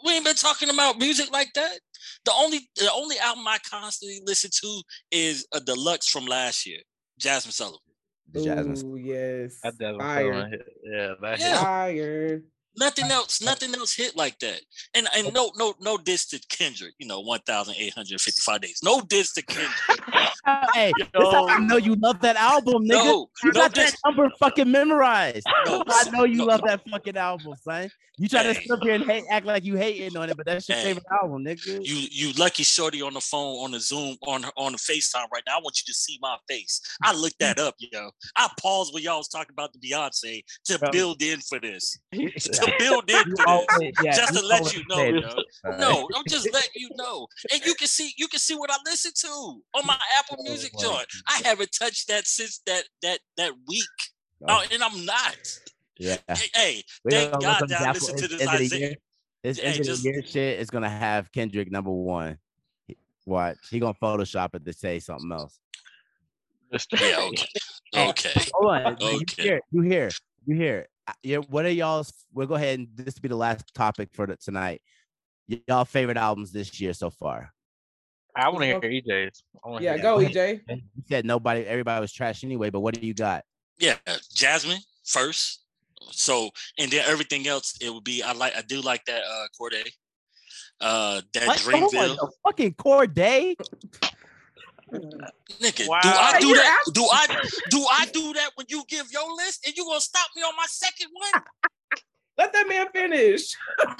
We 0.04 0.12
ain't 0.14 0.24
been 0.24 0.34
talking 0.34 0.68
about 0.70 0.98
music 0.98 1.30
like 1.32 1.52
that. 1.54 1.78
The 2.24 2.32
only 2.32 2.68
the 2.76 2.90
only 2.92 3.18
album 3.20 3.46
I 3.46 3.58
constantly 3.70 4.20
listen 4.24 4.50
to 4.60 4.82
is 5.12 5.46
a 5.52 5.60
deluxe 5.60 6.08
from 6.08 6.26
last 6.26 6.66
year, 6.66 6.80
Jazmine 7.22 7.52
Sullivan. 7.52 7.78
The 8.32 8.40
Jazmine. 8.40 8.84
Ooh, 8.84 8.96
yes. 8.96 9.58
That 9.62 9.78
doesn't 9.78 10.00
Fire. 10.00 10.48
hit. 10.48 10.62
Yeah, 10.84 11.14
that 11.22 11.38
Yeah. 11.40 11.48
hit. 11.48 11.58
Fire. 11.60 12.42
Nothing 12.78 13.10
else, 13.10 13.42
nothing 13.42 13.74
else 13.74 13.94
hit 13.94 14.16
like 14.16 14.38
that. 14.38 14.62
And 14.94 15.06
and 15.14 15.34
no, 15.34 15.52
no, 15.56 15.74
no 15.80 15.98
diss 15.98 16.24
to 16.28 16.40
Kendrick, 16.48 16.94
you 16.98 17.06
know, 17.06 17.20
1,855 17.20 18.60
days. 18.62 18.80
No 18.82 19.02
diss 19.02 19.34
to 19.34 19.42
Kendrick. 19.42 20.00
hey, 20.74 20.92
this 20.96 21.08
how 21.14 21.46
I 21.48 21.58
know 21.60 21.76
you 21.76 21.94
love 21.96 22.20
that 22.22 22.36
album, 22.36 22.84
nigga. 22.84 23.04
No, 23.04 23.30
you 23.44 23.52
got 23.52 23.72
diss. 23.74 23.92
that 23.92 23.98
number 24.04 24.30
fucking 24.40 24.70
memorized. 24.70 25.46
No, 25.66 25.82
I 25.86 26.10
know 26.10 26.24
you 26.24 26.38
no, 26.38 26.44
love 26.46 26.60
no. 26.62 26.70
that 26.70 26.80
fucking 26.90 27.16
album, 27.16 27.54
son. 27.62 27.90
You 28.18 28.28
try 28.28 28.42
to 28.42 28.52
Hey. 28.52 28.60
sit 28.62 28.70
up 28.70 28.80
here 28.82 28.94
and 28.94 29.04
hate, 29.04 29.24
act 29.30 29.46
like 29.46 29.64
you 29.64 29.76
hating 29.76 30.16
on 30.16 30.28
it, 30.28 30.36
but 30.36 30.44
that's 30.44 30.68
your 30.68 30.76
Hey. 30.76 30.84
favorite 30.84 31.06
album, 31.10 31.44
nigga. 31.44 31.80
You 31.84 32.06
you 32.10 32.32
lucky 32.34 32.62
shorty 32.62 33.00
on 33.02 33.14
the 33.14 33.20
phone 33.20 33.64
on 33.64 33.70
the 33.70 33.80
Zoom 33.80 34.16
on 34.26 34.44
on 34.56 34.72
the 34.72 34.78
FaceTime 34.78 35.26
right 35.32 35.42
now. 35.46 35.56
I 35.58 35.60
want 35.60 35.78
you 35.80 35.84
to 35.86 35.94
see 35.94 36.18
my 36.20 36.36
face. 36.48 36.80
I 37.02 37.14
looked 37.14 37.38
that 37.40 37.58
up, 37.58 37.74
yo. 37.78 38.10
I 38.36 38.48
paused 38.60 38.92
when 38.92 39.02
y'all 39.02 39.18
was 39.18 39.28
talking 39.28 39.52
about 39.52 39.72
the 39.72 39.78
Beyonce 39.78 40.42
to 40.66 40.78
Yeah. 40.82 40.90
build 40.90 41.22
in 41.22 41.40
for 41.40 41.58
this. 41.58 41.98
To 42.52 42.72
build 42.78 43.08
into 43.10 43.24
You 43.30 43.36
this. 43.78 43.92
yeah, 44.00 44.12
just 44.16 44.34
to 44.34 44.44
let 44.46 44.74
you 44.74 44.82
know, 44.88 45.04
yo. 45.04 45.36
No, 45.78 46.08
I'm 46.14 46.24
just 46.28 46.52
letting 46.52 46.70
you 46.76 46.90
know. 46.96 47.26
And 47.52 47.64
you 47.64 47.74
can 47.74 47.88
see 47.88 48.12
you 48.18 48.28
can 48.28 48.40
see 48.40 48.54
what 48.54 48.70
I 48.70 48.76
listen 48.84 49.12
to 49.16 49.28
on 49.74 49.86
my 49.86 49.96
Apple 50.18 50.31
Music 50.40 50.72
joint. 50.80 51.06
I 51.28 51.40
haven't 51.44 51.70
touched 51.78 52.08
that 52.08 52.26
since 52.26 52.60
that 52.66 52.84
that 53.02 53.20
that 53.36 53.52
week. 53.68 53.84
Oh, 54.48 54.60
Oh, 54.62 54.64
and 54.72 54.82
I'm 54.82 55.04
not. 55.04 55.36
yeah. 55.98 56.16
Hey, 56.28 56.46
Hey, 56.54 56.82
thank 57.08 57.32
God 57.32 57.42
that 57.42 57.62
on 57.62 57.72
I 57.72 57.90
Apple- 57.90 58.08
listened 58.08 58.18
to 58.18 58.24
it's 58.24 58.32
this 58.36 58.40
the 58.40 58.50
Isaiah. 58.50 58.78
year. 58.80 58.94
This 59.42 59.58
Hey, 59.58 59.64
end 59.64 59.80
of 59.80 59.86
the 60.02 60.10
year 60.10 60.22
shit 60.22 60.60
is 60.60 60.70
gonna 60.70 60.88
have 60.90 61.30
Kendrick 61.32 61.70
number 61.70 61.90
one. 61.90 62.38
He- 62.86 62.96
Watch, 63.26 63.58
he 63.70 63.78
gonna 63.78 63.94
Photoshop 63.94 64.54
it 64.54 64.64
to 64.64 64.72
say 64.72 64.98
something 65.00 65.30
else. 65.32 65.58
Mr. 66.72 66.98
Yeah, 67.00 67.20
okay. 67.28 67.46
Okay. 67.94 68.32
Hold 68.54 68.70
on, 68.72 68.96
you 69.00 69.16
Okay. 69.20 69.42
hear, 69.42 69.60
you 69.70 69.82
hear, 69.82 70.10
you 70.46 70.56
hear. 70.56 70.86
Uh, 71.06 71.12
Yeah, 71.22 71.36
what 71.38 71.66
are 71.66 71.70
y'all's? 71.70 72.10
We'll 72.32 72.46
go 72.46 72.54
ahead 72.54 72.78
and 72.78 72.88
this 72.94 73.16
will 73.16 73.20
be 73.20 73.28
the 73.28 73.36
last 73.36 73.74
topic 73.74 74.08
for 74.14 74.26
the, 74.26 74.36
tonight. 74.36 74.80
Y'all 75.68 75.84
favorite 75.84 76.16
albums 76.16 76.52
this 76.52 76.80
year 76.80 76.94
so 76.94 77.10
far? 77.10 77.52
I 78.34 78.48
want 78.48 78.60
to 78.60 78.66
hear 78.66 78.80
EJ's. 78.80 79.42
Yeah, 79.80 79.94
hear 79.94 80.02
go 80.02 80.18
go 80.20 80.26
EJ. 80.26 80.60
You 80.68 81.02
said 81.08 81.24
nobody, 81.24 81.62
everybody 81.66 82.00
was 82.00 82.12
trash 82.12 82.44
anyway. 82.44 82.70
But 82.70 82.80
what 82.80 82.94
do 82.98 83.06
you 83.06 83.14
got? 83.14 83.44
Yeah, 83.78 83.96
Jazmine 84.34 84.78
first. 85.04 85.60
So 86.10 86.50
and 86.78 86.90
then 86.90 87.04
everything 87.06 87.46
else, 87.46 87.76
it 87.80 87.92
would 87.92 88.04
be 88.04 88.22
I 88.22 88.32
like 88.32 88.54
I 88.56 88.62
do 88.62 88.80
like 88.80 89.04
that 89.06 89.22
uh 89.22 89.46
Cordae. 89.60 89.88
Uh 90.80 91.20
that 91.34 91.46
What? 91.46 91.62
Oh 91.66 91.70
my- 91.70 91.88
Dreamville. 91.88 92.16
a 92.22 92.28
fucking 92.44 92.74
Cordae. 92.74 93.56
Nigga, 94.92 95.88
Wow. 95.88 96.00
do 96.02 96.08
I 96.10 96.38
do 96.40 96.46
You're 96.48 96.56
that? 96.56 96.82
out- 96.86 96.94
Do 96.94 97.02
I 97.10 97.26
do 97.70 97.86
I 97.90 98.06
do 98.12 98.32
that 98.34 98.50
when 98.56 98.66
you 98.68 98.82
give 98.88 99.06
your 99.10 99.34
list 99.36 99.66
and 99.66 99.74
you 99.76 99.84
gonna 99.84 100.00
stop 100.00 100.28
me 100.36 100.42
on 100.42 100.54
my 100.56 100.66
second 100.68 101.08
one? 101.12 101.42
Let 102.38 102.52
that 102.54 102.66
man 102.68 102.86
finish. 102.92 103.54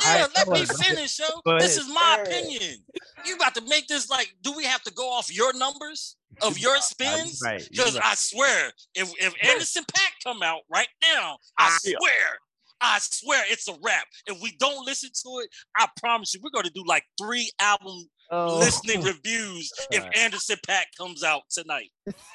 Yeah, 0.05 0.27
let 0.35 0.49
me 0.49 0.65
finish, 0.65 1.19
yo. 1.19 1.27
This 1.59 1.77
is 1.77 1.89
my 1.89 2.19
opinion. 2.23 2.79
You 3.27 3.37
about 3.37 3.55
to 3.57 3.63
make 3.67 3.89
this 3.89 4.09
like, 4.09 4.35
do 4.43 4.53
we 4.57 4.65
have 4.65 4.83
to 4.83 4.93
go 4.93 5.11
off 5.11 5.35
your 5.35 5.53
numbers 5.53 6.17
of 6.41 6.59
your 6.59 6.79
spins? 6.79 7.43
Because. 7.71 7.97
I 7.97 8.15
swear, 8.15 8.73
if 8.95 9.13
if 9.21 9.35
Anderson 9.43 9.85
.Paak 9.85 10.13
come 10.25 10.43
out 10.43 10.63
right 10.73 10.89
now, 11.03 11.37
I 11.59 11.77
swear, 11.81 12.39
I 12.81 12.99
swear 13.01 13.45
it's 13.49 13.69
a 13.69 13.75
wrap. 13.83 14.07
If 14.27 14.41
we 14.41 14.57
don't 14.59 14.85
listen 14.87 15.11
to 15.11 15.39
it, 15.41 15.51
I 15.77 15.87
promise 15.99 16.35
you, 16.35 16.41
we're 16.43 16.51
gonna 16.51 16.71
do 16.75 16.85
like 16.87 17.05
three 17.21 17.51
album 17.61 18.09
Oh. 18.35 18.59
listening 18.59 19.03
reviews 19.13 19.71
if 19.91 20.05
Anderson 20.19 20.57
.Paak 20.67 20.85
comes 20.99 21.23
out 21.23 21.43
tonight. 21.51 21.91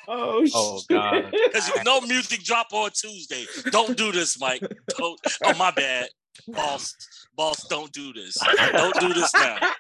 Oh, 0.07 0.45
Oh. 0.53 0.81
God. 0.89 1.31
Because 1.45 1.69
you 1.69 1.83
know 1.83 2.01
music 2.01 2.43
drop 2.43 2.67
on 2.71 2.91
Tuesday. 2.91 3.45
Don't 3.71 3.97
do 3.97 4.11
this, 4.11 4.39
Mike. 4.39 4.61
Don't. 4.97 5.19
Oh 5.43 5.53
my 5.55 5.71
bad, 5.71 6.07
boss. 6.49 6.93
Boss, 7.35 7.65
don't 7.67 7.91
do 7.93 8.13
this. 8.13 8.35
Don't 8.73 8.99
do 8.99 9.13
this 9.13 9.33
now. 9.33 9.57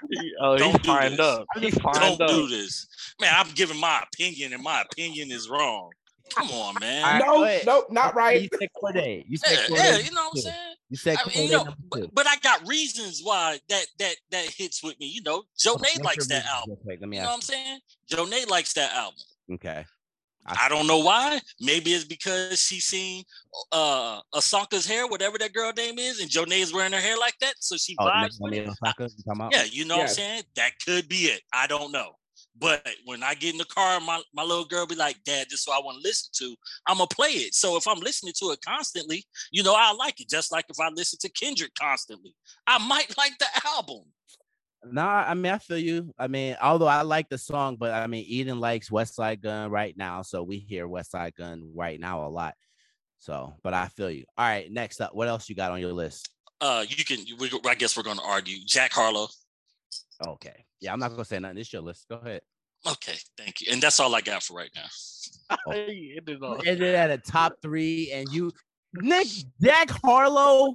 Oh, 0.41 0.53
he's 0.53 0.61
Don't 0.61 0.83
do 0.83 0.87
fired 0.91 1.11
this. 1.13 1.19
up. 1.19 1.45
He's 1.59 1.75
Don't 1.75 2.21
up. 2.21 2.29
do 2.29 2.47
this, 2.47 2.87
man. 3.21 3.33
I'm 3.35 3.49
giving 3.55 3.79
my 3.79 4.03
opinion, 4.11 4.53
and 4.53 4.63
my 4.63 4.83
opinion 4.89 5.31
is 5.31 5.49
wrong. 5.49 5.89
Come 6.35 6.49
on, 6.51 6.75
man. 6.79 7.03
Alright, 7.05 7.25
No, 7.25 7.43
ahead. 7.43 7.65
no, 7.65 7.85
not 7.89 8.15
right. 8.15 8.41
You 8.41 8.49
said 8.59 8.69
Cordae. 8.81 9.23
You 9.27 9.37
said 9.37 9.51
Yeah, 9.69 9.75
Cordae. 9.75 9.83
yeah, 9.83 9.97
you 9.97 10.11
know 10.11 10.23
what 10.23 10.31
I'm 10.35 10.41
saying. 10.41 10.75
You 10.89 10.97
said 10.97 11.17
I 11.17 11.21
Cordae 11.21 11.35
mean, 11.35 11.45
you 11.45 11.51
know, 11.57 11.73
but, 11.89 12.13
but 12.13 12.27
I 12.27 12.35
got 12.37 12.67
reasons 12.67 13.21
why 13.23 13.59
that 13.69 13.85
that 13.99 14.15
that 14.31 14.45
hits 14.45 14.83
with 14.83 14.99
me. 14.99 15.07
You 15.07 15.21
know, 15.23 15.43
Joe 15.57 15.73
What's 15.73 15.95
Nate 15.95 16.05
likes 16.05 16.27
that 16.27 16.45
album. 16.45 16.69
real 16.69 16.77
quick? 16.83 16.99
Let 17.01 17.09
me 17.09 17.17
You 17.17 17.23
know 17.23 17.29
what 17.29 17.35
I'm 17.35 17.41
saying? 17.41 17.79
Joe 18.09 18.25
Nate 18.25 18.49
likes 18.49 18.73
that 18.73 18.93
album. 18.93 19.19
Okay. 19.53 19.85
I 20.49 20.69
don't 20.69 20.87
know 20.87 20.99
why. 20.99 21.41
Maybe 21.59 21.91
it's 21.93 22.05
because 22.05 22.61
she 22.61 22.79
seen 22.79 23.23
uh 23.73 24.21
Osaka's 24.33 24.85
hair, 24.85 25.05
whatever 25.07 25.37
that 25.39 25.51
girl 25.51 25.73
name 25.75 25.99
is, 25.99 26.21
and 26.21 26.29
Joe 26.29 26.45
is 26.49 26.73
wearing 26.73 26.93
her 26.93 27.01
hair 27.01 27.17
like 27.17 27.35
that, 27.41 27.55
so 27.59 27.75
she 27.75 27.95
Oh, 27.99 28.05
vibes 28.05 28.37
with 28.39 28.53
it. 28.53 28.67
Osaka, 28.67 29.09
you 29.17 29.23
talking? 29.25 29.49
Yeah, 29.51 29.65
you 29.65 29.83
know 29.85 29.97
what 29.97 30.03
I'm 30.03 30.07
saying? 30.09 30.43
That 30.55 30.71
could 30.85 31.09
be 31.09 31.25
it. 31.25 31.41
I 31.51 31.67
don't 31.67 31.91
know. 31.91 32.13
But 32.59 32.87
when 33.05 33.23
I 33.23 33.33
get 33.35 33.53
in 33.53 33.57
the 33.57 33.65
car, 33.65 33.99
my, 33.99 34.21
my 34.33 34.43
little 34.43 34.65
girl 34.65 34.85
be 34.85 34.95
like, 34.95 35.17
Dad, 35.25 35.47
this 35.49 35.61
is 35.61 35.67
what 35.67 35.81
I 35.81 35.85
want 35.85 36.01
to 36.01 36.07
listen 36.07 36.29
to. 36.39 36.55
I'm 36.87 36.97
gonna 36.97 37.07
play 37.07 37.29
it. 37.29 37.53
So 37.53 37.77
if 37.77 37.87
I'm 37.87 37.99
listening 37.99 38.33
to 38.39 38.51
it 38.51 38.59
constantly, 38.65 39.25
you 39.51 39.63
know, 39.63 39.75
I 39.77 39.93
like 39.93 40.19
it. 40.19 40.29
Just 40.29 40.51
like 40.51 40.65
if 40.69 40.79
I 40.79 40.89
listen 40.89 41.19
to 41.21 41.29
Kendrick 41.29 41.73
constantly, 41.75 42.33
I 42.65 42.77
might 42.79 43.13
like 43.17 43.37
the 43.37 43.47
album. 43.65 44.03
Nah, 44.85 45.25
I 45.27 45.33
mean, 45.33 45.51
I 45.51 45.57
feel 45.57 45.77
you. 45.77 46.13
I 46.17 46.27
mean, 46.27 46.55
although 46.61 46.87
I 46.87 47.01
like 47.01 47.29
the 47.29 47.37
song, 47.37 47.75
but 47.77 47.93
I 47.93 48.07
mean, 48.07 48.25
Eden 48.27 48.59
likes 48.59 48.89
Westside 48.89 49.41
Gunn 49.41 49.69
right 49.69 49.95
now, 49.97 50.21
so 50.21 50.43
we 50.43 50.59
hear 50.59 50.87
Westside 50.87 51.35
Gunn 51.35 51.71
right 51.75 51.99
now 51.99 52.25
a 52.25 52.29
lot. 52.29 52.53
So, 53.19 53.53
but 53.63 53.73
I 53.73 53.87
feel 53.87 54.11
you. 54.11 54.25
All 54.37 54.45
right, 54.45 54.71
next 54.71 55.01
up, 55.01 55.13
what 55.13 55.27
else 55.27 55.49
you 55.49 55.55
got 55.55 55.71
on 55.71 55.79
your 55.79 55.93
list? 55.93 56.29
Uh, 56.61 56.85
you 56.87 57.03
can. 57.03 57.19
We, 57.39 57.51
I 57.67 57.75
guess 57.75 57.97
we're 57.97 58.03
gonna 58.03 58.21
argue. 58.23 58.57
Jack 58.65 58.93
Harlow. 58.93 59.27
Okay, 60.25 60.65
yeah, 60.79 60.93
I'm 60.93 60.99
not 60.99 61.09
gonna 61.11 61.25
say 61.25 61.39
nothing. 61.39 61.57
It's 61.59 61.71
your 61.71 61.81
list. 61.81 62.07
Go 62.09 62.15
ahead. 62.17 62.41
Okay, 62.87 63.17
thank 63.37 63.61
you. 63.61 63.71
And 63.71 63.81
that's 63.81 63.99
all 63.99 64.13
I 64.15 64.21
got 64.21 64.43
for 64.43 64.55
right 64.55 64.71
now. 64.75 64.87
He 65.73 66.15
ended 66.17 66.41
ended 66.65 66.95
at 66.95 67.09
a 67.11 67.17
top 67.17 67.53
three, 67.61 68.11
and 68.11 68.31
you, 68.31 68.51
Nick, 68.93 69.27
Jack 69.61 69.89
Harlow, 69.89 70.71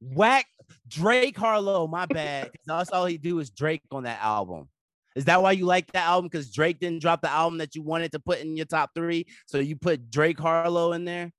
whack 0.00 0.46
Drake 0.88 1.36
Harlow. 1.36 1.86
My 1.86 2.06
bad. 2.06 2.46
'cause 2.46 2.60
That's 2.66 2.90
all 2.90 3.06
he 3.06 3.18
do 3.18 3.38
is 3.38 3.50
Drake 3.50 3.82
on 3.90 4.04
that 4.04 4.20
album. 4.20 4.68
Is 5.16 5.26
that 5.26 5.40
why 5.42 5.52
you 5.52 5.64
like 5.64 5.92
that 5.92 6.06
album? 6.06 6.28
Because 6.28 6.50
Drake 6.50 6.80
didn't 6.80 7.00
drop 7.00 7.20
the 7.22 7.30
album 7.30 7.58
that 7.58 7.74
you 7.74 7.82
wanted 7.82 8.10
to 8.12 8.18
put 8.18 8.40
in 8.40 8.56
your 8.56 8.66
top 8.66 8.90
three, 8.94 9.26
so 9.46 9.58
you 9.58 9.76
put 9.76 10.10
Drake 10.10 10.38
Harlow 10.38 10.92
in 10.92 11.04
there. 11.04 11.32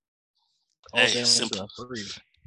Oh, 0.93 0.99
Hey, 0.99 1.13
damn, 1.13 1.21
it's 1.23 1.31
simple. 1.31 1.67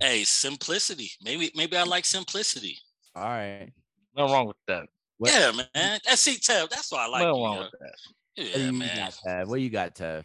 Hey, 0.00 0.24
simplicity. 0.24 1.10
Maybe 1.20 1.50
maybe 1.54 1.76
I 1.76 1.82
like 1.82 2.04
simplicity. 2.04 2.78
All 3.18 3.24
right. 3.28 3.72
Nothing 4.16 4.32
wrong 4.32 4.46
with 4.46 4.56
that. 4.68 4.86
What- 5.18 5.32
Yeah, 5.32 5.52
man. 5.74 6.00
That's 6.04 6.20
see, 6.22 6.36
Tev. 6.36 6.68
That's 6.70 6.90
why 6.92 7.04
I 7.04 7.08
like 7.08 7.22
Nothing 7.22 7.40
you. 7.40 7.44
wrong 7.46 7.54
yo. 7.56 7.60
with 7.62 7.70
that. 7.80 7.94
What 8.36 8.46
Yeah, 8.60 8.66
you 8.66 8.72
man. 8.72 8.96
got, 8.96 9.14
Tev? 9.26 9.46
What 9.48 9.60
you 9.60 9.70
got, 9.70 9.94
Tev? 9.94 10.24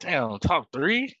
Damn, 0.00 0.38
top 0.38 0.66
three? 0.72 1.14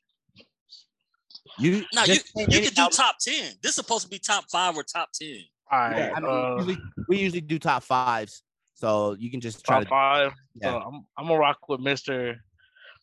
You 1.58 1.84
No, 1.94 2.04
you 2.04 2.14
you 2.36 2.46
can 2.62 2.72
do 2.72 2.88
top 2.90 3.16
ten. 3.20 3.52
This 3.62 3.70
is 3.70 3.74
supposed 3.74 4.04
to 4.04 4.08
be 4.08 4.18
top 4.18 4.44
five 4.50 4.74
or 4.76 4.82
top 4.82 5.10
ten. 5.12 5.36
All 5.70 5.78
right. 5.78 5.98
Yeah, 5.98 6.12
I 6.16 6.20
mean, 6.20 6.30
uh, 6.30 6.56
usually, 6.56 6.78
we 7.08 7.18
usually 7.18 7.40
do 7.42 7.58
top 7.58 7.82
fives, 7.82 8.42
so 8.74 9.14
you 9.18 9.30
can 9.30 9.40
just 9.40 9.64
try 9.64 9.76
top 9.76 9.82
to. 9.84 9.88
five. 9.90 10.32
Yeah. 10.54 10.68
So 10.70 10.78
I'm 10.78 11.06
I'm 11.18 11.26
gonna 11.26 11.38
rock 11.38 11.68
with 11.68 11.80
Mr. 11.80 12.36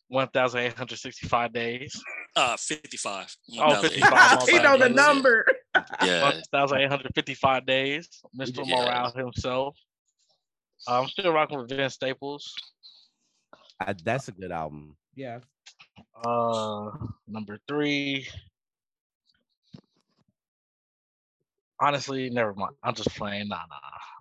1,865 0.08 1.52
days. 1.52 2.02
Uh, 2.38 2.56
fifty-five. 2.56 3.34
Oh, 3.58 3.82
55. 3.82 4.10
my 4.10 4.44
he 4.46 4.52
bad, 4.58 4.62
know 4.62 4.72
the 4.72 4.78
brother. 4.78 4.94
number. 4.94 5.46
Yeah. 6.04 6.22
1,855 6.52 7.66
days. 7.66 8.08
Mr. 8.38 8.64
Yeah. 8.64 8.76
Morale 8.76 9.12
himself. 9.12 9.76
Uh, 10.86 11.00
I'm 11.02 11.08
still 11.08 11.32
rocking 11.32 11.58
with 11.58 11.68
Vince 11.70 11.94
Staples. 11.94 12.54
I, 13.80 13.94
that's 14.04 14.28
a 14.28 14.32
good 14.32 14.52
album. 14.52 14.96
Yeah. 15.16 15.40
Uh, 16.24 16.90
number 17.26 17.58
three. 17.66 18.28
Honestly, 21.80 22.30
never 22.30 22.54
mind. 22.54 22.74
I'm 22.82 22.94
just 22.94 23.10
playing. 23.16 23.48
Nah, 23.48 23.62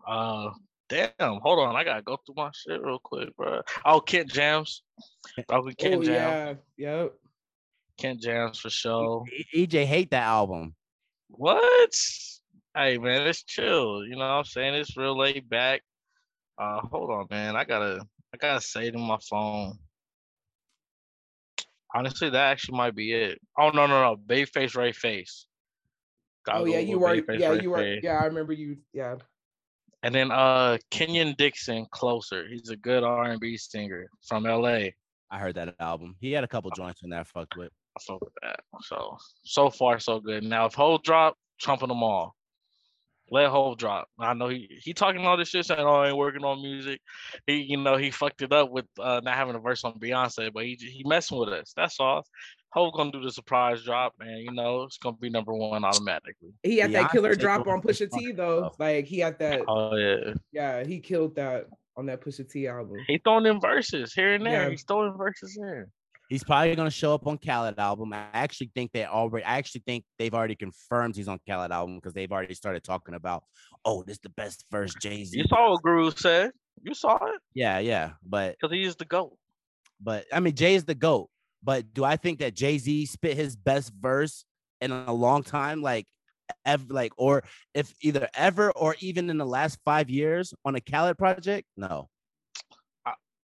nah. 0.08 0.14
Uh, 0.48 0.54
damn. 0.90 1.12
Hold 1.42 1.60
on. 1.60 1.76
I 1.76 1.84
gotta 1.84 2.02
go 2.04 2.18
through 2.26 2.36
my 2.38 2.50
shit 2.54 2.82
real 2.82 3.00
quick, 3.04 3.36
bro. 3.36 3.62
Oh, 3.86 4.00
Kent 4.00 4.32
Jams. 4.32 4.84
Rock 5.50 5.66
with 5.66 5.78
Kent 5.78 5.96
Oh 5.96 6.04
Jams. 6.04 6.60
yeah. 6.78 7.02
Yep. 7.04 7.14
Kent 7.98 8.22
Jams 8.22 8.60
for 8.60 8.70
sure. 8.70 9.26
EJ 9.56 9.86
hate 9.86 10.12
that 10.12 10.24
album. 10.24 10.76
What? 11.30 11.94
Hey 12.76 12.98
man, 12.98 13.28
it's 13.28 13.44
chill. 13.44 14.06
You 14.06 14.12
know 14.12 14.20
what 14.20 14.26
I'm 14.26 14.44
saying? 14.46 14.76
It's 14.76 14.96
real 14.96 15.18
laid 15.18 15.50
back. 15.50 15.82
Uh 16.58 16.80
hold 16.80 17.10
on, 17.10 17.28
man. 17.30 17.56
I 17.56 17.64
gotta 17.64 18.02
I 18.34 18.38
gotta 18.38 18.62
say 18.62 18.88
it 18.88 18.96
in 18.96 19.02
my 19.02 19.18
phone. 19.30 19.78
Honestly, 21.94 22.30
that 22.30 22.52
actually 22.52 22.78
might 22.78 22.96
be 22.96 23.14
it. 23.14 23.40
Oh 23.58 23.70
no 23.70 23.88
no 23.88 24.02
no. 24.02 24.16
Babyface 24.16 24.76
Ray 24.76 24.92
Face. 24.92 25.48
Gotta 26.46 26.60
Oh 26.60 26.66
yeah, 26.66 26.80
you 26.80 27.00
were. 27.00 27.10
Babyface 27.10 27.40
Yeah, 27.40 27.50
Ray 27.50 27.62
you 27.62 27.72
were. 27.72 27.78
Face. 27.78 28.02
Yeah, 28.04 28.22
I 28.22 28.26
remember 28.26 28.54
you. 28.54 28.78
Yeah. 28.94 29.16
And 30.04 30.14
then 30.14 30.32
uh 30.32 30.78
Kenyon 30.92 31.36
Dixon 31.38 31.88
closer. 31.92 32.48
He's 32.48 32.70
a 32.70 32.78
good 32.78 33.04
R 33.04 33.24
and 33.24 33.40
B 33.40 33.58
singer 33.58 34.08
from 34.28 34.44
LA. 34.44 34.90
I 35.30 35.40
heard 35.40 35.56
that 35.56 35.76
album. 35.80 36.16
He 36.20 36.32
had 36.32 36.44
a 36.44 36.48
couple 36.48 36.72
joints 36.72 37.02
in 37.04 37.10
that 37.10 37.22
I 37.22 37.24
fucked 37.24 37.58
with. 37.58 37.72
I 37.98 38.04
fuck 38.06 38.22
with 38.22 38.34
that. 38.44 38.60
So 38.82 39.18
so 39.44 39.70
far 39.70 40.00
so 40.00 40.20
good. 40.20 40.44
Now 40.44 40.66
if 40.66 40.74
Hov 40.74 41.04
drop, 41.04 41.36
trumping 41.60 41.90
them 41.90 42.04
all. 42.04 42.36
Let 43.30 43.50
Hov 43.50 43.78
drop. 43.78 44.08
I 44.18 44.34
know 44.34 44.48
he 44.48 44.70
he 44.82 44.94
talking 44.94 45.26
all 45.26 45.36
this 45.36 45.50
shit 45.50 45.66
saying, 45.66 45.82
"Oh, 45.82 45.96
I 45.96 46.08
ain't 46.10 46.18
working 46.18 46.46
on 46.46 46.62
music." 46.62 47.02
He 47.46 47.56
you 47.58 47.76
know 47.76 47.98
he 47.98 48.10
fucked 48.10 48.42
it 48.42 48.54
up 48.54 48.72
with 48.72 48.86
uh, 49.00 49.20
not 49.22 49.36
having 49.36 49.56
a 49.56 49.60
verse 49.60 49.84
on 49.84 50.00
Beyonce, 50.00 50.54
but 50.54 50.64
he 50.64 50.76
he 50.76 51.04
messing 51.06 51.38
with 51.38 51.50
us. 51.50 51.74
That's 51.76 52.00
all. 52.00 52.24
Hov 52.70 52.94
gonna 52.94 53.12
do 53.12 53.22
the 53.22 53.32
surprise 53.32 53.84
drop, 53.84 54.14
and 54.22 54.42
you 54.44 54.52
know 54.54 54.84
it's 54.84 54.98
gonna 54.98 55.18
be 55.18 55.30
number 55.30 55.54
one 55.54 55.84
automatically. 55.84 56.54
He 56.64 56.78
had 56.78 56.94
that 56.94 57.12
killer 57.12 57.36
drop 57.36 57.62
on 57.62 57.68
one 57.68 57.82
Pusha 57.82 58.02
with 58.02 58.12
T 58.12 58.28
Funky 58.28 58.32
though. 58.32 58.72
Like 58.80 59.06
he 59.06 59.20
had 59.20 59.40
that. 59.40 59.62
Oh 59.68 59.96
yeah, 59.96 60.34
Yeah, 60.54 60.86
he 60.86 61.00
killed 61.02 61.36
that 61.36 61.66
on 61.98 62.06
that 62.06 62.22
Pusha 62.22 62.50
T 62.50 62.68
album. 62.68 62.98
he 63.08 63.18
throwing 63.18 63.46
in 63.46 63.60
verses 63.60 64.14
here 64.14 64.36
and 64.36 64.46
there. 64.46 64.64
Yeah. 64.64 64.70
He's 64.70 64.84
throwing 64.84 65.18
verses 65.18 65.58
in. 65.58 65.86
He's 66.30 66.44
probably 66.44 66.76
gonna 66.76 66.92
show 66.92 67.14
up 67.14 67.26
on 67.26 67.38
Khaled 67.38 67.80
album. 67.80 68.12
I 68.12 68.26
actually 68.34 68.72
think 68.76 68.92
they 68.92 69.06
already. 69.06 69.46
I 69.46 69.58
actually 69.58 69.84
think 69.86 70.04
they've 70.20 70.34
already 70.34 70.56
confirmed 70.56 71.16
he's 71.16 71.30
on 71.30 71.40
Khaled 71.48 71.72
album 71.72 71.96
because 71.96 72.14
they've 72.14 72.32
already 72.32 72.54
started 72.54 72.84
talking 72.84 73.16
about. 73.16 73.44
Oh, 73.86 74.04
this 74.04 74.16
is 74.16 74.22
the 74.22 74.30
best 74.30 74.66
first 74.70 75.00
Jay 75.02 75.24
Z. 75.24 75.38
You 75.38 75.46
saw 75.48 75.72
what 75.72 75.82
Guru 75.84 76.12
said. 76.12 76.52
You 76.84 76.94
saw 76.94 77.16
it 77.16 77.42
Yeah, 77.54 77.80
yeah, 77.80 78.12
but 78.24 78.58
because 78.60 78.74
he 78.74 78.84
is 78.84 78.96
the 78.96 79.06
goat. 79.06 79.38
but 80.02 80.26
I 80.32 80.40
mean 80.42 80.54
Jay 80.54 80.76
is 80.76 80.84
the 80.84 80.96
goat. 80.96 81.30
But 81.64 81.94
do 81.94 82.04
I 82.04 82.18
think 82.18 82.40
that 82.40 82.54
Jay 82.54 82.78
Z 82.78 83.06
spit 83.06 83.38
his 83.38 83.56
best 83.56 83.94
verse 84.00 84.44
in 84.82 84.92
a 84.92 85.14
long 85.14 85.44
time? 85.44 85.82
Like 85.82 86.08
ever, 86.66 86.86
like 86.90 87.14
or 87.18 87.44
if 87.74 87.94
either 88.02 88.28
ever 88.34 88.72
or 88.72 88.96
even 89.00 89.30
in 89.30 89.38
the 89.38 89.46
last 89.46 89.80
five 89.86 90.10
years 90.10 90.54
on 90.66 90.76
a 90.76 90.82
Khaled 90.82 91.18
project? 91.18 91.68
No. 91.78 92.10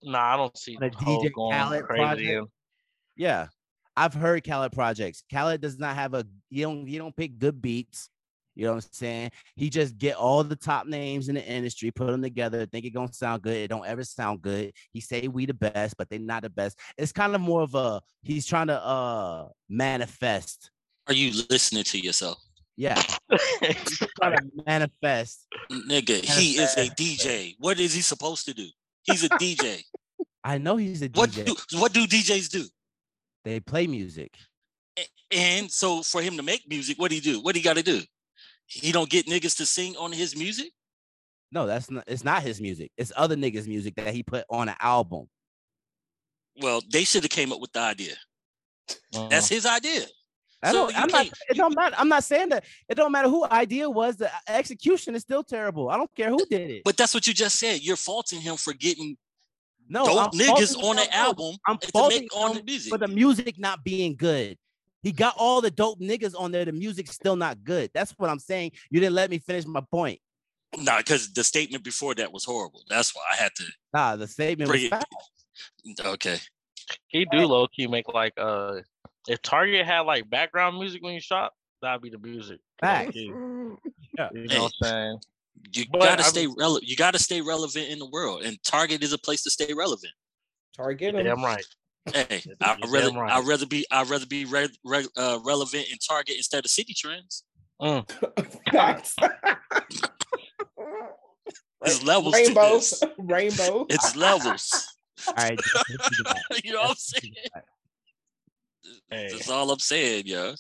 Nah, 0.05 0.35
I 0.35 0.37
don't 0.37 0.57
see 0.59 0.75
a 0.75 0.91
DJ 0.91 1.31
Khaled 1.33 1.85
crazy. 1.85 2.03
project? 2.03 2.51
Yeah. 3.23 3.47
I've 3.97 4.15
heard 4.15 4.43
Khaled 4.43 4.73
projects. 4.73 5.23
Khaled 5.33 5.61
does 5.61 5.79
not 5.79 5.95
have 5.95 6.13
a 6.15 6.25
you 6.51 6.65
don't 6.65 6.89
you 6.89 6.99
don't 6.99 7.15
pick 7.15 7.39
good 7.39 7.63
beats. 7.63 8.09
You 8.57 8.65
know 8.65 8.75
what 8.75 8.85
I'm 8.85 8.91
saying? 8.91 9.31
He 9.55 9.71
just 9.71 9.97
get 9.97 10.17
all 10.17 10.43
the 10.43 10.57
top 10.57 10.87
names 10.87 11.29
in 11.29 11.37
the 11.37 11.45
industry, 11.45 11.93
put 11.93 12.09
them 12.09 12.21
together, 12.21 12.67
think 12.67 12.85
it 12.85 12.91
gonna 12.91 13.13
sound 13.13 13.43
good. 13.43 13.57
It 13.57 13.69
don't 13.69 13.87
ever 13.87 14.03
sound 14.03 14.43
good. 14.43 14.73
He 14.93 15.01
say 15.01 15.29
we 15.29 15.47
the 15.47 15.55
best, 15.55 15.97
but 15.97 16.11
they 16.11 16.19
not 16.19 16.43
the 16.43 16.51
best. 16.51 16.77
It's 16.99 17.13
kind 17.13 17.35
of 17.37 17.41
more 17.41 17.63
of 17.63 17.77
a 17.77 18.03
he's 18.23 18.45
trying 18.45 18.67
to 18.67 18.83
uh 18.83 19.49
manifest. 19.69 20.73
Are 21.07 21.15
you 21.15 21.45
listening 21.49 21.85
to 21.85 22.01
yourself? 22.01 22.39
Yeah, 22.77 23.01
he's 23.61 24.03
trying 24.21 24.37
to 24.37 24.51
manifest. 24.67 25.47
Nigga, 25.71 26.25
he 26.25 26.59
is 26.59 26.75
a 26.77 26.89
DJ. 26.89 27.55
What 27.61 27.79
is 27.79 27.95
he 27.95 28.01
supposed 28.01 28.47
to 28.47 28.55
do? 28.55 28.67
He's 29.05 29.23
a 29.23 29.29
DJ. 29.29 29.83
I 30.43 30.59
know 30.59 30.77
he's 30.77 31.03
a 31.03 31.11
what 31.15 31.31
DJ. 31.31 31.45
do 31.45 31.79
what 31.79 31.93
do 31.93 32.05
DJs 32.05 32.51
do? 32.51 32.65
They 33.45 33.61
play 33.61 33.87
music. 33.87 34.35
And 35.31 35.71
so 35.71 36.03
for 36.03 36.21
him 36.21 36.37
to 36.37 36.43
make 36.43 36.69
music, 36.69 36.99
what 36.99 37.09
do 37.11 37.15
he 37.15 37.21
do? 37.21 37.41
What 37.41 37.55
do 37.55 37.59
he 37.61 37.65
got 37.65 37.77
to 37.77 37.83
do? 37.83 38.03
He 38.67 38.93
don't 38.93 39.09
get 39.09 39.27
niggas 39.27 39.57
to 39.59 39.67
sing 39.67 39.97
on 39.97 40.13
his 40.13 40.37
music. 40.37 40.71
No, 41.51 41.67
that's 41.67 41.91
not. 41.91 42.05
It's 42.07 42.25
not 42.25 42.43
his 42.43 42.61
music. 42.61 42.91
It's 42.97 43.13
other 43.17 43.37
niggas' 43.37 43.67
music 43.67 43.95
that 43.97 44.15
he 44.15 44.23
put 44.23 44.45
on 44.49 44.69
an 44.71 44.75
album. 44.81 45.29
Well, 46.61 46.81
they 46.91 47.05
should 47.05 47.23
have 47.25 47.31
came 47.31 47.53
up 47.53 47.61
with 47.61 47.73
the 47.73 47.81
idea. 47.81 48.15
That's 49.31 49.49
his 49.49 49.67
idea. 49.67 50.03
I 50.63 50.73
don't. 50.73 50.97
I'm 50.99 51.09
can't- 51.09 51.33
It 51.51 51.57
don't 51.57 51.75
matter. 51.75 51.95
I'm 51.99 52.09
not 52.09 52.25
saying 52.25 52.51
that. 52.51 52.65
It 52.89 52.95
don't 52.95 53.13
matter 53.13 53.29
who 53.29 53.45
idea 53.51 53.91
was. 53.91 54.17
The 54.17 54.31
execution 54.49 55.15
is 55.15 55.23
still 55.23 55.43
terrible. 55.43 55.91
I 55.91 55.97
don't 55.97 56.15
care 56.15 56.31
who 56.31 56.45
did 56.49 56.71
it. 56.71 56.83
But 56.85 56.97
that's 56.97 57.13
what 57.15 57.27
you 57.27 57.35
just 57.35 57.59
said. 57.59 57.83
You're 57.83 57.97
faulting 57.97 58.41
him 58.41 58.57
for 58.57 58.73
getting 58.73 59.17
no, 59.93 60.07
dope 60.07 60.33
I'm 60.33 60.39
niggas 60.39 60.83
on 60.83 60.97
the 60.97 61.15
album 61.15 61.57
I'm 61.67 61.79
to 61.79 61.89
faulting 61.89 62.23
make 62.23 62.37
on 62.37 62.55
the 62.55 62.63
music. 62.63 62.91
for 62.91 62.99
the 62.99 63.09
music 63.09 63.59
not 63.59 63.85
being 63.85 64.17
good. 64.17 64.57
He 65.03 65.13
got 65.13 65.35
all 65.37 65.61
the 65.61 65.71
dope 65.71 66.01
niggas 66.01 66.35
on 66.39 66.53
there. 66.53 66.65
The 66.65 66.73
music's 66.73 67.15
still 67.15 67.37
not 67.37 67.63
good. 67.65 67.91
That's 67.93 68.13
what 68.13 68.31
I'm 68.31 68.39
saying. 68.39 68.73
You 68.91 69.01
didn't 69.01 69.15
let 69.15 69.31
me 69.31 69.39
finish 69.39 69.67
my 69.67 69.83
point. 69.91 70.21
Nah, 70.79 70.99
because 70.99 71.33
the 71.33 71.45
statement 71.45 71.85
before 71.85 72.15
that 72.15 72.33
was 72.33 72.45
horrible. 72.45 72.83
That's 72.89 73.15
why 73.15 73.23
I 73.33 73.37
had 73.37 73.53
to 73.57 73.65
Nah, 73.93 74.17
the 74.17 74.27
statement 74.27 74.71
was 74.71 74.83
it. 74.83 74.93
Okay. 76.07 76.39
He 77.09 77.25
do 77.27 77.47
low 77.47 77.67
key 77.67 77.87
make 77.87 78.09
like 78.09 78.33
uh 78.39 78.81
if 79.29 79.43
Target 79.43 79.85
had 79.87 80.01
like 80.01 80.31
background 80.31 80.79
music 80.79 81.03
when 81.03 81.15
you 81.15 81.21
shop, 81.21 81.53
that'd 81.83 82.01
be 82.01 82.11
the 82.11 82.19
music. 82.19 82.61
Facts. 82.81 83.15
low-key. 83.15 83.27
You 83.27 83.79
Yeah. 84.19 84.29
know 84.33 84.63
what 84.63 84.73
I'm 84.83 84.89
saying? 84.89 85.19
You 85.75 85.85
But 85.91 86.01
gotta 86.01 86.23
I'm- 86.23 86.31
stay 86.31 86.47
relevant. 86.47 86.85
You 86.89 86.97
gotta 86.97 87.19
stay 87.19 87.41
relevant 87.41 87.89
in 87.89 87.99
the 87.99 88.07
world, 88.07 88.43
and 88.43 88.59
Target 88.65 89.03
is 89.03 89.13
a 89.13 89.19
place 89.19 89.43
to 89.45 89.51
stay 89.51 89.73
relevant. 89.75 90.13
Target 90.77 91.15
Damn 91.15 91.43
right. 91.45 91.65
Hey, 92.13 92.43
I'd 92.61 92.79
rather 92.89 93.13
right. 93.13 93.33
I'd 93.33 93.47
rather 93.47 93.67
be 93.67 93.87
I'd 93.91 94.09
rather 94.11 94.27
be 94.27 94.45
re- 94.45 94.69
re- 94.85 95.07
uh, 95.17 95.39
relevant 95.45 95.87
in 95.91 95.99
Target 95.99 96.37
instead 96.37 96.65
of 96.65 96.71
Citi 96.71 96.97
Trends. 96.97 97.45
Facts. 98.71 99.15
It's 101.85 102.03
levels 102.05 102.35
Rainbow. 102.35 102.79
to. 102.79 103.11
Rainbow. 103.19 103.87
It's 103.91 104.15
levels. 104.15 104.87
All 105.27 105.35
right. 105.35 105.59
just 105.59 105.75
listen 105.91 106.11
to 106.13 106.35
that. 106.51 106.65
you 106.65 106.73
know 106.73 106.83
what 106.83 106.91
I'm 106.91 106.97
saying? 106.97 107.35
to. 107.45 107.63
Hey. 109.11 109.29
That's 109.33 109.51
all 109.51 109.71
I'm 109.71 109.79
saying, 109.81 110.23
yeah. 110.27 110.53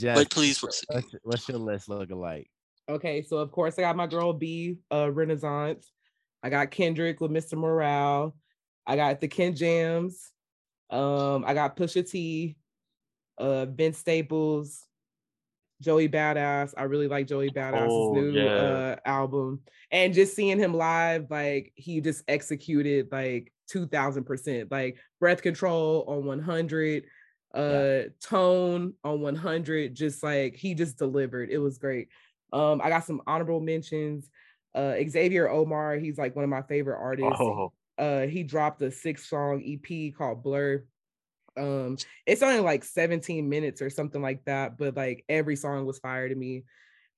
Jess, 0.00 0.18
But 0.18 0.30
please 0.30 0.58
proceed. 0.58 0.86
what's, 0.90 1.14
what's 1.22 1.48
your 1.48 1.58
list 1.58 1.88
looking 1.88 2.16
like? 2.20 2.48
Okay, 2.88 3.22
so 3.22 3.38
of 3.38 3.52
course 3.52 3.78
I 3.78 3.82
got 3.82 3.96
my 3.96 4.06
girl 4.06 4.32
B, 4.32 4.78
uh, 4.92 5.10
Renaissance. 5.10 5.90
I 6.42 6.50
got 6.50 6.70
Kendrick 6.70 7.20
with 7.20 7.30
Mr. 7.30 7.56
Morale. 7.56 8.36
I 8.86 8.96
got 8.96 9.20
the 9.20 9.28
Ken 9.28 9.54
Jams. 9.54 10.32
Um, 10.90 11.44
I 11.46 11.54
got 11.54 11.76
Pusha 11.76 12.08
T, 12.08 12.56
uh, 13.38 13.66
Vince 13.66 13.98
Staples, 13.98 14.86
Joey 15.80 16.08
Badass. 16.08 16.74
I 16.76 16.84
really 16.84 17.08
like 17.08 17.26
Joey 17.26 17.50
Badass's 17.50 18.10
Oh, 18.10 18.12
new 18.12 18.46
yeah. 18.46 18.50
uh 18.58 18.96
album. 19.04 19.62
And 19.90 20.14
just 20.14 20.34
seeing 20.36 20.58
him 20.58 20.74
live, 20.74 21.30
like 21.30 21.72
he 21.76 22.00
just 22.00 22.24
executed 22.28 23.08
like 23.12 23.52
2000%. 23.68 24.70
Like 24.70 24.98
breath 25.20 25.42
control 25.42 26.04
on 26.08 26.24
100, 26.24 27.04
uh 27.54 28.04
tone 28.20 28.94
on 29.04 29.20
100 29.20 29.94
just 29.94 30.22
like 30.22 30.54
he 30.56 30.74
just 30.74 30.96
delivered 30.98 31.50
it 31.50 31.58
was 31.58 31.78
great 31.78 32.08
um 32.52 32.80
i 32.82 32.88
got 32.88 33.04
some 33.04 33.20
honorable 33.26 33.60
mentions 33.60 34.30
uh 34.74 34.94
xavier 35.08 35.48
omar 35.48 35.96
he's 35.96 36.18
like 36.18 36.34
one 36.36 36.44
of 36.44 36.50
my 36.50 36.62
favorite 36.62 36.98
artists 36.98 37.40
Oh, 37.40 37.72
uh 37.98 38.22
he 38.22 38.42
dropped 38.42 38.80
a 38.82 38.90
six 38.90 39.28
song 39.28 39.62
ep 39.64 40.16
called 40.16 40.42
blur 40.42 40.84
um 41.58 41.96
it's 42.26 42.42
only 42.42 42.60
like 42.60 42.82
17 42.84 43.48
minutes 43.48 43.82
or 43.82 43.90
something 43.90 44.22
like 44.22 44.44
that 44.46 44.78
but 44.78 44.96
like 44.96 45.24
every 45.28 45.56
song 45.56 45.84
was 45.84 45.98
fire 45.98 46.28
to 46.28 46.34
me 46.34 46.64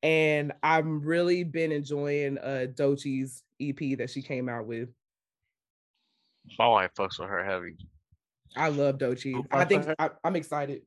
and 0.03 0.53
i've 0.63 0.87
really 0.87 1.45
been 1.45 1.71
enjoying 1.71 2.39
uh 2.39 2.67
doechii's 2.75 3.43
ep 3.61 3.99
that 3.99 4.11
she 4.11 4.23
came 4.23 4.49
out 4.49 4.67
with 4.67 4.89
my 6.59 6.67
wife 6.67 6.91
fucks 6.99 7.19
with 7.19 7.29
her 7.29 7.45
heavy. 7.45 7.77
i 8.57 8.69
love 8.69 8.99
doechii 8.99 9.47
i 9.53 9.65
think? 9.65 9.87
I, 9.99 10.11
i'm 10.25 10.37
excited 10.37 10.83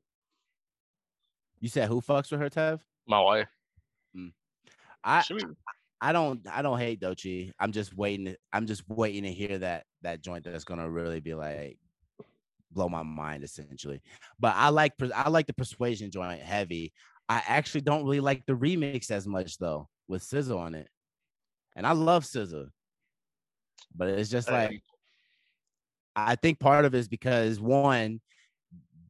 You 1.60 1.70
said 1.70 1.88
who 1.88 2.02
fucks 2.02 2.32
with 2.32 2.40
her, 2.40 2.50
Tev? 2.52 2.82
My 3.08 3.20
wife. 3.20 3.48
I 5.08 5.24
I 6.02 6.12
don't 6.12 6.46
I 6.52 6.62
don't 6.62 6.78
hate 6.78 7.00
Doechii. 7.00 7.52
I'm 7.60 7.72
just 7.72 7.96
waiting. 7.96 8.26
to- 8.26 8.38
I'm 8.54 8.68
just 8.68 8.84
waiting 8.88 9.24
to 9.24 9.32
hear 9.32 9.58
that 9.60 9.86
that 10.04 10.22
joint 10.22 10.44
that's 10.44 10.64
gonna 10.64 10.90
really 10.90 11.20
be 11.20 11.34
like 11.34 11.80
blow 12.72 12.90
my 12.90 13.04
mind 13.04 13.44
essentially. 13.44 14.02
But 14.40 14.54
I 14.56 14.70
like 14.70 14.94
I 15.16 15.30
like 15.30 15.48
the 15.48 15.54
persuasive 15.54 16.12
joint 16.12 16.42
heavy. 16.42 16.94
I 17.30 17.42
actually 17.48 17.82
don't 17.82 18.04
really 18.04 18.20
like 18.20 18.46
the 18.46 18.54
remix 18.54 19.10
as 19.10 19.28
much 19.28 19.58
though 19.58 19.90
with 20.08 20.24
SZA 20.24 20.58
on 20.58 20.76
it, 20.76 20.88
and 21.76 21.88
I 21.88 21.94
love 21.94 22.24
SZA. 22.24 22.70
But 23.96 24.10
it's 24.10 24.30
just 24.30 24.50
like 24.52 24.82
I 26.16 26.36
think 26.36 26.60
part 26.60 26.86
of 26.86 26.94
it 26.94 26.98
is 26.98 27.08
because 27.08 27.60
one 27.60 28.22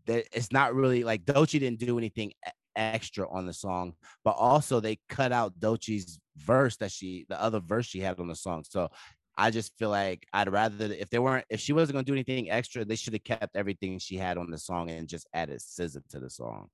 that 0.06 0.26
it's 0.32 0.52
not 0.52 0.74
really 0.74 1.04
like 1.04 1.26
Doechii 1.26 1.60
didn't 1.60 1.80
do 1.80 1.98
anything 1.98 2.34
extra 2.78 3.30
on 3.30 3.46
the 3.46 3.54
song, 3.54 3.94
but 4.24 4.32
also 4.32 4.80
they 4.80 5.00
cut 5.10 5.32
out 5.32 5.60
Doechii's 5.60 6.20
verse 6.38 6.78
that 6.78 6.92
she 6.92 7.26
the 7.30 7.42
other 7.42 7.60
verse 7.60 7.86
she 7.86 8.00
had 8.00 8.20
on 8.20 8.28
the 8.28 8.36
song. 8.36 8.64
So 8.68 8.90
I 9.38 9.52
just 9.52 9.78
feel 9.78 9.90
like 9.90 10.26
I'd 10.34 10.52
rather 10.52 10.86
if 10.86 11.10
they 11.10 11.20
weren't 11.20 11.46
if 11.50 11.60
she 11.60 11.74
wasn't 11.74 11.96
gonna 11.96 12.06
do 12.06 12.14
anything 12.14 12.50
extra, 12.50 12.86
they 12.86 12.96
should 12.96 13.14
have 13.14 13.24
kept 13.24 13.56
everything 13.56 14.00
she 14.00 14.18
had 14.18 14.38
on 14.38 14.50
the 14.50 14.58
song 14.58 14.90
and 14.90 15.08
just 15.08 15.28
added 15.34 15.60
SZA 15.60 16.02
to 16.10 16.20
the 16.20 16.30
song. 16.30 16.68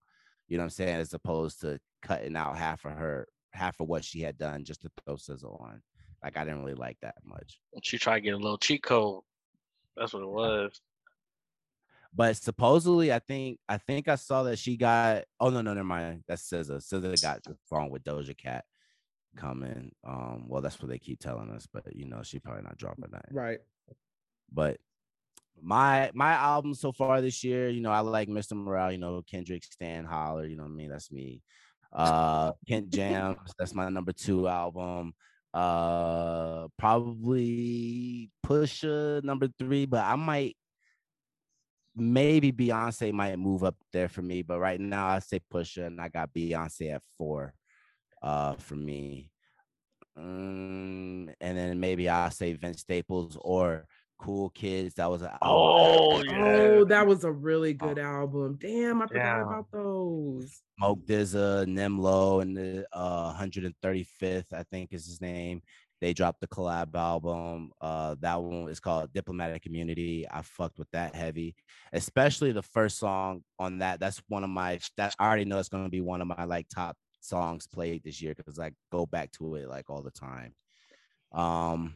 You 0.47 0.57
know 0.57 0.63
what 0.63 0.65
I'm 0.65 0.69
saying? 0.71 0.95
As 0.95 1.13
opposed 1.13 1.61
to 1.61 1.79
cutting 2.01 2.35
out 2.35 2.57
half 2.57 2.85
of 2.85 2.91
her 2.93 3.27
half 3.51 3.79
of 3.79 3.87
what 3.87 4.03
she 4.03 4.21
had 4.21 4.37
done 4.37 4.63
just 4.63 4.81
to 4.81 4.91
throw 5.05 5.15
SZA 5.15 5.61
on. 5.61 5.81
Like 6.23 6.37
I 6.37 6.45
didn't 6.45 6.63
really 6.63 6.75
like 6.75 6.97
that 7.01 7.15
much. 7.23 7.59
She 7.81 7.97
tried 7.97 8.15
to 8.15 8.21
get 8.21 8.33
a 8.33 8.37
little 8.37 8.57
cheat 8.57 8.83
code. 8.83 9.21
That's 9.95 10.13
what 10.13 10.23
it 10.23 10.29
was. 10.29 10.81
But 12.15 12.37
supposedly, 12.37 13.11
I 13.11 13.19
think 13.19 13.59
I 13.67 13.77
think 13.77 14.07
I 14.07 14.15
saw 14.15 14.43
that 14.43 14.59
she 14.59 14.77
got. 14.77 15.23
Oh 15.39 15.49
no, 15.49 15.61
no, 15.61 15.73
never 15.73 15.83
mind. 15.83 16.23
That's 16.27 16.47
SZA. 16.49 16.77
SZA 16.77 17.21
got 17.21 17.43
the 17.43 17.55
song 17.67 17.89
with 17.89 18.03
Doja 18.03 18.37
Cat 18.37 18.65
coming. 19.35 19.91
Um, 20.05 20.45
well, 20.47 20.61
that's 20.61 20.79
what 20.79 20.89
they 20.89 20.99
keep 20.99 21.19
telling 21.19 21.49
us, 21.49 21.67
but 21.71 21.83
you 21.95 22.05
know, 22.05 22.21
she 22.23 22.39
probably 22.39 22.63
not 22.63 22.77
dropping 22.77 23.05
that. 23.11 23.25
right 23.31 23.59
But 24.51 24.77
my 25.61 26.11
my 26.13 26.33
album 26.33 26.75
so 26.75 26.91
far 26.91 27.21
this 27.21 27.43
year, 27.43 27.69
you 27.69 27.81
know, 27.81 27.91
I 27.91 27.99
like 28.01 28.29
Mr. 28.29 28.53
Morale. 28.53 28.91
You 28.91 28.99
know, 28.99 29.23
Kendrick, 29.29 29.63
Stan, 29.63 30.05
Holler. 30.05 30.45
You 30.45 30.55
know 30.55 30.63
what 30.63 30.71
I 30.71 30.75
mean? 30.75 30.89
That's 30.89 31.11
me. 31.11 31.41
Uh, 31.91 32.51
Kent 32.67 32.89
Jams. 32.89 33.37
that's 33.57 33.73
my 33.73 33.89
number 33.89 34.13
two 34.13 34.47
album. 34.47 35.13
Uh, 35.53 36.67
probably 36.77 38.29
Pusha 38.45 39.23
number 39.23 39.47
three, 39.59 39.85
but 39.85 40.03
I 40.03 40.15
might 40.15 40.57
maybe 41.95 42.51
Beyonce 42.51 43.11
might 43.11 43.37
move 43.37 43.63
up 43.63 43.75
there 43.91 44.09
for 44.09 44.21
me, 44.21 44.41
but 44.41 44.59
right 44.59 44.79
now 44.79 45.07
I 45.07 45.19
say 45.19 45.39
Pusha 45.51 45.87
and 45.87 46.01
I 46.01 46.09
got 46.09 46.33
Beyonce 46.33 46.93
at 46.95 47.01
four 47.17 47.53
uh 48.21 48.53
for 48.53 48.75
me. 48.75 49.29
Mm, 50.17 51.33
and 51.41 51.57
then 51.57 51.79
maybe 51.79 52.07
I'll 52.07 52.31
say 52.31 52.53
Vince 52.53 52.81
Staples 52.81 53.37
or 53.41 53.85
Cool 54.19 54.49
Kids. 54.49 54.95
That 54.95 55.09
was 55.09 55.21
an 55.21 55.31
Oh 55.41 56.21
yeah. 56.23 56.35
Oh, 56.45 56.83
that 56.85 57.05
was 57.07 57.23
a 57.23 57.31
really 57.31 57.73
good 57.73 57.99
album. 57.99 58.57
Damn, 58.59 59.01
I 59.01 59.07
forgot 59.07 59.23
Yeah. 59.23 59.41
about 59.43 59.71
those. 59.71 60.61
Smoke 60.77 61.05
DZA, 61.05 61.65
Nimlo, 61.67 62.41
and 62.41 62.55
the 62.55 62.85
uh, 62.93 63.33
135th, 63.33 64.53
I 64.53 64.63
think 64.63 64.93
is 64.93 65.05
his 65.05 65.21
name. 65.21 65.61
They 66.03 66.11
dropped 66.11 66.41
the 66.41 66.47
collab 66.47 66.93
album. 66.95 67.71
Uh, 67.79 68.15
that 68.19 68.43
one 68.43 68.67
is 68.67 68.81
called 68.81 69.13
Diplomatic 69.13 69.61
Community. 69.61 70.27
I 70.29 70.41
fucked 70.41 70.77
with 70.77 70.91
that 70.91 71.15
heavy, 71.15 71.55
especially 71.93 72.51
the 72.51 72.61
first 72.61 72.99
song 72.99 73.45
on 73.57 73.77
that. 73.77 74.01
That's 74.01 74.21
one 74.27 74.43
of 74.43 74.49
my. 74.49 74.81
That 74.97 75.15
I 75.17 75.25
already 75.25 75.45
know 75.45 75.59
it's 75.59 75.69
gonna 75.69 75.87
be 75.87 76.01
one 76.01 76.19
of 76.19 76.27
my 76.27 76.43
like 76.43 76.67
top 76.67 76.97
songs 77.21 77.67
played 77.67 78.03
this 78.03 78.21
year 78.21 78.33
because 78.35 78.59
I 78.59 78.71
go 78.91 79.05
back 79.05 79.31
to 79.37 79.55
it 79.55 79.69
like 79.69 79.89
all 79.89 80.01
the 80.01 80.11
time. 80.11 80.53
Um, 81.31 81.95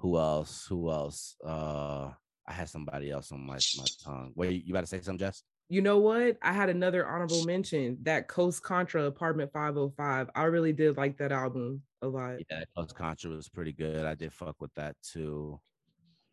who 0.00 0.18
else? 0.18 0.66
Who 0.68 0.90
else? 0.90 1.36
Uh, 1.46 2.10
I 2.44 2.52
had 2.52 2.68
somebody 2.68 3.12
else 3.12 3.30
on 3.30 3.46
my 3.46 3.60
my 3.78 3.86
tongue. 4.02 4.32
Wait, 4.34 4.64
you, 4.64 4.72
about 4.72 4.80
to 4.80 4.88
say 4.88 5.00
something, 5.00 5.24
Jess? 5.24 5.44
You 5.68 5.80
know 5.80 5.98
what? 5.98 6.38
I 6.42 6.52
had 6.52 6.70
another 6.70 7.06
honorable 7.06 7.44
mention. 7.44 7.98
That 8.02 8.26
Coast 8.26 8.64
Contra 8.64 9.04
Apartment 9.04 9.52
505. 9.52 10.28
I 10.34 10.42
really 10.46 10.72
did 10.72 10.96
like 10.96 11.16
that 11.18 11.30
album 11.30 11.82
a 12.02 12.08
lot. 12.08 12.38
Yeah, 12.50 12.64
Coast 12.76 12.94
Contra 12.94 13.30
was 13.30 13.48
pretty 13.48 13.72
good. 13.72 14.04
I 14.04 14.14
did 14.14 14.32
fuck 14.32 14.56
with 14.60 14.72
that 14.74 14.96
too. 15.02 15.60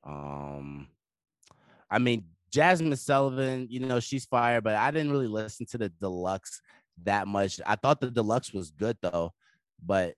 Um, 0.03 0.87
I 1.89 1.99
mean, 1.99 2.25
Jazmine 2.51 2.97
Sullivan, 2.97 3.67
you 3.69 3.79
know, 3.81 3.99
she's 3.99 4.25
fire, 4.25 4.61
but 4.61 4.75
I 4.75 4.91
didn't 4.91 5.11
really 5.11 5.27
listen 5.27 5.65
to 5.67 5.77
the 5.77 5.89
deluxe 5.89 6.61
that 7.03 7.27
much. 7.27 7.59
I 7.65 7.75
thought 7.75 7.99
the 7.99 8.09
deluxe 8.09 8.53
was 8.53 8.71
good 8.71 8.97
though, 9.01 9.33
but 9.83 10.15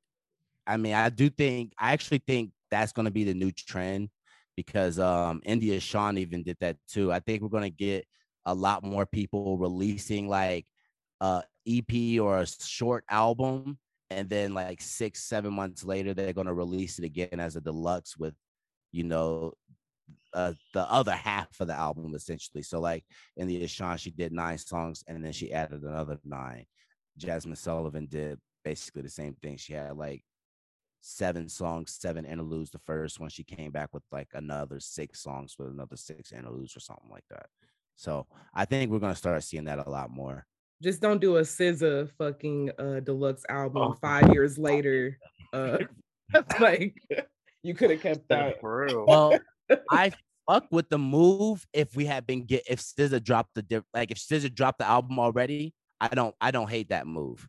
I 0.67 0.77
mean, 0.77 0.93
I 0.93 1.09
do 1.09 1.29
think 1.29 1.73
I 1.77 1.93
actually 1.93 2.21
think 2.25 2.51
that's 2.69 2.91
gonna 2.91 3.11
be 3.11 3.23
the 3.23 3.33
new 3.33 3.51
trend 3.51 4.09
because 4.55 4.99
um 4.99 5.41
India 5.45 5.79
Shawn 5.79 6.17
even 6.17 6.43
did 6.43 6.57
that 6.59 6.77
too. 6.87 7.11
I 7.11 7.19
think 7.19 7.41
we're 7.41 7.49
gonna 7.49 7.69
get 7.69 8.05
a 8.45 8.53
lot 8.53 8.83
more 8.83 9.05
people 9.05 9.57
releasing 9.57 10.27
like 10.27 10.65
uh 11.19 11.41
EP 11.67 12.19
or 12.19 12.39
a 12.39 12.47
short 12.47 13.03
album 13.09 13.77
and 14.09 14.29
then 14.29 14.53
like 14.53 14.81
six 14.81 15.23
seven 15.23 15.53
months 15.53 15.83
later 15.83 16.13
they're 16.13 16.33
going 16.33 16.47
to 16.47 16.53
release 16.53 16.99
it 16.99 17.05
again 17.05 17.39
as 17.39 17.55
a 17.55 17.61
deluxe 17.61 18.17
with 18.17 18.33
you 18.91 19.03
know 19.03 19.53
uh, 20.33 20.53
the 20.73 20.91
other 20.91 21.11
half 21.11 21.47
of 21.59 21.67
the 21.67 21.73
album 21.73 22.13
essentially. 22.15 22.63
So 22.63 22.79
like 22.79 23.03
India 23.37 23.67
Shawn 23.67 23.97
she 23.97 24.11
did 24.11 24.31
nine 24.31 24.57
songs 24.57 25.03
and 25.07 25.23
then 25.23 25.31
she 25.31 25.53
added 25.53 25.83
another 25.83 26.19
nine. 26.23 26.65
Jazmine 27.19 27.57
sullivan 27.57 28.07
did 28.07 28.39
basically 28.63 29.01
the 29.01 29.09
same 29.09 29.35
thing. 29.35 29.57
She 29.57 29.73
had 29.73 29.95
like 29.95 30.23
seven 31.01 31.47
songs 31.47 31.97
seven 31.99 32.25
interludes 32.25 32.71
the 32.71 32.79
first 32.79 33.19
one. 33.19 33.29
She 33.29 33.43
came 33.43 33.71
back 33.71 33.89
with 33.93 34.03
like 34.11 34.29
another 34.33 34.79
six 34.79 35.21
songs 35.21 35.55
with 35.57 35.69
another 35.69 35.95
six 35.95 36.31
interludes 36.31 36.75
or 36.75 36.79
something 36.79 37.09
like 37.09 37.25
that. 37.29 37.47
So 37.95 38.27
i 38.53 38.65
think 38.65 38.91
we're 38.91 38.99
going 38.99 39.13
to 39.13 39.17
start 39.17 39.43
seeing 39.43 39.65
that 39.65 39.85
a 39.85 39.89
lot 39.89 40.09
more 40.09 40.45
Just 40.81 41.01
don't 41.01 41.19
do 41.19 41.37
a 41.37 41.41
SZA 41.41 42.09
fucking 42.17 42.71
uh 42.79 42.99
deluxe 43.01 43.43
album 43.49 43.81
Oh. 43.81 43.97
five 44.01 44.31
years 44.33 44.57
later. 44.57 45.17
Uh 45.53 45.79
like 46.59 46.95
you 47.63 47.73
could 47.73 47.89
have 47.89 48.01
kept 48.01 48.29
that. 48.29 48.61
For 48.61 48.85
real. 48.85 49.05
Well, 49.07 49.39
I 49.91 50.11
fuck 50.47 50.67
with 50.71 50.89
the 50.89 50.97
move 50.97 51.65
if 51.73 51.95
we 51.95 52.05
had 52.05 52.25
been 52.27 52.45
get 52.45 52.63
if 52.69 52.79
SZA 52.79 53.23
dropped 53.23 53.55
the 53.55 53.61
diff, 53.61 53.83
like 53.93 54.11
if 54.11 54.17
SZA 54.17 54.53
dropped 54.53 54.79
the 54.79 54.87
album 54.87 55.19
already. 55.19 55.73
I 56.01 56.07
don't 56.09 56.35
I 56.39 56.51
don't 56.51 56.69
hate 56.69 56.89
that 56.89 57.07
move. 57.07 57.47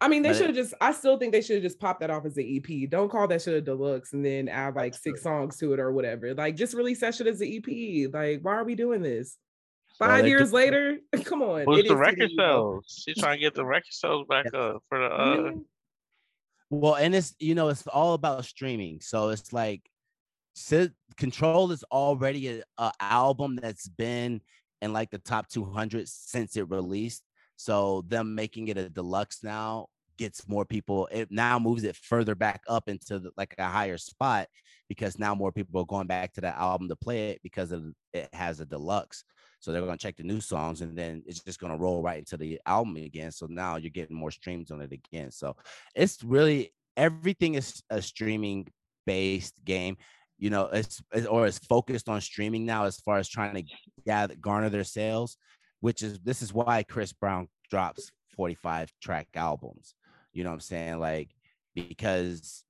I 0.00 0.08
mean, 0.08 0.22
they 0.22 0.34
should 0.34 0.46
have 0.46 0.56
just. 0.56 0.74
I 0.80 0.92
still 0.92 1.16
think 1.16 1.30
they 1.30 1.40
should 1.40 1.54
have 1.56 1.62
just 1.62 1.78
popped 1.78 2.00
that 2.00 2.10
off 2.10 2.26
as 2.26 2.36
an 2.36 2.44
EP. 2.44 2.90
Don't 2.90 3.08
call 3.08 3.28
that 3.28 3.40
shit 3.40 3.54
a 3.54 3.60
deluxe 3.60 4.12
and 4.12 4.24
then 4.26 4.48
add 4.48 4.74
like 4.74 4.94
six 4.94 5.22
songs 5.22 5.56
to 5.58 5.72
it 5.74 5.78
or 5.78 5.92
whatever. 5.92 6.34
Like, 6.34 6.56
just 6.56 6.74
release 6.74 6.98
that 7.00 7.14
shit 7.14 7.28
as 7.28 7.40
an 7.40 7.46
EP. 7.46 8.12
Like, 8.12 8.40
why 8.42 8.54
are 8.54 8.64
we 8.64 8.74
doing 8.74 9.00
this? 9.00 9.36
Well, 10.02 10.10
Five 10.10 10.24
they 10.24 10.30
years 10.30 10.50
do- 10.50 10.56
later, 10.56 10.98
come 11.24 11.42
on. 11.42 11.64
Boost 11.64 11.86
the 11.86 11.96
record 11.96 12.30
TDE, 12.30 12.36
sales. 12.36 13.04
She's 13.06 13.16
trying 13.18 13.38
to 13.38 13.40
get 13.40 13.54
the 13.54 13.64
record 13.64 13.92
sales 13.92 14.26
back 14.28 14.46
up 14.52 14.82
for 14.88 14.98
the 14.98 15.04
I 15.04 15.32
uh 15.32 15.42
mean, 15.42 15.64
Well, 16.70 16.96
and 16.96 17.14
it's 17.14 17.36
you 17.38 17.54
know 17.54 17.68
it's 17.68 17.86
all 17.86 18.14
about 18.14 18.44
streaming. 18.44 19.00
So 19.00 19.28
it's 19.28 19.52
like 19.52 19.88
Sid, 20.56 20.92
Control 21.16 21.70
is 21.70 21.84
already 21.84 22.48
a, 22.48 22.62
a 22.78 22.92
album 23.00 23.60
that's 23.62 23.86
been 23.86 24.40
in 24.80 24.92
like 24.92 25.10
the 25.10 25.18
top 25.18 25.48
200 25.48 26.08
since 26.08 26.56
it 26.56 26.68
released. 26.68 27.22
So 27.54 28.04
them 28.08 28.34
making 28.34 28.66
it 28.68 28.76
a 28.76 28.88
deluxe 28.88 29.44
now 29.44 29.86
gets 30.18 30.48
more 30.48 30.64
people. 30.64 31.08
It 31.12 31.30
now 31.30 31.60
moves 31.60 31.84
it 31.84 31.94
further 31.94 32.34
back 32.34 32.62
up 32.66 32.88
into 32.88 33.20
the, 33.20 33.30
like 33.36 33.54
a 33.58 33.68
higher 33.68 33.98
spot 33.98 34.48
because 34.88 35.16
now 35.16 35.36
more 35.36 35.52
people 35.52 35.80
are 35.80 35.86
going 35.86 36.08
back 36.08 36.32
to 36.32 36.40
that 36.40 36.56
album 36.58 36.88
to 36.88 36.96
play 36.96 37.30
it 37.30 37.40
because 37.44 37.70
of 37.70 37.84
it 38.12 38.28
has 38.32 38.58
a 38.58 38.66
deluxe. 38.66 39.22
So 39.62 39.72
they're 39.72 39.80
gonna 39.80 39.96
check 39.96 40.16
the 40.16 40.24
new 40.24 40.40
songs 40.40 40.80
and 40.82 40.96
then 40.98 41.22
it's 41.26 41.40
just 41.40 41.60
gonna 41.60 41.76
roll 41.76 42.02
right 42.02 42.18
into 42.18 42.36
the 42.36 42.60
album 42.66 42.96
again. 42.96 43.30
So 43.30 43.46
now 43.48 43.76
you're 43.76 43.90
getting 43.90 44.16
more 44.16 44.30
streams 44.30 44.70
on 44.70 44.80
it 44.82 44.92
again. 44.92 45.30
So 45.30 45.56
it's 45.94 46.22
really 46.22 46.72
everything 46.96 47.54
is 47.54 47.82
a 47.88 48.02
streaming 48.02 48.66
based 49.06 49.54
game 49.64 49.96
you 50.38 50.50
know 50.50 50.66
it's 50.66 51.00
it's- 51.12 51.26
or 51.26 51.46
it's 51.46 51.58
focused 51.58 52.08
on 52.08 52.20
streaming 52.20 52.66
now 52.66 52.84
as 52.84 52.98
far 53.00 53.18
as 53.18 53.28
trying 53.28 53.54
to 53.54 53.62
gather 54.06 54.34
garner 54.36 54.68
their 54.68 54.84
sales 54.84 55.36
which 55.80 56.02
is 56.02 56.18
this 56.20 56.42
is 56.42 56.52
why 56.52 56.82
chris 56.82 57.12
brown 57.12 57.48
drops 57.70 58.10
45 58.36 58.92
track 59.00 59.28
albums 59.34 59.94
you 60.32 60.44
know 60.44 60.50
what 60.50 60.54
i'm 60.54 60.60
saying 60.60 60.98
like 60.98 61.30
because 61.74 62.64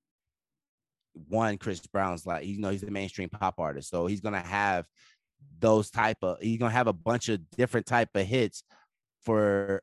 one 1.28 1.59
chris 1.59 1.80
brown's 1.86 2.26
like 2.26 2.47
you 2.47 2.59
know 2.61 2.70
he's 2.70 2.82
a 2.82 2.90
mainstream 2.90 3.28
pop 3.28 3.59
artist 3.59 3.90
so 3.90 4.07
he's 4.07 4.20
gonna 4.20 4.40
have 4.40 4.86
those 5.59 5.90
type 5.90 6.18
of 6.22 6.40
he's 6.40 6.59
gonna 6.59 6.70
have 6.72 6.86
a 6.88 6.93
bunch 6.93 7.28
of 7.28 7.40
different 7.51 7.86
type 7.86 8.11
of 8.14 8.26
hits 8.26 8.64
for 9.24 9.82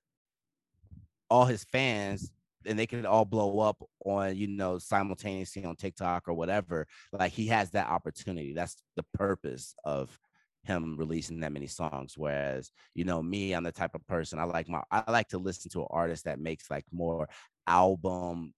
all 1.29 1.45
his 1.45 1.63
fans 1.63 2.31
and 2.65 2.77
they 2.77 2.85
can 2.85 3.05
all 3.05 3.25
blow 3.25 3.59
up 3.59 3.81
on 4.05 4.35
you 4.35 4.47
know 4.47 4.77
simultaneously 4.77 5.63
on 5.63 5.75
TikTok 5.75 6.27
or 6.27 6.33
whatever. 6.33 6.87
Like 7.11 7.31
he 7.31 7.47
has 7.47 7.71
that 7.71 7.87
opportunity. 7.87 8.53
That's 8.53 8.75
the 8.95 9.05
purpose 9.13 9.73
of 9.83 10.17
him 10.63 10.97
releasing 10.97 11.39
that 11.39 11.53
many 11.53 11.67
songs. 11.67 12.15
Whereas 12.17 12.71
you 12.93 13.05
know 13.05 13.23
me, 13.23 13.53
I'm 13.53 13.63
the 13.63 13.71
type 13.71 13.95
of 13.95 14.05
person 14.07 14.39
I 14.39 14.43
like 14.43 14.67
my 14.67 14.81
I 14.91 15.09
like 15.09 15.29
to 15.29 15.37
listen 15.37 15.71
to 15.71 15.81
an 15.81 15.87
artist 15.89 16.25
that 16.25 16.39
makes 16.39 16.69
like 16.69 16.85
more 16.91 17.29
album 17.65 18.53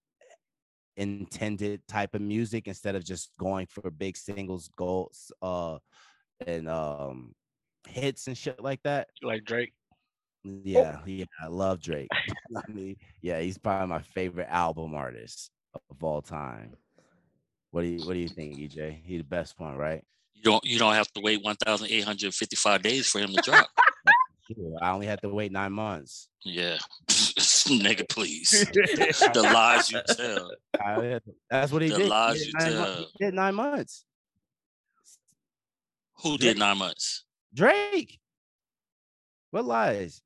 intended 0.96 1.86
type 1.88 2.14
of 2.14 2.20
music 2.20 2.68
instead 2.68 2.94
of 2.94 3.04
just 3.04 3.30
going 3.38 3.66
for 3.66 3.90
big 3.90 4.16
singles, 4.16 4.70
goals, 4.76 5.32
uh, 5.40 5.78
and 6.46 6.68
um 6.68 7.34
hits 7.88 8.26
and 8.26 8.36
shit 8.36 8.62
like 8.62 8.80
that. 8.84 9.08
like 9.22 9.44
Drake. 9.44 9.72
Yeah, 10.44 10.98
yeah, 11.06 11.24
I 11.42 11.46
love 11.46 11.80
Drake. 11.80 12.08
I 12.56 12.62
mean, 12.72 12.96
yeah, 13.20 13.38
he's 13.40 13.58
probably 13.58 13.86
my 13.88 14.00
favorite 14.02 14.48
album 14.50 14.94
artist 14.94 15.50
of 15.90 16.02
all 16.02 16.20
time. 16.22 16.74
What 17.70 17.82
do 17.82 17.86
you 17.88 18.04
What 18.06 18.14
do 18.14 18.18
you 18.18 18.28
think, 18.28 18.56
EJ? 18.58 19.02
He's 19.04 19.18
the 19.20 19.24
best 19.24 19.58
one, 19.58 19.76
right? 19.76 20.02
You 20.34 20.42
don't 20.42 20.64
you 20.64 20.78
don't 20.78 20.94
have 20.94 21.10
to 21.12 21.20
wait 21.20 21.42
1,855 21.44 22.82
days 22.82 23.08
for 23.08 23.20
him 23.20 23.28
to 23.34 23.40
drop. 23.42 23.68
I 24.82 24.90
only 24.90 25.06
had 25.06 25.22
to 25.22 25.28
wait 25.28 25.52
nine 25.52 25.72
months. 25.72 26.28
yeah, 26.44 26.76
nigga, 27.08 28.06
please. 28.08 28.50
the 28.50 29.42
lies 29.54 29.90
you 29.92 30.00
tell. 30.08 30.50
I 30.84 30.94
only 30.96 31.10
had 31.12 31.24
to- 31.24 31.34
that's 31.48 31.72
what 31.72 31.80
he 31.82 31.88
The 31.88 31.96
did. 31.96 32.02
He 32.04 32.10
lies 32.10 32.38
did 32.38 32.46
you 32.48 32.52
nine 32.58 32.74
mon- 32.74 32.84
tell. 32.86 32.96
he 32.96 33.24
did 33.24 33.34
nine 33.34 33.54
months. 33.54 34.04
Who 36.22 36.38
Drake. 36.38 36.40
did 36.54 36.58
nine 36.58 36.78
months? 36.78 37.24
Drake. 37.54 38.18
What 39.50 39.64
lies? 39.64 40.22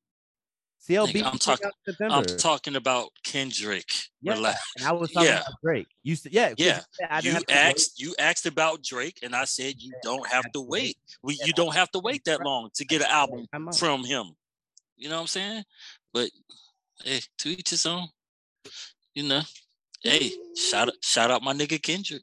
CLB. 0.89 1.01
I'm 1.25 1.31
came 1.33 1.39
talking- 1.39 1.67
out 1.67 1.73
in 1.87 1.93
September. 1.93 2.15
I'm 2.15 2.25
talking 2.39 2.77
about 2.77 3.09
Kendrick. 3.25 3.89
Yeah, 4.23 4.35
Relax. 4.35 4.61
and 4.79 4.87
I 4.87 4.93
was 4.93 5.11
talking 5.11 5.29
yeah. 5.31 5.41
about 5.41 5.55
Drake. 5.65 5.89
You 6.05 6.15
said, 6.15 6.33
yeah, 6.33 6.49
'cause 6.51 6.57
Yeah, 6.59 6.81
said 6.93 7.25
You 7.25 7.33
have 7.33 7.45
wait. 7.49 7.57
asked 7.57 8.01
you 8.01 8.15
asked 8.21 8.47
about 8.47 8.85
Drake, 8.85 9.19
and 9.23 9.35
I 9.35 9.47
said 9.47 9.75
you 9.79 9.93
don't 10.05 10.25
have 10.29 10.45
to 10.53 10.61
wait. 10.61 10.97
We, 11.25 11.37
you 11.45 11.53
don't 11.55 11.75
have 11.75 11.91
to 11.91 11.99
wait 11.99 12.25
that 12.27 12.41
long 12.45 12.71
to 12.75 12.85
get 12.85 13.01
an 13.03 13.09
album 13.11 13.47
from 13.77 14.05
him. 14.05 14.27
You 14.97 15.09
know 15.09 15.17
what 15.17 15.21
I'm 15.23 15.27
saying? 15.27 15.65
But 16.15 16.31
hey, 17.03 17.21
to 17.39 17.49
each 17.49 17.71
his 17.71 17.85
own. 17.85 18.07
You 19.15 19.25
know. 19.25 19.43
Hey, 20.03 20.31
shout 20.57 20.87
out 20.89 20.95
shout 21.03 21.31
out 21.33 21.43
my 21.43 21.53
nigga 21.53 21.83
Kendrick. 21.83 22.23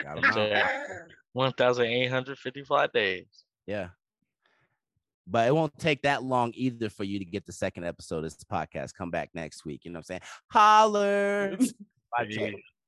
Shout 0.00 0.18
'em 0.18 0.24
out. 0.24 1.02
Yeah. 1.34 1.40
One 1.42 1.52
thousand 1.52 1.86
eight 1.86 2.10
hundred 2.10 2.38
fifty-five 2.38 2.92
days. 2.92 3.44
Yeah. 3.66 3.88
But 5.26 5.46
it 5.46 5.54
won't 5.54 5.78
take 5.78 6.02
that 6.02 6.24
long 6.24 6.52
either 6.56 6.90
for 6.90 7.04
you 7.04 7.20
to 7.20 7.24
get 7.24 7.46
the 7.46 7.52
second 7.52 7.84
episode 7.84 8.18
of 8.18 8.24
this 8.24 8.36
podcast. 8.50 8.94
Come 8.94 9.10
back 9.10 9.30
next 9.32 9.64
week. 9.64 9.84
You 9.84 9.92
know 9.92 9.98
what 9.98 10.10
I'm 10.10 10.20
saying? 10.20 10.20
Holler. 10.50 11.56
Bye. 12.16 12.54